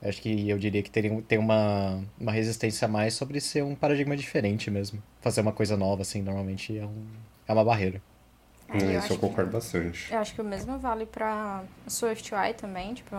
Eu 0.00 0.10
acho 0.10 0.20
que 0.20 0.48
eu 0.48 0.58
diria 0.58 0.82
que 0.82 0.90
teria, 0.90 1.22
tem 1.22 1.38
uma, 1.38 2.04
uma 2.20 2.30
resistência 2.30 2.86
a 2.86 2.88
mais 2.88 3.14
sobre 3.14 3.40
ser 3.40 3.64
um 3.64 3.74
paradigma 3.74 4.16
diferente 4.16 4.70
mesmo. 4.70 5.02
Fazer 5.20 5.40
uma 5.40 5.52
coisa 5.52 5.76
nova, 5.76 6.02
assim, 6.02 6.22
normalmente 6.22 6.78
é, 6.78 6.84
um, 6.84 7.06
é 7.48 7.52
uma 7.52 7.64
barreira. 7.64 8.02
É, 8.68 8.96
eu 8.96 8.98
Isso 8.98 9.12
eu 9.14 9.18
concordo 9.18 9.50
que, 9.50 9.56
bastante. 9.56 10.12
Eu 10.12 10.18
acho 10.18 10.34
que 10.34 10.40
o 10.40 10.44
mesmo 10.44 10.78
vale 10.78 11.06
para 11.06 11.64
SwiftUI 11.88 12.54
também, 12.54 12.94
tipo 12.94 13.16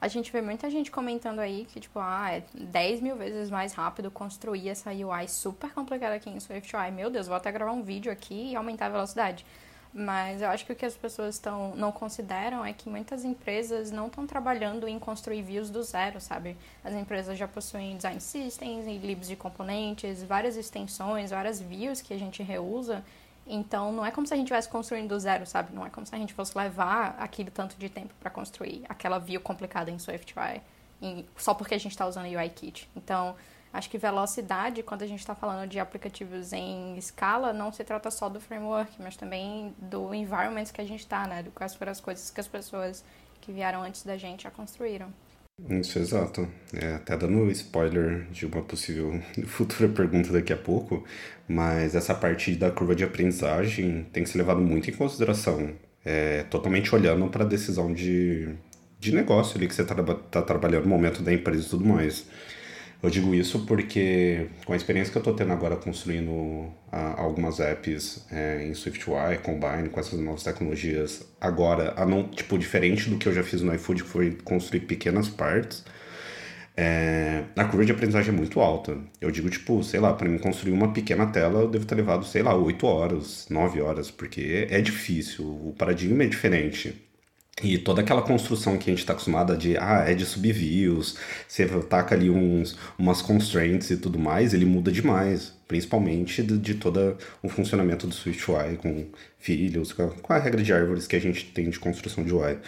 a 0.00 0.08
gente 0.08 0.32
vê 0.32 0.40
muita 0.40 0.70
gente 0.70 0.90
comentando 0.90 1.40
aí 1.40 1.66
que, 1.66 1.78
tipo, 1.78 1.98
ah, 1.98 2.30
é 2.30 2.42
10 2.54 3.00
mil 3.02 3.16
vezes 3.16 3.50
mais 3.50 3.74
rápido 3.74 4.10
construir 4.10 4.70
essa 4.70 4.90
UI 4.90 5.28
super 5.28 5.70
complicada 5.72 6.14
aqui 6.14 6.30
em 6.30 6.40
SwiftUI. 6.40 6.90
Meu 6.90 7.10
Deus, 7.10 7.26
vou 7.26 7.36
até 7.36 7.52
gravar 7.52 7.72
um 7.72 7.82
vídeo 7.82 8.10
aqui 8.10 8.52
e 8.52 8.56
aumentar 8.56 8.86
a 8.86 8.90
velocidade. 8.90 9.44
Mas 9.92 10.40
eu 10.40 10.48
acho 10.48 10.64
que 10.64 10.72
o 10.72 10.76
que 10.76 10.86
as 10.86 10.96
pessoas 10.96 11.38
tão, 11.38 11.74
não 11.74 11.90
consideram 11.90 12.64
é 12.64 12.72
que 12.72 12.88
muitas 12.88 13.24
empresas 13.24 13.90
não 13.90 14.06
estão 14.06 14.24
trabalhando 14.24 14.86
em 14.86 14.98
construir 14.98 15.42
views 15.42 15.68
do 15.68 15.82
zero, 15.82 16.20
sabe? 16.20 16.56
As 16.84 16.94
empresas 16.94 17.36
já 17.36 17.48
possuem 17.48 17.96
design 17.96 18.20
systems 18.20 18.86
libs 18.86 19.28
de 19.28 19.34
componentes, 19.34 20.22
várias 20.22 20.56
extensões, 20.56 21.30
várias 21.30 21.60
views 21.60 22.00
que 22.00 22.14
a 22.14 22.18
gente 22.18 22.42
reusa 22.42 23.04
então, 23.52 23.90
não 23.92 24.06
é 24.06 24.10
como 24.12 24.26
se 24.26 24.32
a 24.32 24.36
gente 24.36 24.46
estivesse 24.46 24.68
construindo 24.68 25.08
do 25.08 25.18
zero, 25.18 25.44
sabe? 25.44 25.74
Não 25.74 25.84
é 25.84 25.90
como 25.90 26.06
se 26.06 26.14
a 26.14 26.18
gente 26.18 26.32
fosse 26.32 26.56
levar 26.56 27.16
aquele 27.18 27.50
tanto 27.50 27.76
de 27.76 27.88
tempo 27.88 28.14
para 28.20 28.30
construir 28.30 28.84
aquela 28.88 29.18
view 29.18 29.40
complicada 29.40 29.90
em 29.90 29.98
SwiftUI, 29.98 30.62
só 31.36 31.52
porque 31.52 31.74
a 31.74 31.78
gente 31.78 31.90
está 31.90 32.06
usando 32.06 32.26
UIKit. 32.26 32.88
Então, 32.94 33.34
acho 33.72 33.90
que 33.90 33.98
velocidade, 33.98 34.82
quando 34.84 35.02
a 35.02 35.06
gente 35.06 35.18
está 35.18 35.34
falando 35.34 35.68
de 35.68 35.80
aplicativos 35.80 36.52
em 36.52 36.96
escala, 36.96 37.52
não 37.52 37.72
se 37.72 37.82
trata 37.82 38.10
só 38.10 38.28
do 38.28 38.40
framework, 38.40 38.92
mas 39.02 39.16
também 39.16 39.74
do 39.78 40.14
environment 40.14 40.66
que 40.66 40.80
a 40.80 40.86
gente 40.86 41.00
está, 41.00 41.26
né? 41.26 41.42
Do 41.42 41.50
quais 41.50 41.74
foram 41.74 41.90
as 41.90 42.00
coisas 42.00 42.30
que 42.30 42.40
as 42.40 42.46
pessoas 42.46 43.04
que 43.40 43.50
vieram 43.50 43.82
antes 43.82 44.04
da 44.04 44.16
gente 44.16 44.44
já 44.44 44.50
construíram. 44.50 45.12
Isso, 45.68 45.98
exato. 45.98 46.48
É, 46.72 46.94
até 46.94 47.16
dando 47.16 47.50
spoiler 47.50 48.26
de 48.30 48.46
uma 48.46 48.62
possível 48.62 49.20
futura 49.46 49.88
pergunta 49.88 50.32
daqui 50.32 50.52
a 50.52 50.56
pouco, 50.56 51.04
mas 51.46 51.94
essa 51.94 52.14
parte 52.14 52.54
da 52.56 52.70
curva 52.70 52.94
de 52.94 53.04
aprendizagem 53.04 54.06
tem 54.12 54.24
que 54.24 54.30
ser 54.30 54.38
levado 54.38 54.60
muito 54.60 54.90
em 54.90 54.92
consideração, 54.92 55.72
é, 56.04 56.44
totalmente 56.44 56.94
olhando 56.94 57.28
para 57.28 57.44
a 57.44 57.46
decisão 57.46 57.92
de, 57.92 58.48
de 58.98 59.14
negócio 59.14 59.56
ali 59.56 59.68
que 59.68 59.74
você 59.74 59.82
está 59.82 59.94
tá 59.94 60.42
trabalhando 60.42 60.84
no 60.84 60.90
momento 60.90 61.22
da 61.22 61.32
empresa 61.32 61.66
e 61.66 61.70
tudo 61.70 61.84
mais. 61.84 62.26
Eu 63.02 63.08
digo 63.08 63.34
isso 63.34 63.64
porque, 63.66 64.48
com 64.66 64.74
a 64.74 64.76
experiência 64.76 65.10
que 65.10 65.16
eu 65.16 65.20
estou 65.20 65.34
tendo 65.34 65.52
agora 65.52 65.74
construindo 65.76 66.70
a, 66.92 67.20
algumas 67.22 67.58
apps 67.58 68.26
é, 68.30 68.66
em 68.66 68.74
SwiftUI, 68.74 69.38
Combine, 69.42 69.88
com 69.88 69.98
essas 69.98 70.20
novas 70.20 70.42
tecnologias, 70.42 71.26
agora, 71.40 71.94
a 71.96 72.04
não, 72.04 72.28
tipo, 72.28 72.58
diferente 72.58 73.08
do 73.08 73.16
que 73.16 73.26
eu 73.26 73.32
já 73.32 73.42
fiz 73.42 73.62
no 73.62 73.74
iFood, 73.74 74.02
que 74.02 74.08
foi 74.08 74.36
construir 74.44 74.80
pequenas 74.80 75.28
partes, 75.28 75.82
é, 76.76 77.44
a 77.56 77.64
curva 77.64 77.84
de 77.84 77.92
aprendizagem 77.92 78.34
é 78.34 78.36
muito 78.36 78.60
alta. 78.60 78.98
Eu 79.20 79.30
digo, 79.30 79.48
tipo, 79.50 79.82
sei 79.82 80.00
lá, 80.00 80.12
para 80.12 80.28
mim 80.28 80.38
construir 80.38 80.72
uma 80.72 80.92
pequena 80.92 81.26
tela, 81.26 81.60
eu 81.60 81.68
devo 81.70 81.86
ter 81.86 81.94
levado, 81.94 82.24
sei 82.24 82.42
lá, 82.42 82.54
8 82.54 82.86
horas, 82.86 83.46
9 83.50 83.80
horas, 83.80 84.10
porque 84.10 84.66
é 84.70 84.80
difícil, 84.80 85.44
o 85.44 85.74
paradigma 85.76 86.24
é 86.24 86.26
diferente. 86.26 87.09
E 87.62 87.76
toda 87.78 88.00
aquela 88.00 88.22
construção 88.22 88.78
que 88.78 88.90
a 88.90 88.92
gente 88.92 89.00
está 89.00 89.12
acostumada 89.12 89.56
de, 89.56 89.76
ah, 89.76 90.04
é 90.06 90.14
de 90.14 90.24
subviews, 90.24 91.16
você 91.46 91.66
taca 91.82 92.14
ali 92.14 92.30
uns, 92.30 92.76
umas 92.98 93.20
constraints 93.20 93.90
e 93.90 93.96
tudo 93.96 94.18
mais, 94.18 94.54
ele 94.54 94.64
muda 94.64 94.90
demais. 94.90 95.52
Principalmente 95.68 96.42
de, 96.42 96.58
de 96.58 96.74
todo 96.74 97.16
o 97.42 97.48
funcionamento 97.48 98.06
do 98.06 98.14
SwiftUI 98.14 98.76
com 98.76 99.06
filhos, 99.38 99.92
com 99.92 100.02
a, 100.04 100.08
com 100.08 100.32
a 100.32 100.38
regra 100.38 100.62
de 100.62 100.72
árvores 100.72 101.06
que 101.06 101.14
a 101.14 101.20
gente 101.20 101.44
tem 101.46 101.70
de 101.70 101.78
construção 101.78 102.24
de 102.24 102.34
UI. 102.34 102.58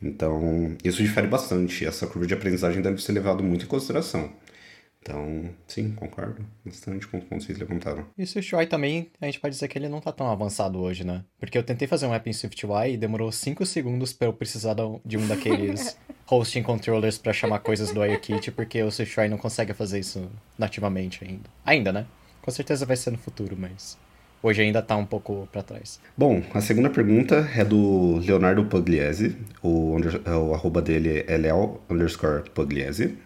Então, 0.00 0.76
isso 0.84 1.02
difere 1.02 1.26
bastante. 1.26 1.84
Essa 1.84 2.06
curva 2.06 2.26
de 2.26 2.34
aprendizagem 2.34 2.82
deve 2.82 3.02
ser 3.02 3.12
levada 3.12 3.42
muito 3.42 3.64
em 3.64 3.68
consideração. 3.68 4.30
Então, 5.06 5.48
sim, 5.68 5.92
concordo 5.92 6.44
bastante 6.64 7.06
com 7.06 7.18
o 7.18 7.20
que 7.20 7.32
vocês 7.32 7.56
levantaram. 7.56 8.04
E 8.18 8.24
o 8.24 8.26
SwiftUI 8.26 8.66
também, 8.66 9.08
a 9.20 9.26
gente 9.26 9.38
pode 9.38 9.54
dizer 9.54 9.68
que 9.68 9.78
ele 9.78 9.88
não 9.88 10.00
tá 10.00 10.10
tão 10.10 10.28
avançado 10.28 10.80
hoje, 10.80 11.04
né? 11.04 11.24
Porque 11.38 11.56
eu 11.56 11.62
tentei 11.62 11.86
fazer 11.86 12.06
um 12.06 12.12
app 12.12 12.28
em 12.28 12.32
SwiftUI 12.32 12.94
e 12.94 12.96
demorou 12.96 13.30
5 13.30 13.64
segundos 13.64 14.12
para 14.12 14.26
eu 14.26 14.32
precisar 14.32 14.74
de 15.04 15.16
um 15.16 15.24
daqueles 15.28 15.96
hosting 16.28 16.64
controllers 16.64 17.18
para 17.18 17.32
chamar 17.32 17.60
coisas 17.60 17.92
do 17.92 18.04
IOKit, 18.04 18.50
porque 18.50 18.82
o 18.82 18.90
SwiftUI 18.90 19.28
não 19.28 19.38
consegue 19.38 19.72
fazer 19.72 20.00
isso 20.00 20.28
nativamente 20.58 21.22
ainda. 21.22 21.48
Ainda, 21.64 21.92
né? 21.92 22.04
Com 22.42 22.50
certeza 22.50 22.84
vai 22.84 22.96
ser 22.96 23.12
no 23.12 23.18
futuro, 23.18 23.56
mas 23.56 23.96
hoje 24.46 24.62
ainda 24.62 24.78
está 24.78 24.96
um 24.96 25.04
pouco 25.04 25.48
para 25.50 25.62
trás. 25.62 26.00
Bom, 26.16 26.42
a 26.54 26.60
segunda 26.60 26.88
pergunta 26.88 27.48
é 27.54 27.64
do 27.64 28.18
Leonardo 28.18 28.64
Pugliese, 28.64 29.36
o, 29.62 29.96
o 29.96 30.54
arroba 30.54 30.80
dele 30.80 31.24
é 31.26 31.36
leo 31.36 31.80
underscore 31.90 32.48
Pugliese, 32.50 33.16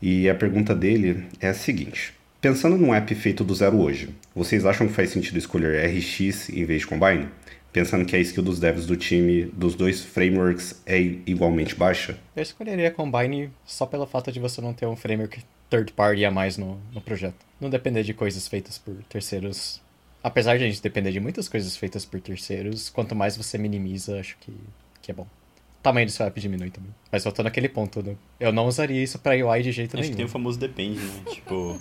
e 0.00 0.28
a 0.28 0.34
pergunta 0.34 0.74
dele 0.74 1.24
é 1.40 1.48
a 1.48 1.54
seguinte. 1.54 2.14
Pensando 2.40 2.76
num 2.76 2.92
app 2.92 3.14
feito 3.14 3.44
do 3.44 3.54
zero 3.54 3.78
hoje, 3.78 4.08
vocês 4.34 4.66
acham 4.66 4.88
que 4.88 4.92
faz 4.92 5.10
sentido 5.10 5.38
escolher 5.38 5.86
RX 5.86 6.48
em 6.48 6.64
vez 6.64 6.80
de 6.80 6.86
Combine? 6.88 7.28
Pensando 7.72 8.04
que 8.04 8.16
a 8.16 8.18
skill 8.18 8.42
dos 8.42 8.58
devs 8.58 8.84
do 8.84 8.96
time 8.96 9.44
dos 9.44 9.74
dois 9.74 10.02
frameworks 10.02 10.82
é 10.84 10.98
igualmente 11.24 11.74
baixa? 11.74 12.18
Eu 12.34 12.42
escolheria 12.42 12.90
Combine 12.90 13.50
só 13.64 13.86
pelo 13.86 14.06
fato 14.06 14.32
de 14.32 14.40
você 14.40 14.60
não 14.60 14.74
ter 14.74 14.86
um 14.86 14.96
framework 14.96 15.40
third 15.70 15.92
party 15.92 16.24
a 16.24 16.30
mais 16.30 16.58
no, 16.58 16.78
no 16.92 17.00
projeto. 17.00 17.46
Não 17.60 17.70
depender 17.70 18.02
de 18.02 18.12
coisas 18.12 18.46
feitas 18.48 18.76
por 18.76 18.94
terceiros 19.08 19.80
apesar 20.22 20.56
de 20.58 20.64
a 20.64 20.66
gente 20.66 20.82
depender 20.82 21.12
de 21.12 21.20
muitas 21.20 21.48
coisas 21.48 21.76
feitas 21.76 22.04
por 22.04 22.20
terceiros, 22.20 22.88
quanto 22.88 23.14
mais 23.14 23.36
você 23.36 23.58
minimiza, 23.58 24.20
acho 24.20 24.36
que, 24.38 24.52
que 25.00 25.10
é 25.10 25.14
bom. 25.14 25.24
O 25.24 25.82
tamanho 25.82 26.06
do 26.06 26.12
seu 26.12 26.24
app 26.24 26.40
diminui 26.40 26.70
também. 26.70 26.94
Mas 27.10 27.24
voltando 27.24 27.44
naquele 27.44 27.68
ponto, 27.68 28.02
né? 28.02 28.16
eu 28.38 28.52
não 28.52 28.66
usaria 28.66 29.02
isso 29.02 29.18
para 29.18 29.34
UI 29.34 29.62
de 29.62 29.72
jeito 29.72 29.96
acho 29.96 30.02
nenhum. 30.02 30.02
Acho 30.02 30.10
que 30.10 30.16
tem 30.16 30.24
o 30.24 30.28
famoso 30.28 30.58
depende, 30.58 31.00
né? 31.00 31.22
tipo, 31.30 31.80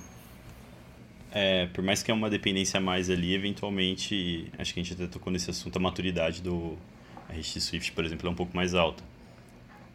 é, 1.31 1.67
por 1.67 1.83
mais 1.83 2.03
que 2.03 2.11
é 2.11 2.13
uma 2.13 2.29
dependência 2.29 2.77
a 2.77 2.81
mais 2.81 3.09
ali, 3.09 3.33
eventualmente, 3.33 4.51
acho 4.57 4.73
que 4.73 4.79
a 4.79 4.83
gente 4.83 4.93
até 4.93 5.07
tocou 5.07 5.31
nesse 5.31 5.49
assunto, 5.49 5.77
a 5.77 5.79
maturidade 5.79 6.41
do 6.41 6.77
RX 7.29 7.63
Swift, 7.63 7.91
por 7.93 8.03
exemplo, 8.03 8.27
é 8.27 8.31
um 8.31 8.35
pouco 8.35 8.55
mais 8.55 8.73
alta. 8.73 9.03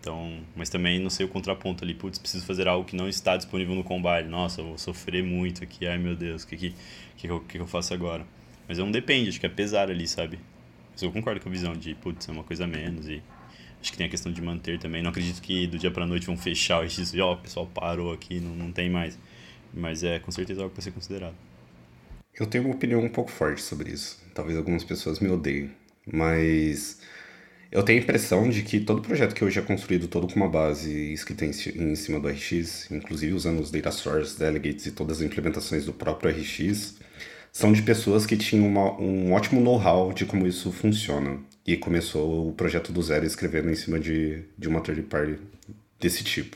Então, 0.00 0.38
mas 0.54 0.70
também 0.70 1.00
não 1.00 1.10
sei 1.10 1.26
o 1.26 1.28
contraponto 1.28 1.82
ali, 1.82 1.92
putz, 1.92 2.16
preciso 2.16 2.46
fazer 2.46 2.68
algo 2.68 2.84
que 2.84 2.94
não 2.94 3.08
está 3.08 3.36
disponível 3.36 3.74
no 3.74 3.82
Combine. 3.82 4.28
Nossa, 4.28 4.60
eu 4.60 4.66
vou 4.66 4.78
sofrer 4.78 5.22
muito 5.22 5.64
aqui, 5.64 5.86
ai 5.86 5.98
meu 5.98 6.14
Deus, 6.14 6.44
o 6.44 6.46
que, 6.46 6.56
que, 6.56 6.74
que, 7.16 7.28
eu, 7.28 7.40
que 7.40 7.58
eu 7.58 7.66
faço 7.66 7.92
agora? 7.92 8.24
Mas 8.68 8.78
é 8.78 8.82
um 8.82 8.90
depende, 8.90 9.30
acho 9.30 9.40
que 9.40 9.46
é 9.46 9.48
pesar 9.48 9.90
ali, 9.90 10.06
sabe? 10.06 10.38
Mas 10.92 11.02
eu 11.02 11.12
concordo 11.12 11.40
com 11.40 11.48
a 11.48 11.52
visão 11.52 11.74
de, 11.74 11.94
putz, 11.94 12.28
é 12.28 12.32
uma 12.32 12.42
coisa 12.42 12.64
a 12.64 12.66
menos 12.66 13.08
e 13.08 13.22
acho 13.80 13.92
que 13.92 13.98
tem 13.98 14.06
a 14.06 14.10
questão 14.10 14.32
de 14.32 14.40
manter 14.42 14.78
também. 14.78 15.02
Não 15.02 15.10
acredito 15.10 15.40
que 15.40 15.66
do 15.66 15.78
dia 15.78 15.90
pra 15.90 16.06
noite 16.06 16.26
vão 16.26 16.36
fechar 16.36 16.80
o 16.80 16.84
RX, 16.84 17.14
ó, 17.18 17.30
oh, 17.30 17.34
o 17.34 17.36
pessoal 17.38 17.66
parou 17.66 18.12
aqui, 18.12 18.40
não, 18.40 18.54
não 18.54 18.72
tem 18.72 18.90
mais. 18.90 19.18
Mas 19.72 20.02
é 20.02 20.18
com 20.18 20.30
certeza 20.30 20.62
algo 20.62 20.72
para 20.72 20.82
ser 20.82 20.90
considerado. 20.90 21.34
Eu 22.38 22.46
tenho 22.46 22.64
uma 22.64 22.74
opinião 22.74 23.00
um 23.00 23.08
pouco 23.08 23.30
forte 23.30 23.62
sobre 23.62 23.90
isso. 23.90 24.22
Talvez 24.34 24.56
algumas 24.56 24.84
pessoas 24.84 25.20
me 25.20 25.28
odeiem, 25.28 25.70
mas 26.10 27.00
eu 27.70 27.82
tenho 27.82 27.98
a 27.98 28.02
impressão 28.02 28.48
de 28.48 28.62
que 28.62 28.80
todo 28.80 29.02
projeto 29.02 29.34
que 29.34 29.44
hoje 29.44 29.58
é 29.58 29.62
construído 29.62 30.06
todo 30.06 30.26
com 30.26 30.36
uma 30.36 30.48
base 30.48 31.12
escrita 31.12 31.44
em 31.44 31.94
cima 31.94 32.20
do 32.20 32.28
RX, 32.28 32.90
inclusive 32.90 33.32
usando 33.32 33.60
os 33.60 33.70
data 33.70 33.90
source, 33.90 34.38
delegates 34.38 34.86
e 34.86 34.92
todas 34.92 35.18
as 35.18 35.22
implementações 35.22 35.84
do 35.84 35.92
próprio 35.92 36.30
RX, 36.30 36.96
são 37.56 37.72
de 37.72 37.80
pessoas 37.80 38.26
que 38.26 38.36
tinham 38.36 38.68
uma, 38.68 39.00
um 39.00 39.32
ótimo 39.32 39.62
know-how 39.62 40.12
de 40.12 40.26
como 40.26 40.46
isso 40.46 40.70
funciona. 40.70 41.38
E 41.66 41.74
começou 41.74 42.50
o 42.50 42.52
projeto 42.52 42.92
do 42.92 43.02
zero 43.02 43.24
escrevendo 43.24 43.70
em 43.70 43.74
cima 43.74 43.98
de, 43.98 44.42
de 44.58 44.68
uma 44.68 44.82
third 44.82 45.00
party 45.04 45.38
desse 45.98 46.22
tipo. 46.22 46.54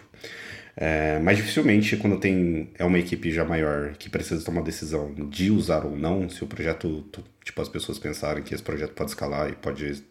É, 0.76 1.18
mas 1.20 1.38
dificilmente, 1.38 1.96
quando 1.96 2.20
tem 2.20 2.68
é 2.78 2.84
uma 2.84 2.98
equipe 2.98 3.32
já 3.32 3.46
maior 3.46 3.94
que 3.94 4.10
precisa 4.10 4.44
tomar 4.44 4.60
decisão 4.60 5.14
de 5.14 5.50
usar 5.50 5.86
ou 5.86 5.96
não, 5.96 6.28
se 6.28 6.44
o 6.44 6.46
projeto, 6.46 7.02
tipo, 7.42 7.62
as 7.62 7.68
pessoas 7.70 7.98
pensarem 7.98 8.42
que 8.42 8.52
esse 8.54 8.62
projeto 8.62 8.92
pode 8.92 9.10
escalar 9.10 9.48
e 9.48 9.54
pode 9.54 10.02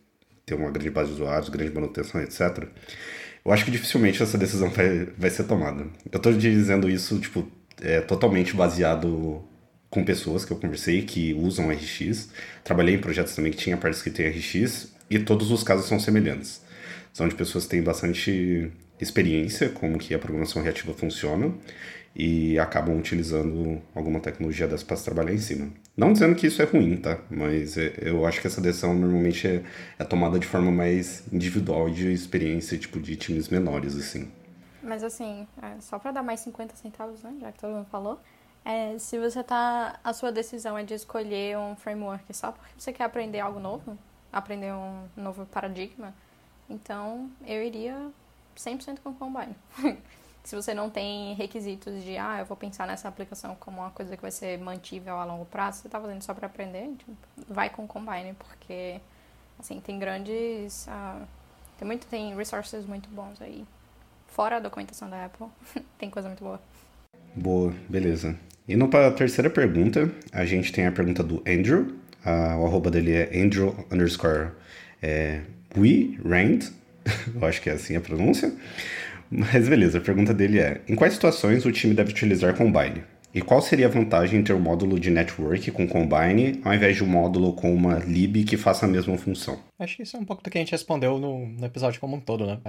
ter 0.43 0.55
uma 0.55 0.71
grande 0.71 0.89
base 0.89 1.09
de 1.09 1.13
usuários, 1.13 1.49
grande 1.49 1.71
manutenção, 1.71 2.19
etc. 2.19 2.67
Eu 3.45 3.51
acho 3.51 3.63
que 3.63 3.69
dificilmente 3.69 4.23
essa 4.23 4.39
decisão 4.39 4.71
vai, 4.71 5.05
vai 5.15 5.29
ser 5.29 5.43
tomada. 5.43 5.85
Eu 6.11 6.17
estou 6.17 6.33
dizendo 6.33 6.89
isso, 6.89 7.19
tipo, 7.19 7.47
é, 7.79 8.01
totalmente 8.01 8.55
baseado 8.55 9.47
com 9.89 10.03
pessoas 10.03 10.45
que 10.45 10.51
eu 10.51 10.57
conversei 10.57 11.01
que 11.01 11.33
usam 11.33 11.69
RX. 11.69 12.29
Trabalhei 12.63 12.95
em 12.95 12.99
projetos 12.99 13.35
também 13.35 13.51
que 13.51 13.57
tinha 13.57 13.77
partes 13.77 14.01
que 14.01 14.09
tem 14.09 14.27
RX 14.29 14.93
e 15.09 15.19
todos 15.19 15.51
os 15.51 15.63
casos 15.63 15.85
são 15.87 15.99
semelhantes. 15.99 16.61
São 17.11 17.27
de 17.27 17.35
pessoas 17.35 17.63
que 17.65 17.71
têm 17.71 17.81
bastante 17.81 18.71
experiência 18.99 19.69
como 19.69 19.97
que 19.97 20.13
a 20.13 20.19
programação 20.19 20.61
reativa 20.61 20.93
funciona 20.93 21.53
e 22.15 22.57
acabam 22.59 22.97
utilizando 22.97 23.81
alguma 23.95 24.19
tecnologia 24.19 24.67
dessa 24.67 24.85
para 24.85 24.97
trabalhar 24.97 25.33
em 25.33 25.37
cima. 25.37 25.69
Não 25.95 26.11
dizendo 26.13 26.35
que 26.35 26.47
isso 26.47 26.61
é 26.61 26.65
ruim, 26.65 26.97
tá? 26.97 27.19
Mas 27.29 27.77
é, 27.77 27.93
eu 28.01 28.25
acho 28.25 28.41
que 28.41 28.47
essa 28.47 28.61
decisão 28.61 28.93
normalmente 28.93 29.47
é, 29.47 29.63
é 29.97 30.03
tomada 30.03 30.39
de 30.39 30.47
forma 30.47 30.71
mais 30.71 31.23
individual 31.31 31.89
de 31.89 32.11
experiência, 32.11 32.77
tipo, 32.77 32.99
de 32.99 33.15
times 33.15 33.49
menores, 33.49 33.95
assim. 33.95 34.31
Mas 34.81 35.03
assim, 35.03 35.47
é, 35.61 35.79
só 35.79 35.99
para 35.99 36.11
dar 36.11 36.23
mais 36.23 36.39
50 36.41 36.75
centavos, 36.75 37.21
né? 37.21 37.35
Já 37.39 37.51
que 37.51 37.59
todo 37.59 37.71
mundo 37.71 37.87
falou. 37.91 38.19
É, 38.65 38.97
se 38.99 39.17
você 39.17 39.43
tá. 39.43 39.99
A 40.03 40.13
sua 40.13 40.31
decisão 40.31 40.77
é 40.77 40.83
de 40.83 40.93
escolher 40.93 41.57
um 41.57 41.75
framework 41.75 42.33
só 42.33 42.51
porque 42.51 42.73
você 42.77 42.93
quer 42.93 43.05
aprender 43.05 43.39
algo 43.39 43.59
novo, 43.59 43.97
aprender 44.31 44.73
um 44.73 45.07
novo 45.15 45.45
paradigma, 45.45 46.13
então 46.69 47.29
eu 47.45 47.63
iria 47.63 48.11
100% 48.55 48.99
com 49.03 49.13
Combine. 49.13 49.55
se 50.43 50.55
você 50.55 50.73
não 50.73 50.89
tem 50.89 51.33
requisitos 51.35 52.03
de, 52.03 52.17
ah, 52.17 52.39
eu 52.39 52.45
vou 52.45 52.57
pensar 52.57 52.87
nessa 52.87 53.07
aplicação 53.07 53.55
como 53.55 53.81
uma 53.81 53.91
coisa 53.91 54.15
que 54.15 54.21
vai 54.21 54.31
ser 54.31 54.57
mantível 54.59 55.17
a 55.17 55.23
longo 55.23 55.45
prazo, 55.45 55.81
você 55.81 55.87
está 55.87 55.99
fazendo 55.99 56.21
só 56.21 56.33
para 56.33 56.47
aprender, 56.47 56.95
tipo, 56.97 57.11
vai 57.47 57.69
com 57.69 57.87
Combine, 57.87 58.33
porque, 58.33 58.99
assim, 59.59 59.79
tem 59.79 59.99
grandes, 59.99 60.87
uh, 60.87 61.25
tem 61.77 61.87
muito, 61.87 62.07
tem 62.07 62.35
resources 62.35 62.85
muito 62.85 63.09
bons 63.09 63.41
aí. 63.41 63.65
Fora 64.27 64.57
a 64.57 64.59
documentação 64.59 65.09
da 65.09 65.25
Apple, 65.25 65.47
tem 65.97 66.09
coisa 66.09 66.27
muito 66.27 66.43
boa. 66.43 66.59
Boa, 67.35 67.73
beleza. 67.87 68.35
Indo 68.67 68.87
para 68.87 69.07
a 69.07 69.11
terceira 69.11 69.49
pergunta, 69.49 70.11
a 70.31 70.45
gente 70.45 70.71
tem 70.71 70.85
a 70.85 70.91
pergunta 70.91 71.23
do 71.23 71.43
Andrew, 71.47 71.87
uh, 72.25 72.59
o 72.59 72.65
arroba 72.65 72.91
dele 72.91 73.13
é 73.13 73.41
Andrew 73.41 73.75
underscore 73.91 74.51
é, 75.01 75.41
We 75.75 76.17
Rand, 76.23 76.71
eu 77.33 77.47
acho 77.47 77.61
que 77.61 77.69
é 77.69 77.73
assim 77.73 77.95
a 77.95 78.01
pronúncia. 78.01 78.53
Mas 79.31 79.67
beleza, 79.67 79.99
a 79.99 80.01
pergunta 80.01 80.33
dele 80.33 80.59
é: 80.59 80.81
em 80.87 80.95
quais 80.95 81.13
situações 81.13 81.65
o 81.65 81.71
time 81.71 81.93
deve 81.93 82.11
utilizar 82.11 82.55
Combine? 82.55 83.03
E 83.33 83.41
qual 83.41 83.61
seria 83.61 83.85
a 83.85 83.89
vantagem 83.89 84.39
em 84.39 84.43
ter 84.43 84.53
um 84.53 84.59
módulo 84.59 84.99
de 84.99 85.11
network 85.11 85.69
com 85.71 85.87
Combine 85.87 86.59
ao 86.63 86.73
invés 86.73 86.95
de 86.95 87.03
um 87.03 87.07
módulo 87.07 87.53
com 87.53 87.71
uma 87.71 87.99
lib 87.99 88.43
que 88.43 88.57
faça 88.57 88.87
a 88.87 88.89
mesma 88.89 89.15
função? 89.19 89.59
Acho 89.77 89.97
que 89.97 90.03
isso 90.03 90.17
é 90.17 90.19
um 90.19 90.25
pouco 90.25 90.41
do 90.41 90.49
que 90.49 90.57
a 90.57 90.61
gente 90.61 90.71
respondeu 90.71 91.19
no, 91.19 91.45
no 91.45 91.65
episódio 91.65 91.99
como 91.99 92.15
um 92.15 92.19
todo, 92.19 92.47
né? 92.47 92.59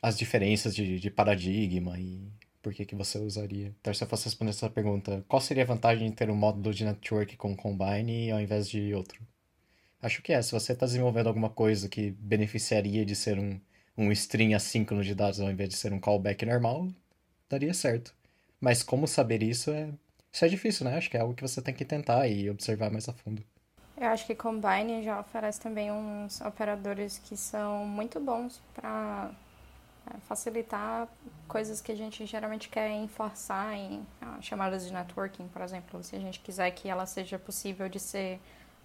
As 0.00 0.16
diferenças 0.16 0.76
de, 0.76 1.00
de 1.00 1.10
paradigma 1.10 1.98
e 1.98 2.20
por 2.66 2.74
que, 2.74 2.84
que 2.84 2.96
você 2.96 3.16
usaria. 3.16 3.72
Então, 3.80 3.94
se 3.94 4.02
eu 4.02 4.08
fosse 4.08 4.24
responder 4.24 4.50
essa 4.50 4.68
pergunta, 4.68 5.24
qual 5.28 5.40
seria 5.40 5.62
a 5.62 5.66
vantagem 5.66 6.08
em 6.08 6.10
ter 6.10 6.28
um 6.28 6.34
módulo 6.34 6.74
de 6.74 6.84
network 6.84 7.36
com 7.36 7.54
Combine 7.54 8.32
ao 8.32 8.40
invés 8.40 8.68
de 8.68 8.92
outro? 8.92 9.22
Acho 10.02 10.20
que 10.20 10.32
é. 10.32 10.42
Se 10.42 10.50
você 10.50 10.72
está 10.72 10.84
desenvolvendo 10.84 11.28
alguma 11.28 11.48
coisa 11.48 11.88
que 11.88 12.10
beneficiaria 12.10 13.06
de 13.06 13.14
ser 13.14 13.38
um 13.38 13.60
um 13.96 14.10
string 14.10 14.52
assíncrono 14.52 15.04
de 15.04 15.14
dados 15.14 15.40
ao 15.40 15.48
invés 15.48 15.68
de 15.68 15.76
ser 15.76 15.92
um 15.92 16.00
callback 16.00 16.44
normal, 16.44 16.88
daria 17.48 17.72
certo. 17.72 18.12
Mas 18.60 18.82
como 18.82 19.06
saber 19.06 19.44
isso 19.44 19.70
é, 19.70 19.88
isso 20.32 20.44
é 20.44 20.48
difícil, 20.48 20.84
né? 20.84 20.96
Acho 20.96 21.08
que 21.08 21.16
é 21.16 21.20
algo 21.20 21.34
que 21.34 21.42
você 21.42 21.62
tem 21.62 21.72
que 21.72 21.84
tentar 21.84 22.26
e 22.26 22.50
observar 22.50 22.90
mais 22.90 23.08
a 23.08 23.12
fundo. 23.12 23.44
Eu 23.96 24.08
acho 24.08 24.26
que 24.26 24.34
Combine 24.34 25.04
já 25.04 25.20
oferece 25.20 25.60
também 25.60 25.92
uns 25.92 26.40
operadores 26.40 27.18
que 27.18 27.36
são 27.36 27.86
muito 27.86 28.18
bons 28.18 28.60
para 28.74 29.30
facilitar 30.28 31.08
coisas 31.48 31.80
que 31.80 31.92
a 31.92 31.96
gente 31.96 32.24
geralmente 32.26 32.68
quer 32.68 32.90
enforçar 32.90 33.74
em 33.74 34.06
ah, 34.20 34.38
chamadas 34.40 34.86
de 34.86 34.92
networking, 34.92 35.48
por 35.48 35.62
exemplo. 35.62 36.02
Se 36.02 36.16
a 36.16 36.20
gente 36.20 36.40
quiser 36.40 36.70
que 36.70 36.88
ela 36.88 37.06
seja 37.06 37.38
possível 37.38 37.88
de 37.88 38.00
ser 38.00 38.40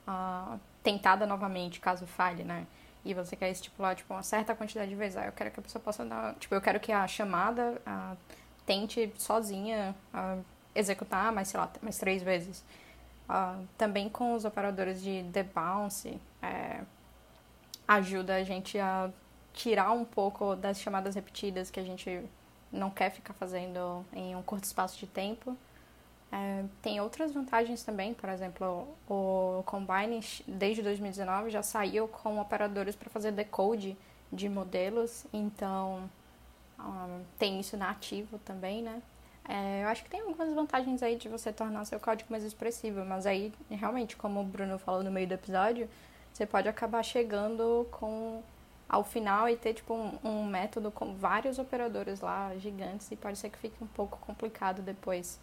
uh, 0.07 0.59
tentada 0.83 1.25
novamente 1.25 1.79
caso 1.79 2.05
falhe, 2.05 2.43
né? 2.43 2.65
e 3.03 3.13
você 3.13 3.35
quer 3.35 3.49
estipular 3.49 3.95
tipo 3.95 4.13
uma 4.13 4.23
certa 4.23 4.55
quantidade 4.55 4.89
de 4.89 4.95
vezes, 4.95 5.17
ah, 5.17 5.25
eu 5.25 5.31
quero 5.31 5.51
que 5.51 5.59
a 5.59 5.63
pessoa 5.63 5.81
possa 5.81 6.05
dar, 6.05 6.35
tipo, 6.35 6.53
eu 6.53 6.61
quero 6.61 6.79
que 6.79 6.91
a 6.91 7.07
chamada 7.07 7.81
a, 7.85 8.15
tente 8.65 9.11
sozinha 9.17 9.95
a, 10.13 10.37
executar 10.75 11.31
mais, 11.31 11.47
sei 11.47 11.59
lá, 11.59 11.69
mais 11.81 11.97
três 11.97 12.21
vezes. 12.21 12.63
Uh, 13.29 13.65
também 13.77 14.09
com 14.09 14.33
os 14.33 14.45
operadores 14.45 15.01
de 15.01 15.23
debounce, 15.23 16.19
é, 16.41 16.81
ajuda 17.87 18.35
a 18.35 18.43
gente 18.43 18.77
a 18.77 19.09
tirar 19.53 19.91
um 19.91 20.05
pouco 20.05 20.55
das 20.55 20.79
chamadas 20.79 21.15
repetidas 21.15 21.69
que 21.69 21.79
a 21.79 21.83
gente 21.83 22.23
não 22.71 22.89
quer 22.89 23.09
ficar 23.09 23.33
fazendo 23.33 24.05
em 24.13 24.35
um 24.35 24.41
curto 24.41 24.63
espaço 24.63 24.97
de 24.97 25.07
tempo. 25.07 25.57
É, 26.31 26.63
tem 26.81 27.01
outras 27.01 27.33
vantagens 27.33 27.83
também, 27.83 28.13
por 28.13 28.29
exemplo, 28.29 28.87
o 29.09 29.61
Combine 29.65 30.21
desde 30.47 30.81
2019 30.81 31.49
já 31.49 31.61
saiu 31.61 32.07
com 32.07 32.39
operadores 32.39 32.95
para 32.95 33.09
fazer 33.09 33.33
decode 33.33 33.97
de 34.31 34.47
modelos, 34.47 35.25
então 35.33 36.09
um, 36.79 37.21
tem 37.37 37.59
isso 37.59 37.75
nativo 37.75 38.39
também, 38.39 38.81
né? 38.81 39.01
É, 39.47 39.83
eu 39.83 39.89
acho 39.89 40.03
que 40.03 40.09
tem 40.09 40.21
algumas 40.21 40.53
vantagens 40.53 41.03
aí 41.03 41.17
de 41.17 41.27
você 41.27 41.51
tornar 41.51 41.83
seu 41.83 41.99
código 41.99 42.31
mais 42.31 42.45
expressivo, 42.45 43.03
mas 43.03 43.25
aí 43.25 43.51
realmente, 43.69 44.15
como 44.15 44.39
o 44.39 44.43
Bruno 44.43 44.79
falou 44.79 45.03
no 45.03 45.11
meio 45.11 45.27
do 45.27 45.33
episódio, 45.33 45.89
você 46.31 46.45
pode 46.45 46.69
acabar 46.69 47.03
chegando 47.03 47.85
com 47.91 48.41
ao 48.91 49.05
final 49.05 49.47
e 49.47 49.55
ter 49.55 49.73
tipo 49.73 49.93
um, 49.93 50.19
um 50.21 50.45
método 50.45 50.91
com 50.91 51.15
vários 51.15 51.57
operadores 51.57 52.19
lá 52.19 52.51
gigantes 52.57 53.09
e 53.09 53.15
pode 53.15 53.37
ser 53.37 53.49
que 53.49 53.57
fique 53.57 53.81
um 53.81 53.87
pouco 53.87 54.19
complicado 54.19 54.81
depois. 54.81 55.39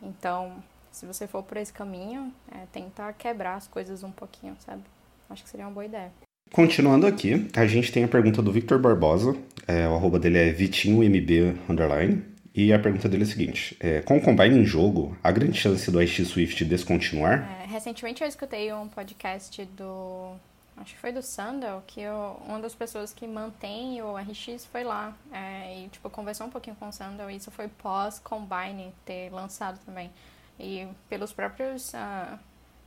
Então, 0.00 0.62
se 0.92 1.04
você 1.04 1.26
for 1.26 1.42
por 1.42 1.56
esse 1.56 1.72
caminho, 1.72 2.32
é, 2.52 2.66
tentar 2.72 3.12
quebrar 3.14 3.56
as 3.56 3.66
coisas 3.66 4.04
um 4.04 4.12
pouquinho, 4.12 4.56
sabe? 4.60 4.82
Acho 5.28 5.42
que 5.42 5.50
seria 5.50 5.66
uma 5.66 5.72
boa 5.72 5.84
ideia. 5.84 6.12
Continuando 6.52 7.04
aqui, 7.04 7.50
a 7.56 7.66
gente 7.66 7.90
tem 7.90 8.04
a 8.04 8.08
pergunta 8.08 8.40
do 8.40 8.52
Victor 8.52 8.78
Barbosa, 8.78 9.36
é, 9.66 9.88
o 9.88 9.94
arroba 9.94 10.20
dele 10.20 10.38
é 10.38 10.52
vitinhomb 10.52 11.58
underline, 11.68 12.22
e 12.54 12.72
a 12.72 12.78
pergunta 12.78 13.08
dele 13.08 13.24
é 13.24 13.26
a 13.26 13.28
seguinte, 13.28 13.76
é, 13.80 14.02
com 14.02 14.18
o 14.18 14.20
Combine 14.20 14.60
em 14.60 14.64
jogo, 14.64 15.16
há 15.24 15.32
grande 15.32 15.58
chance 15.58 15.90
do 15.90 16.00
iX 16.00 16.28
Swift 16.28 16.64
descontinuar? 16.64 17.42
É, 17.60 17.66
recentemente 17.66 18.22
eu 18.22 18.28
escutei 18.28 18.72
um 18.72 18.86
podcast 18.86 19.64
do, 19.76 20.36
acho 20.76 20.94
que 20.94 21.00
foi 21.00 21.12
do 21.12 21.22
Sandal, 21.22 21.82
que 21.86 22.00
eu, 22.00 22.40
uma 22.46 22.60
das 22.60 22.74
pessoas 22.74 23.12
que 23.12 23.26
mantém 23.26 24.02
o 24.02 24.16
RX 24.16 24.66
foi 24.66 24.84
lá, 24.84 25.14
é, 25.32 25.84
e 25.84 25.88
tipo, 25.88 26.10
conversou 26.10 26.46
um 26.46 26.50
pouquinho 26.50 26.76
com 26.76 26.88
o 26.88 26.92
Sandal, 26.92 27.30
e 27.30 27.36
isso 27.36 27.50
foi 27.50 27.68
pós-Combine 27.68 28.92
ter 29.04 29.30
lançado 29.30 29.78
também. 29.84 30.10
E 30.58 30.88
pelos 31.08 31.32
próprios... 31.32 31.92
Uh, 31.92 32.38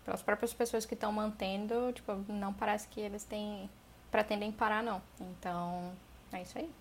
pelas 0.07 0.21
próprias 0.21 0.53
pessoas 0.53 0.85
que 0.85 0.93
estão 0.93 1.11
mantendo, 1.11 1.91
tipo, 1.91 2.13
não 2.29 2.53
parece 2.53 2.88
que 2.88 3.01
eles 3.01 3.25
têm 3.25 3.69
pretendem 4.09 4.53
parar 4.53 4.81
não. 4.81 5.01
Então, 5.19 5.91
é 6.31 6.41
isso 6.41 6.57
aí. 6.57 6.71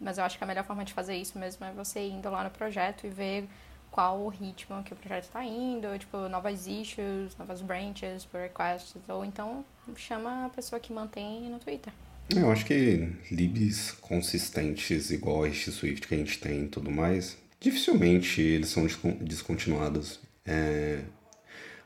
Mas 0.00 0.18
eu 0.18 0.24
acho 0.24 0.38
que 0.38 0.44
a 0.44 0.46
melhor 0.46 0.64
forma 0.64 0.84
de 0.84 0.92
fazer 0.92 1.16
isso 1.16 1.36
mesmo 1.36 1.64
é 1.66 1.72
você 1.72 2.08
indo 2.08 2.30
lá 2.30 2.44
no 2.44 2.50
projeto 2.50 3.06
e 3.06 3.10
ver 3.10 3.48
qual 3.90 4.20
o 4.20 4.28
ritmo 4.28 4.82
que 4.84 4.92
o 4.92 4.96
projeto 4.96 5.24
está 5.24 5.44
indo, 5.44 5.98
tipo, 5.98 6.28
novas 6.28 6.66
issues, 6.66 7.36
novas 7.36 7.60
branches, 7.60 8.24
requests, 8.32 9.02
ou 9.08 9.24
então 9.24 9.64
chama 9.96 10.46
a 10.46 10.48
pessoa 10.48 10.80
que 10.80 10.92
mantém 10.92 11.48
no 11.50 11.58
Twitter. 11.58 11.92
Eu 12.30 12.50
acho 12.50 12.64
que 12.64 13.12
libs 13.30 13.92
consistentes 14.00 15.10
igual 15.10 15.44
a 15.44 15.48
este 15.48 15.70
Swift 15.70 16.08
que 16.08 16.14
a 16.14 16.18
gente 16.18 16.38
tem 16.38 16.64
e 16.64 16.68
tudo 16.68 16.90
mais, 16.90 17.36
dificilmente 17.60 18.40
eles 18.40 18.68
são 18.68 18.86
descontinuados. 19.20 20.20
É... 20.46 21.00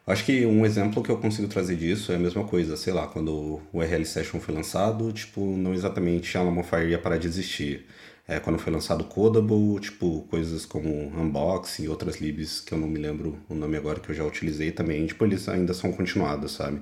Acho 0.07 0.24
que 0.24 0.46
um 0.46 0.64
exemplo 0.64 1.03
que 1.03 1.11
eu 1.11 1.18
consigo 1.18 1.49
trazer 1.49 1.76
disso 1.76 2.12
é 2.12 2.14
a 2.14 2.18
mesma 2.18 2.42
coisa, 2.44 2.76
sei 2.78 2.94
lá, 2.94 3.07
quando 3.07 3.30
o 3.30 3.62
URL 3.74 4.07
Session 4.07 4.40
foi 4.40 4.55
lançado, 4.55 5.12
tipo, 5.12 5.44
não 5.57 5.74
exatamente 5.74 6.38
a 6.38 6.42
Lomofire 6.42 6.88
ia 6.88 6.99
parar 6.99 7.18
de 7.18 7.26
existir. 7.26 7.86
É, 8.26 8.38
quando 8.40 8.59
foi 8.59 8.72
lançado 8.72 9.05
Codable, 9.05 9.80
tipo, 9.80 10.26
coisas 10.30 10.64
como 10.64 10.88
Unboxing 10.88 11.84
e 11.84 11.88
outras 11.88 12.20
libs 12.20 12.61
que 12.61 12.72
eu 12.72 12.78
não 12.78 12.86
me 12.88 12.99
lembro 12.99 13.38
o 13.49 13.55
nome 13.55 13.76
agora 13.76 14.01
que 14.01 14.11
eu 14.11 14.14
já 14.14 14.24
utilizei 14.24 14.70
também, 14.70 15.07
tipo, 15.07 15.24
eles 15.24 15.49
ainda 15.49 15.74
são 15.74 15.92
continuados, 15.92 16.53
sabe? 16.53 16.80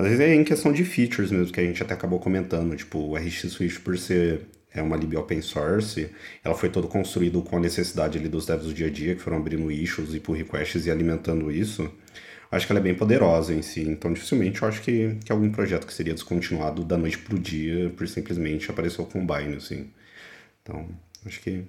Às 0.00 0.06
vezes 0.06 0.20
é 0.20 0.34
em 0.34 0.42
questão 0.42 0.72
de 0.72 0.82
features 0.82 1.30
mesmo, 1.30 1.52
que 1.52 1.60
a 1.60 1.62
gente 1.62 1.82
até 1.82 1.92
acabou 1.92 2.18
comentando, 2.18 2.74
tipo, 2.74 2.98
o 2.98 3.16
RX 3.16 3.52
Swift 3.52 3.80
por 3.80 3.98
ser 3.98 4.46
é 4.72 4.80
uma 4.80 4.96
lib 4.96 5.14
open 5.16 5.42
source, 5.42 6.08
ela 6.42 6.54
foi 6.54 6.70
todo 6.70 6.88
construído 6.88 7.42
com 7.42 7.56
a 7.56 7.60
necessidade 7.60 8.16
ali 8.16 8.28
dos 8.28 8.46
devs 8.46 8.64
do 8.64 8.72
dia 8.72 8.86
a 8.86 8.90
dia, 8.90 9.14
que 9.14 9.20
foram 9.20 9.36
abrindo 9.36 9.70
issues 9.70 10.14
e 10.14 10.20
pull 10.20 10.36
requests 10.36 10.86
e 10.86 10.90
alimentando 10.90 11.50
isso. 11.50 11.90
Acho 12.50 12.66
que 12.66 12.72
ela 12.72 12.80
é 12.80 12.82
bem 12.82 12.94
poderosa 12.94 13.52
em 13.52 13.60
si, 13.60 13.82
então 13.82 14.10
dificilmente 14.12 14.62
eu 14.62 14.68
acho 14.68 14.80
que, 14.80 15.16
que 15.22 15.30
algum 15.30 15.50
projeto 15.50 15.86
que 15.86 15.92
seria 15.92 16.14
descontinuado 16.14 16.82
da 16.82 16.96
noite 16.96 17.18
pro 17.18 17.38
dia 17.38 17.90
por 17.90 18.08
simplesmente 18.08 18.70
aparecer 18.70 19.02
o 19.02 19.06
Combine, 19.06 19.56
assim. 19.56 19.90
Então, 20.62 20.88
acho 21.26 21.40
que 21.42 21.64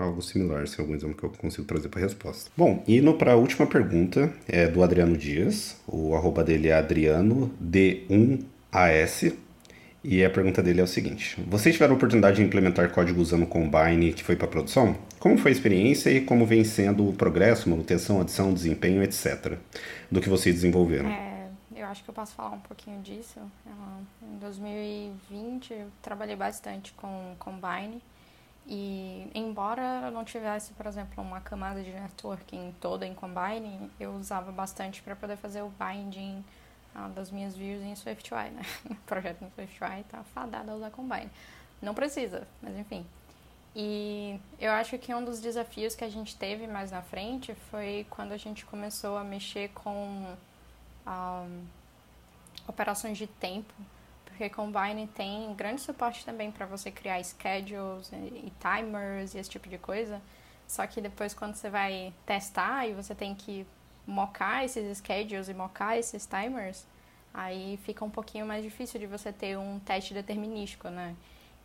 algo 0.00 0.22
similar, 0.22 0.66
se 0.66 0.74
assim, 0.74 0.82
algum 0.82 0.94
exemplo 0.94 1.16
que 1.16 1.24
eu 1.24 1.30
consigo 1.30 1.66
trazer 1.66 1.88
para 1.88 2.00
resposta. 2.00 2.50
Bom, 2.56 2.82
indo 2.86 3.12
para 3.14 3.32
a 3.32 3.36
última 3.36 3.66
pergunta, 3.66 4.32
é 4.46 4.66
do 4.66 4.82
Adriano 4.82 5.16
Dias, 5.16 5.76
o 5.86 6.14
arroba 6.14 6.44
dele 6.44 6.68
é 6.68 6.74
Adriano 6.74 7.50
D1AS, 7.62 9.34
e 10.02 10.24
a 10.24 10.30
pergunta 10.30 10.62
dele 10.62 10.80
é 10.80 10.84
o 10.84 10.86
seguinte: 10.86 11.42
Vocês 11.48 11.74
tiveram 11.74 11.94
a 11.94 11.96
oportunidade 11.96 12.36
de 12.36 12.42
implementar 12.42 12.90
código 12.90 13.20
usando 13.20 13.46
Combine 13.46 14.12
que 14.12 14.22
foi 14.22 14.36
para 14.36 14.46
produção? 14.46 14.96
Como 15.18 15.36
foi 15.36 15.50
a 15.50 15.52
experiência 15.52 16.10
e 16.10 16.20
como 16.20 16.46
vem 16.46 16.62
sendo 16.62 17.08
o 17.08 17.12
progresso, 17.12 17.68
manutenção, 17.68 18.20
adição, 18.20 18.54
desempenho, 18.54 19.02
etc. 19.02 19.58
do 20.10 20.20
que 20.20 20.28
vocês 20.28 20.54
desenvolveram? 20.54 21.08
É, 21.08 21.48
eu 21.74 21.86
acho 21.86 22.04
que 22.04 22.10
eu 22.10 22.14
posso 22.14 22.34
falar 22.34 22.50
um 22.50 22.60
pouquinho 22.60 23.00
disso. 23.02 23.40
Em 24.22 24.38
2020 24.38 25.72
eu 25.72 25.88
trabalhei 26.00 26.36
bastante 26.36 26.92
com 26.92 27.34
Combine 27.38 28.00
e 28.70 29.30
embora 29.34 30.02
eu 30.04 30.10
não 30.10 30.26
tivesse, 30.26 30.74
por 30.74 30.84
exemplo, 30.84 31.24
uma 31.24 31.40
camada 31.40 31.82
de 31.82 31.90
networking 31.90 32.74
toda 32.78 33.06
em 33.06 33.14
Combine, 33.14 33.90
eu 33.98 34.12
usava 34.12 34.52
bastante 34.52 35.00
para 35.00 35.16
poder 35.16 35.38
fazer 35.38 35.62
o 35.62 35.70
binding 35.70 36.44
ah, 36.94 37.08
das 37.08 37.30
minhas 37.30 37.56
views 37.56 37.82
em 37.82 37.96
SwiftUI, 37.96 38.50
né? 38.50 38.62
o 38.90 38.94
projeto 39.06 39.42
em 39.42 39.48
SwiftUI 39.48 40.00
está 40.00 40.22
fadado 40.34 40.70
a 40.70 40.74
usar 40.74 40.90
Combine. 40.90 41.30
Não 41.80 41.94
precisa, 41.94 42.46
mas 42.60 42.76
enfim. 42.76 43.06
E 43.74 44.38
eu 44.60 44.72
acho 44.72 44.98
que 44.98 45.14
um 45.14 45.24
dos 45.24 45.40
desafios 45.40 45.94
que 45.94 46.04
a 46.04 46.10
gente 46.10 46.36
teve 46.36 46.66
mais 46.66 46.90
na 46.90 47.00
frente 47.00 47.54
foi 47.70 48.06
quando 48.10 48.32
a 48.32 48.36
gente 48.36 48.66
começou 48.66 49.16
a 49.16 49.24
mexer 49.24 49.70
com 49.70 49.94
um, 49.94 50.36
ah, 51.06 51.46
operações 52.66 53.16
de 53.16 53.26
tempo 53.26 53.72
porque 54.38 54.50
Combine 54.50 55.08
tem 55.08 55.52
grande 55.54 55.80
suporte 55.80 56.24
também 56.24 56.52
para 56.52 56.64
você 56.64 56.92
criar 56.92 57.20
schedules 57.24 58.08
e 58.12 58.52
timers 58.60 59.34
e 59.34 59.38
esse 59.38 59.50
tipo 59.50 59.68
de 59.68 59.76
coisa. 59.78 60.22
Só 60.64 60.86
que 60.86 61.00
depois 61.00 61.34
quando 61.34 61.56
você 61.56 61.68
vai 61.68 62.14
testar 62.24 62.86
e 62.86 62.94
você 62.94 63.16
tem 63.16 63.34
que 63.34 63.66
mocar 64.06 64.64
esses 64.64 64.98
schedules 64.98 65.48
e 65.48 65.54
mocar 65.54 65.98
esses 65.98 66.24
timers, 66.24 66.86
aí 67.34 67.80
fica 67.82 68.04
um 68.04 68.10
pouquinho 68.10 68.46
mais 68.46 68.62
difícil 68.62 69.00
de 69.00 69.06
você 69.06 69.32
ter 69.32 69.58
um 69.58 69.80
teste 69.80 70.14
determinístico, 70.14 70.88
né? 70.88 71.16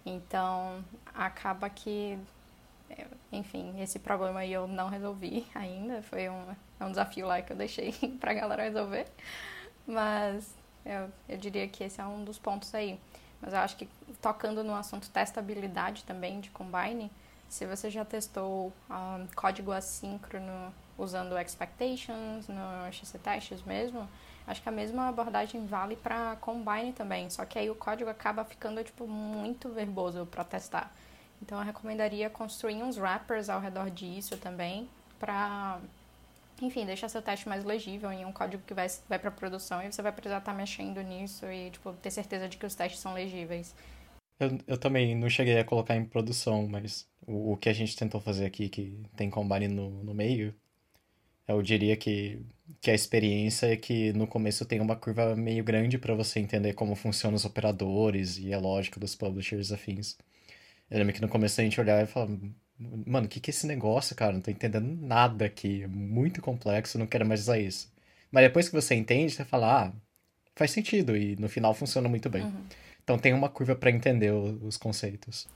Então, 0.04 0.84
acaba 1.14 1.70
que, 1.70 2.18
enfim, 3.32 3.80
esse 3.84 4.00
problema 4.00 4.40
aí 4.40 4.52
eu 4.52 4.68
não 4.68 4.90
resolvi 4.90 5.46
ainda. 5.54 6.02
Foi 6.02 6.28
um, 6.28 6.56
é 6.80 6.86
um 6.86 6.90
desafio 6.90 7.28
lá 7.28 7.40
que 7.40 7.54
eu 7.54 7.56
deixei 7.56 7.92
pra 8.20 8.34
galera 8.34 8.64
resolver. 8.64 9.06
Mas 9.86 10.63
eu, 10.86 11.10
eu 11.28 11.38
diria 11.38 11.68
que 11.68 11.84
esse 11.84 12.00
é 12.00 12.06
um 12.06 12.24
dos 12.24 12.38
pontos 12.38 12.74
aí. 12.74 13.00
Mas 13.42 13.54
eu 13.54 13.60
acho 13.60 13.76
que 13.76 13.88
tocando 14.22 14.64
no 14.64 14.74
assunto 14.74 15.10
testabilidade 15.10 16.04
também 16.04 16.40
de 16.40 16.50
Combine, 16.50 17.12
se 17.50 17.66
você 17.66 17.92
já 17.92 18.04
testou 18.04 18.74
um, 18.90 19.28
código 19.36 19.72
assíncrono 19.72 20.74
usando 20.98 21.38
expectations 21.38 22.48
no 22.48 22.92
XC 22.92 23.20
Testes 23.20 23.62
mesmo, 23.64 24.08
acho 24.48 24.62
que 24.62 24.70
a 24.70 24.72
mesma 24.72 25.10
abordagem 25.10 25.66
vale 25.66 25.96
para 25.96 26.36
Combine 26.38 26.94
também, 26.94 27.30
só 27.30 27.46
que 27.46 27.60
aí 27.60 27.70
o 27.70 27.76
código 27.76 28.10
acaba 28.10 28.44
ficando 28.44 28.84
tipo 28.84 29.08
muito 29.08 29.70
verboso 29.70 30.26
para 30.26 30.44
testar. 30.44 30.92
Então 31.42 31.60
eu 31.60 31.66
recomendaria 31.66 32.30
construir 32.30 32.82
uns 32.82 32.98
wrappers 32.98 33.50
ao 33.50 33.60
redor 33.60 33.90
disso 33.90 34.38
também 34.38 34.90
para 35.20 35.80
enfim, 36.62 36.86
deixar 36.86 37.10
seu 37.10 37.22
teste 37.22 37.48
mais 37.48 37.64
legível 37.64 38.12
em 38.12 38.26
um 38.26 38.32
código 38.32 38.64
que 38.66 38.74
vai, 38.74 38.88
vai 39.10 39.20
para 39.20 39.32
produção 39.32 39.82
e 39.82 39.92
você 39.92 40.02
vai 40.02 40.12
precisar 40.12 40.38
estar 40.38 40.52
tá 40.52 40.58
mexendo 40.58 41.02
nisso 41.02 41.46
e 41.52 41.72
tipo, 41.72 41.94
ter 41.94 42.12
certeza 42.12 42.48
de 42.48 42.58
que 42.58 42.66
os 42.66 42.76
testes 42.76 43.00
são 43.00 43.14
legíveis. 43.14 43.76
Eu, 44.40 44.58
eu 44.68 44.78
também 44.78 45.16
não 45.16 45.30
cheguei 45.30 45.60
a 45.60 45.64
colocar 45.64 45.96
em 45.96 46.06
produção, 46.06 46.68
mas 46.68 47.08
o, 47.26 47.54
o 47.54 47.58
que 47.58 47.70
a 47.70 47.74
gente 47.74 47.96
tentou 47.96 48.20
fazer 48.20 48.46
aqui, 48.46 48.70
que 48.70 49.00
tem 49.16 49.30
Combine 49.30 49.68
no, 49.68 50.04
no 50.04 50.14
meio, 50.14 50.54
eu 51.48 51.62
diria 51.62 51.96
que, 51.98 52.40
que 52.82 52.90
a 52.92 52.94
experiência 52.94 53.68
é 53.68 53.76
que 53.78 54.14
no 54.14 54.28
começo 54.28 54.66
tem 54.66 54.80
uma 54.80 54.96
curva 54.96 55.36
meio 55.36 55.64
grande 55.64 55.98
para 55.98 56.16
você 56.16 56.40
entender 56.40 56.74
como 56.74 56.96
funcionam 56.96 57.36
os 57.36 57.46
operadores 57.46 58.38
e 58.38 58.54
a 58.54 58.60
lógica 58.60 59.00
dos 59.00 59.16
publishers 59.16 59.72
afins. 59.72 60.18
Eu 60.90 61.00
lembro 61.00 61.14
que 61.14 61.22
no 61.22 61.30
começo 61.30 61.60
a 61.60 61.64
gente 61.64 61.80
olhava 61.80 62.04
e 62.04 62.08
falava, 62.08 62.38
Mano, 62.80 63.28
o 63.28 63.30
que, 63.30 63.40
que 63.40 63.50
é 63.50 63.54
esse 63.54 63.68
negócio, 63.68 64.16
cara? 64.16 64.34
Não 64.34 64.42
tô 64.42 64.52
entendendo 64.52 64.88
nada 65.02 65.46
aqui. 65.46 65.84
É 65.84 65.88
muito 65.88 66.42
complexo, 66.42 66.98
não 66.98 67.08
quero 67.08 67.26
mais 67.26 67.42
usar 67.42 67.60
isso. 67.60 67.92
Mas 68.32 68.44
depois 68.44 68.68
que 68.68 68.76
você 68.76 68.96
entende, 68.96 69.32
você 69.32 69.46
fala, 69.46 69.86
ah, 69.86 69.92
faz 70.56 70.72
sentido. 70.72 71.16
E 71.16 71.36
no 71.36 71.48
final 71.48 71.74
funciona 71.74 72.10
muito 72.10 72.30
bem. 72.30 72.44
Uhum. 72.44 72.66
Então 73.04 73.18
tem 73.18 73.34
uma 73.34 73.50
curva 73.50 73.76
para 73.76 73.92
entender 73.92 74.32
os 74.32 74.78
conceitos. 74.78 75.48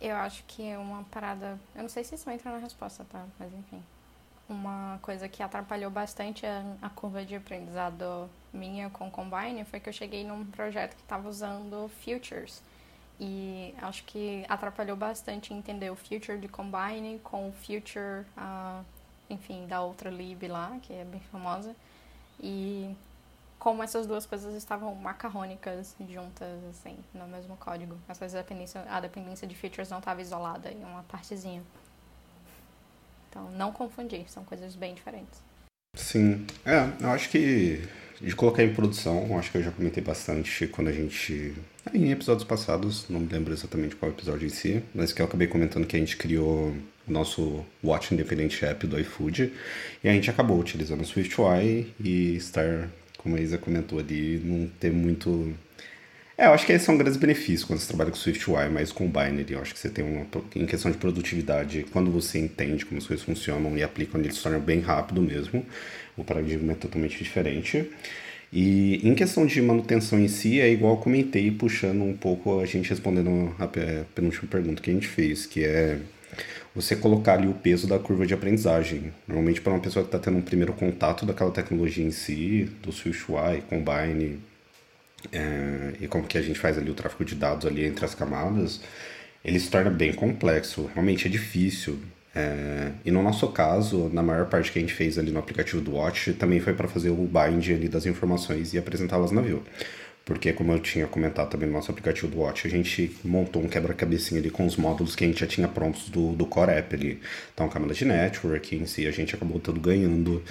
Eu 0.00 0.16
acho 0.16 0.44
que 0.46 0.62
é 0.62 0.78
uma 0.78 1.04
parada. 1.04 1.58
Eu 1.74 1.82
não 1.82 1.88
sei 1.88 2.04
se 2.04 2.14
isso 2.14 2.30
entra 2.30 2.50
na 2.50 2.58
resposta, 2.58 3.04
tá? 3.04 3.26
Mas 3.38 3.52
enfim. 3.52 3.82
Uma 4.48 4.98
coisa 5.02 5.28
que 5.28 5.42
atrapalhou 5.42 5.90
bastante 5.90 6.44
a, 6.44 6.76
a 6.82 6.90
curva 6.90 7.24
de 7.24 7.36
aprendizado 7.36 8.28
minha 8.52 8.90
com 8.90 9.10
Combine 9.10 9.64
foi 9.64 9.78
que 9.78 9.88
eu 9.88 9.92
cheguei 9.92 10.24
num 10.24 10.44
projeto 10.44 10.96
que 10.96 11.02
estava 11.02 11.28
usando 11.28 11.88
Futures 12.02 12.60
e 13.20 13.74
acho 13.82 14.02
que 14.04 14.46
atrapalhou 14.48 14.96
bastante 14.96 15.52
entender 15.52 15.90
o 15.90 15.94
future 15.94 16.38
de 16.38 16.48
Combine 16.48 17.20
com 17.22 17.50
o 17.50 17.52
future, 17.52 18.24
uh, 18.34 18.82
enfim, 19.28 19.66
da 19.66 19.82
outra 19.82 20.08
lib 20.08 20.48
lá, 20.48 20.78
que 20.80 20.94
é 20.94 21.04
bem 21.04 21.20
famosa. 21.30 21.76
E 22.42 22.96
como 23.58 23.82
essas 23.82 24.06
duas 24.06 24.24
coisas 24.24 24.54
estavam 24.54 24.94
macarrônicas 24.94 25.94
juntas, 26.08 26.64
assim, 26.70 26.96
no 27.12 27.28
mesmo 27.28 27.58
código. 27.58 27.94
Às 28.08 28.18
vezes 28.18 28.34
dependência, 28.34 28.82
a 28.88 28.98
dependência 29.00 29.46
de 29.46 29.54
features 29.54 29.90
não 29.90 29.98
estava 29.98 30.22
isolada 30.22 30.72
em 30.72 30.82
uma 30.82 31.02
partezinha. 31.02 31.62
Então, 33.28 33.50
não 33.50 33.70
confundir, 33.70 34.30
são 34.30 34.44
coisas 34.44 34.74
bem 34.74 34.94
diferentes. 34.94 35.42
Sim, 35.94 36.46
é, 36.64 37.04
eu 37.04 37.10
acho 37.10 37.28
que 37.28 37.86
de 38.20 38.34
colocar 38.36 38.62
em 38.62 38.72
produção, 38.72 39.38
acho 39.38 39.50
que 39.50 39.58
eu 39.58 39.62
já 39.62 39.70
comentei 39.70 40.02
bastante 40.02 40.66
quando 40.66 40.88
a 40.88 40.92
gente. 40.92 41.54
Em 41.94 42.10
episódios 42.10 42.44
passados, 42.44 43.06
não 43.08 43.20
me 43.20 43.28
lembro 43.32 43.52
exatamente 43.52 43.96
qual 43.96 44.12
episódio 44.12 44.46
em 44.46 44.50
si, 44.50 44.82
mas 44.94 45.12
que 45.12 45.22
eu 45.22 45.26
acabei 45.26 45.46
comentando 45.46 45.86
que 45.86 45.96
a 45.96 45.98
gente 45.98 46.16
criou 46.16 46.74
o 47.08 47.12
nosso 47.12 47.64
Watch 47.82 48.12
Independent 48.12 48.62
App 48.62 48.86
do 48.86 49.00
iFood 49.00 49.52
e 50.04 50.08
a 50.08 50.12
gente 50.12 50.28
acabou 50.28 50.58
utilizando 50.58 51.00
o 51.00 51.04
SwiftUI 51.04 51.92
e 51.98 52.36
estar, 52.36 52.88
como 53.16 53.36
a 53.36 53.40
Isa 53.40 53.56
comentou 53.56 53.98
ali, 53.98 54.40
não 54.44 54.68
ter 54.78 54.92
muito. 54.92 55.54
É, 56.40 56.46
eu 56.46 56.54
acho 56.54 56.64
que 56.64 56.72
esses 56.72 56.86
são 56.86 56.96
grandes 56.96 57.18
benefícios 57.18 57.64
quando 57.64 57.80
você 57.80 57.88
trabalha 57.88 58.10
com 58.10 58.16
SwiftUI, 58.16 58.70
mas 58.70 58.90
com 58.90 59.06
Binary. 59.06 59.52
Eu 59.52 59.60
acho 59.60 59.74
que 59.74 59.78
você 59.78 59.90
tem 59.90 60.02
uma. 60.02 60.26
Em 60.56 60.64
questão 60.64 60.90
de 60.90 60.96
produtividade, 60.96 61.84
quando 61.92 62.10
você 62.10 62.38
entende 62.38 62.86
como 62.86 62.98
as 62.98 63.06
coisas 63.06 63.22
funcionam 63.22 63.76
e 63.76 63.82
aplica, 63.82 64.16
ele 64.16 64.32
se 64.32 64.42
torna 64.42 64.58
bem 64.58 64.80
rápido 64.80 65.20
mesmo 65.20 65.66
o 66.16 66.24
paradigma 66.24 66.72
é 66.72 66.76
totalmente 66.76 67.18
diferente. 67.18 67.90
E 68.52 69.06
em 69.06 69.14
questão 69.14 69.46
de 69.46 69.60
manutenção 69.62 70.18
em 70.18 70.28
si, 70.28 70.60
é 70.60 70.70
igual 70.70 70.94
eu 70.94 71.00
comentei, 71.00 71.50
puxando 71.50 72.02
um 72.02 72.16
pouco 72.16 72.60
a 72.60 72.66
gente 72.66 72.90
respondendo 72.90 73.54
a 73.58 73.68
penúltima 74.14 74.48
pergunta 74.50 74.82
que 74.82 74.90
a 74.90 74.94
gente 74.94 75.06
fez, 75.06 75.46
que 75.46 75.64
é 75.64 75.98
você 76.74 76.96
colocar 76.96 77.34
ali 77.34 77.48
o 77.48 77.54
peso 77.54 77.86
da 77.86 77.98
curva 77.98 78.26
de 78.26 78.34
aprendizagem. 78.34 79.12
Normalmente, 79.26 79.60
para 79.60 79.72
uma 79.72 79.80
pessoa 79.80 80.04
que 80.04 80.08
está 80.08 80.18
tendo 80.18 80.38
um 80.38 80.42
primeiro 80.42 80.72
contato 80.72 81.26
daquela 81.26 81.50
tecnologia 81.50 82.04
em 82.04 82.10
si, 82.10 82.68
do 82.82 82.92
SwiftUI, 82.92 83.62
Combine, 83.68 84.38
é, 85.32 85.94
e 86.00 86.08
como 86.08 86.26
que 86.26 86.38
a 86.38 86.42
gente 86.42 86.58
faz 86.58 86.78
ali 86.78 86.90
o 86.90 86.94
tráfego 86.94 87.24
de 87.24 87.34
dados 87.34 87.66
ali 87.66 87.84
entre 87.84 88.04
as 88.04 88.14
camadas, 88.14 88.80
ele 89.44 89.58
se 89.58 89.70
torna 89.70 89.90
bem 89.90 90.12
complexo. 90.12 90.90
Realmente 90.94 91.26
é 91.26 91.30
difícil. 91.30 91.98
É, 92.34 92.92
e 93.04 93.10
no 93.10 93.22
nosso 93.22 93.48
caso, 93.48 94.08
na 94.12 94.22
maior 94.22 94.46
parte 94.46 94.70
que 94.70 94.78
a 94.78 94.82
gente 94.82 94.94
fez 94.94 95.18
ali 95.18 95.30
no 95.30 95.38
aplicativo 95.38 95.80
do 95.80 95.92
Watch, 95.92 96.32
também 96.34 96.60
foi 96.60 96.74
para 96.74 96.86
fazer 96.88 97.10
o 97.10 97.16
bind 97.16 97.70
ali 97.70 97.88
das 97.88 98.06
informações 98.06 98.72
e 98.72 98.78
apresentá-las 98.78 99.32
na 99.32 99.40
View. 99.40 99.62
Porque, 100.24 100.52
como 100.52 100.72
eu 100.72 100.78
tinha 100.78 101.06
comentado 101.06 101.50
também 101.50 101.66
no 101.68 101.74
nosso 101.74 101.90
aplicativo 101.90 102.28
do 102.28 102.38
Watch, 102.38 102.66
a 102.66 102.70
gente 102.70 103.16
montou 103.24 103.62
um 103.62 103.68
quebra-cabecinha 103.68 104.40
ali 104.40 104.50
com 104.50 104.64
os 104.64 104.76
módulos 104.76 105.16
que 105.16 105.24
a 105.24 105.26
gente 105.26 105.40
já 105.40 105.46
tinha 105.46 105.66
prontos 105.66 106.08
do, 106.08 106.32
do 106.34 106.46
Core 106.46 106.70
App 106.72 106.94
ali. 106.94 107.20
Então, 107.52 107.68
câmera 107.68 107.94
de 107.94 108.04
network 108.04 108.76
em 108.76 108.86
si, 108.86 109.06
a 109.06 109.10
gente 109.10 109.34
acabou 109.34 109.58
todo 109.58 109.80
ganhando 109.80 110.42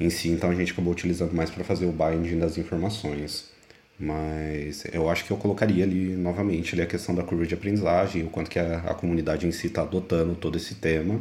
em 0.00 0.10
si. 0.10 0.30
Então, 0.30 0.50
a 0.50 0.54
gente 0.54 0.72
acabou 0.72 0.92
utilizando 0.92 1.32
mais 1.32 1.50
para 1.50 1.62
fazer 1.62 1.86
o 1.86 1.92
binding 1.92 2.38
das 2.40 2.58
informações. 2.58 3.53
Mas 3.98 4.84
eu 4.92 5.08
acho 5.08 5.24
que 5.24 5.30
eu 5.30 5.36
colocaria 5.36 5.84
ali 5.84 6.16
novamente 6.16 6.74
ali 6.74 6.82
a 6.82 6.86
questão 6.86 7.14
da 7.14 7.22
curva 7.22 7.46
de 7.46 7.54
aprendizagem, 7.54 8.24
o 8.24 8.28
quanto 8.28 8.50
que 8.50 8.58
a, 8.58 8.78
a 8.78 8.94
comunidade 8.94 9.46
em 9.46 9.52
si 9.52 9.68
está 9.68 9.82
adotando 9.82 10.34
todo 10.34 10.56
esse 10.56 10.74
tema 10.74 11.20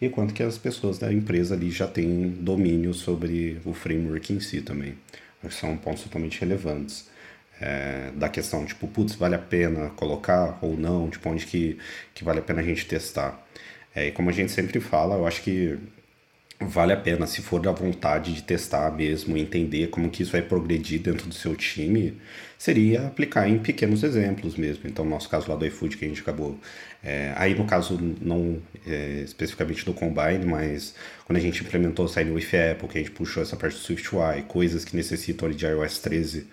e 0.00 0.08
quanto 0.08 0.34
que 0.34 0.42
as 0.42 0.58
pessoas 0.58 0.98
da 0.98 1.12
empresa 1.12 1.54
ali 1.54 1.70
já 1.70 1.86
têm 1.86 2.30
domínio 2.30 2.92
sobre 2.92 3.60
o 3.64 3.72
framework 3.72 4.32
em 4.32 4.40
si 4.40 4.60
também. 4.60 4.94
Acho 5.44 5.54
que 5.54 5.60
são 5.60 5.76
pontos 5.76 6.02
totalmente 6.02 6.40
relevantes. 6.40 7.10
É, 7.60 8.10
da 8.16 8.28
questão, 8.28 8.64
tipo, 8.66 8.88
putz, 8.88 9.14
vale 9.14 9.36
a 9.36 9.38
pena 9.38 9.90
colocar 9.90 10.58
ou 10.60 10.76
não, 10.76 11.08
tipo, 11.08 11.28
onde 11.28 11.46
que, 11.46 11.78
que 12.12 12.24
vale 12.24 12.40
a 12.40 12.42
pena 12.42 12.60
a 12.60 12.64
gente 12.64 12.86
testar. 12.86 13.46
É, 13.94 14.08
e 14.08 14.12
como 14.12 14.30
a 14.30 14.32
gente 14.32 14.50
sempre 14.50 14.80
fala, 14.80 15.14
eu 15.16 15.26
acho 15.26 15.42
que 15.42 15.78
vale 16.66 16.92
a 16.92 16.96
pena, 16.96 17.26
se 17.26 17.42
for 17.42 17.60
da 17.60 17.72
vontade 17.72 18.34
de 18.34 18.42
testar 18.42 18.90
mesmo, 18.90 19.36
entender 19.36 19.88
como 19.88 20.10
que 20.10 20.22
isso 20.22 20.32
vai 20.32 20.42
progredir 20.42 21.00
dentro 21.00 21.26
do 21.26 21.34
seu 21.34 21.54
time, 21.54 22.18
seria 22.58 23.06
aplicar 23.06 23.48
em 23.48 23.58
pequenos 23.58 24.02
exemplos 24.02 24.56
mesmo. 24.56 24.82
Então, 24.86 25.04
no 25.04 25.10
nosso 25.10 25.28
caso 25.28 25.50
lá 25.50 25.56
do 25.56 25.66
iFood, 25.66 25.96
que 25.96 26.04
a 26.04 26.08
gente 26.08 26.20
acabou. 26.20 26.58
É, 27.02 27.32
aí, 27.36 27.54
no 27.54 27.64
caso, 27.64 27.98
não 28.20 28.62
é, 28.86 29.22
especificamente 29.24 29.84
do 29.84 29.92
Combine, 29.92 30.44
mas 30.46 30.94
quando 31.24 31.38
a 31.38 31.40
gente 31.40 31.62
implementou 31.62 32.04
o 32.04 32.08
Sign 32.08 32.30
with 32.30 32.48
Apple, 32.70 32.88
que 32.88 32.98
a 32.98 33.00
gente 33.00 33.10
puxou 33.10 33.42
essa 33.42 33.56
parte 33.56 33.74
do 33.74 33.80
SwiftUI, 33.80 34.42
coisas 34.46 34.84
que 34.84 34.94
necessitam 34.94 35.48
ali 35.48 35.56
de 35.56 35.66
iOS 35.66 35.98
13, 35.98 36.46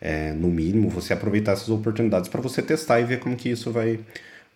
é, 0.00 0.32
no 0.32 0.48
mínimo, 0.48 0.88
você 0.88 1.12
aproveitar 1.12 1.52
essas 1.52 1.68
oportunidades 1.68 2.28
para 2.28 2.40
você 2.40 2.62
testar 2.62 3.00
e 3.00 3.04
ver 3.04 3.18
como 3.18 3.34
que 3.36 3.48
isso 3.48 3.72
vai 3.72 3.98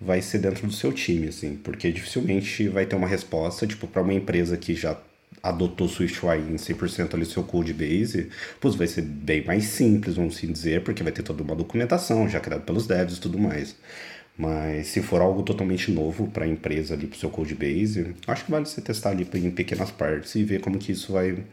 vai 0.01 0.23
ser 0.23 0.39
dentro 0.39 0.67
do 0.67 0.73
seu 0.73 0.93
time, 0.93 1.29
assim, 1.29 1.57
porque 1.57 1.93
dificilmente 1.93 2.69
vai 2.69 2.87
ter 2.87 2.97
uma 2.97 3.07
resposta, 3.07 3.67
tipo, 3.67 3.87
para 3.87 4.03
uma 4.03 4.15
empresa 4.15 4.57
que 4.57 4.75
já 4.75 4.97
adotou 5.43 5.89
SwiftUI 5.89 6.39
em 6.39 6.57
100% 6.57 7.15
ali 7.15 7.25
seu 7.25 7.43
code 7.43 7.73
base, 7.73 8.29
pois 8.61 8.75
vai 8.75 8.87
ser 8.87 9.03
bem 9.03 9.45
mais 9.45 9.65
simples, 9.65 10.17
vamos 10.17 10.37
assim 10.37 10.53
dizer, 10.53 10.83
porque 10.83 11.03
vai 11.03 11.13
ter 11.13 11.23
toda 11.23 11.43
uma 11.43 11.55
documentação 11.55 12.29
já 12.29 12.41
criada 12.41 12.63
pelos 12.63 12.87
devs 12.87 13.17
e 13.17 13.21
tudo 13.21 13.39
mais. 13.39 13.77
Mas 14.37 14.89
se 14.89 15.03
for 15.03 15.21
algo 15.21 15.43
totalmente 15.43 15.91
novo 15.91 16.29
para 16.29 16.45
a 16.45 16.49
empresa 16.49 16.95
ali, 16.95 17.07
para 17.07 17.17
o 17.17 17.19
seu 17.19 17.31
code 17.31 17.55
base, 17.55 18.15
acho 18.27 18.45
que 18.45 18.51
vale 18.51 18.67
você 18.67 18.81
testar 18.81 19.11
ali 19.11 19.29
em 19.35 19.51
pequenas 19.51 19.91
partes 19.91 20.35
e 20.35 20.45
ver 20.45 20.61
como 20.61 20.79
que 20.79 20.93
isso 20.93 21.13
vai, 21.13 21.45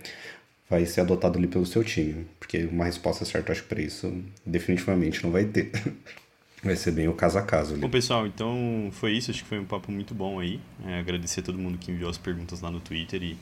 vai 0.70 0.86
ser 0.86 1.02
adotado 1.02 1.38
ali 1.38 1.48
pelo 1.48 1.66
seu 1.66 1.84
time. 1.84 2.26
Porque 2.40 2.66
uma 2.66 2.86
resposta 2.86 3.26
certa, 3.26 3.52
acho 3.52 3.64
que 3.64 3.70
para 3.70 3.82
isso 3.82 4.14
definitivamente 4.46 5.24
não 5.24 5.32
vai 5.32 5.46
ter. 5.46 5.72
Vai 6.64 6.76
ser 6.76 6.92
bem 6.92 7.08
o 7.08 7.14
caso 7.14 7.38
a 7.38 7.42
caso. 7.42 7.74
Ali. 7.74 7.82
Bom, 7.82 7.90
pessoal, 7.90 8.26
então 8.26 8.90
foi 8.92 9.14
isso. 9.14 9.30
Acho 9.30 9.44
que 9.44 9.50
foi 9.50 9.60
um 9.60 9.66
papo 9.66 9.92
muito 9.92 10.14
bom 10.14 10.40
aí. 10.40 10.60
É, 10.86 11.00
agradecer 11.00 11.42
a 11.42 11.44
todo 11.44 11.58
mundo 11.58 11.78
que 11.78 11.92
enviou 11.92 12.10
as 12.10 12.18
perguntas 12.18 12.62
lá 12.62 12.72
no 12.72 12.80
Twitter 12.80 13.22
e, 13.22 13.38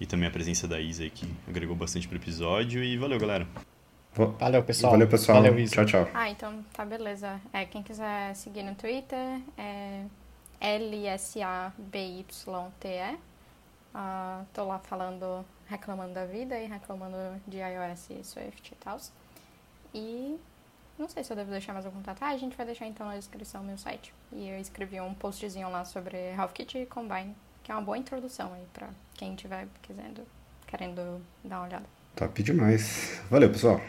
e 0.00 0.06
também 0.06 0.28
a 0.28 0.30
presença 0.30 0.68
da 0.68 0.80
Isa 0.80 1.02
aí, 1.02 1.10
que 1.10 1.28
agregou 1.48 1.74
bastante 1.74 2.06
pro 2.06 2.16
episódio. 2.16 2.82
E 2.82 2.96
valeu, 2.96 3.18
galera. 3.18 3.46
Valeu, 4.38 4.62
pessoal. 4.62 4.92
Valeu, 4.92 5.08
pessoal. 5.08 5.42
Valeu, 5.42 5.58
Isa. 5.58 5.74
Tchau, 5.74 5.86
tchau. 5.86 6.08
Ah, 6.14 6.30
então 6.30 6.64
tá 6.72 6.84
beleza. 6.84 7.40
É, 7.52 7.64
quem 7.64 7.82
quiser 7.82 8.34
seguir 8.36 8.62
no 8.62 8.74
Twitter 8.74 9.40
é 9.58 10.04
LSABYTE. 10.60 12.36
Uh, 13.94 14.46
tô 14.54 14.64
lá 14.64 14.78
falando, 14.78 15.44
reclamando 15.66 16.14
da 16.14 16.24
vida 16.24 16.58
e 16.58 16.66
reclamando 16.66 17.16
de 17.46 17.58
iOS 17.58 18.10
e 18.10 18.24
Swift 18.24 18.72
e 18.72 18.76
tal. 18.76 18.98
E 19.94 20.38
não 21.02 21.08
sei 21.08 21.24
se 21.24 21.32
eu 21.32 21.36
devo 21.36 21.50
deixar 21.50 21.72
mais 21.72 21.84
algum 21.84 21.98
contato. 21.98 22.22
Ah, 22.22 22.28
a 22.28 22.36
gente 22.36 22.56
vai 22.56 22.64
deixar 22.64 22.86
então 22.86 23.06
na 23.06 23.16
descrição 23.16 23.62
meu 23.62 23.76
site. 23.76 24.14
E 24.32 24.48
eu 24.48 24.58
escrevi 24.58 25.00
um 25.00 25.12
postzinho 25.12 25.68
lá 25.68 25.84
sobre 25.84 26.16
HealthKit 26.16 26.78
e 26.78 26.86
Combine, 26.86 27.34
que 27.62 27.72
é 27.72 27.74
uma 27.74 27.82
boa 27.82 27.98
introdução 27.98 28.54
aí 28.54 28.64
pra 28.72 28.88
quem 29.14 29.34
tiver 29.34 29.66
querendo, 29.82 30.22
querendo 30.66 31.20
dar 31.44 31.58
uma 31.58 31.66
olhada. 31.66 31.84
Top 32.14 32.42
demais. 32.42 33.20
Valeu, 33.28 33.50
pessoal. 33.50 33.80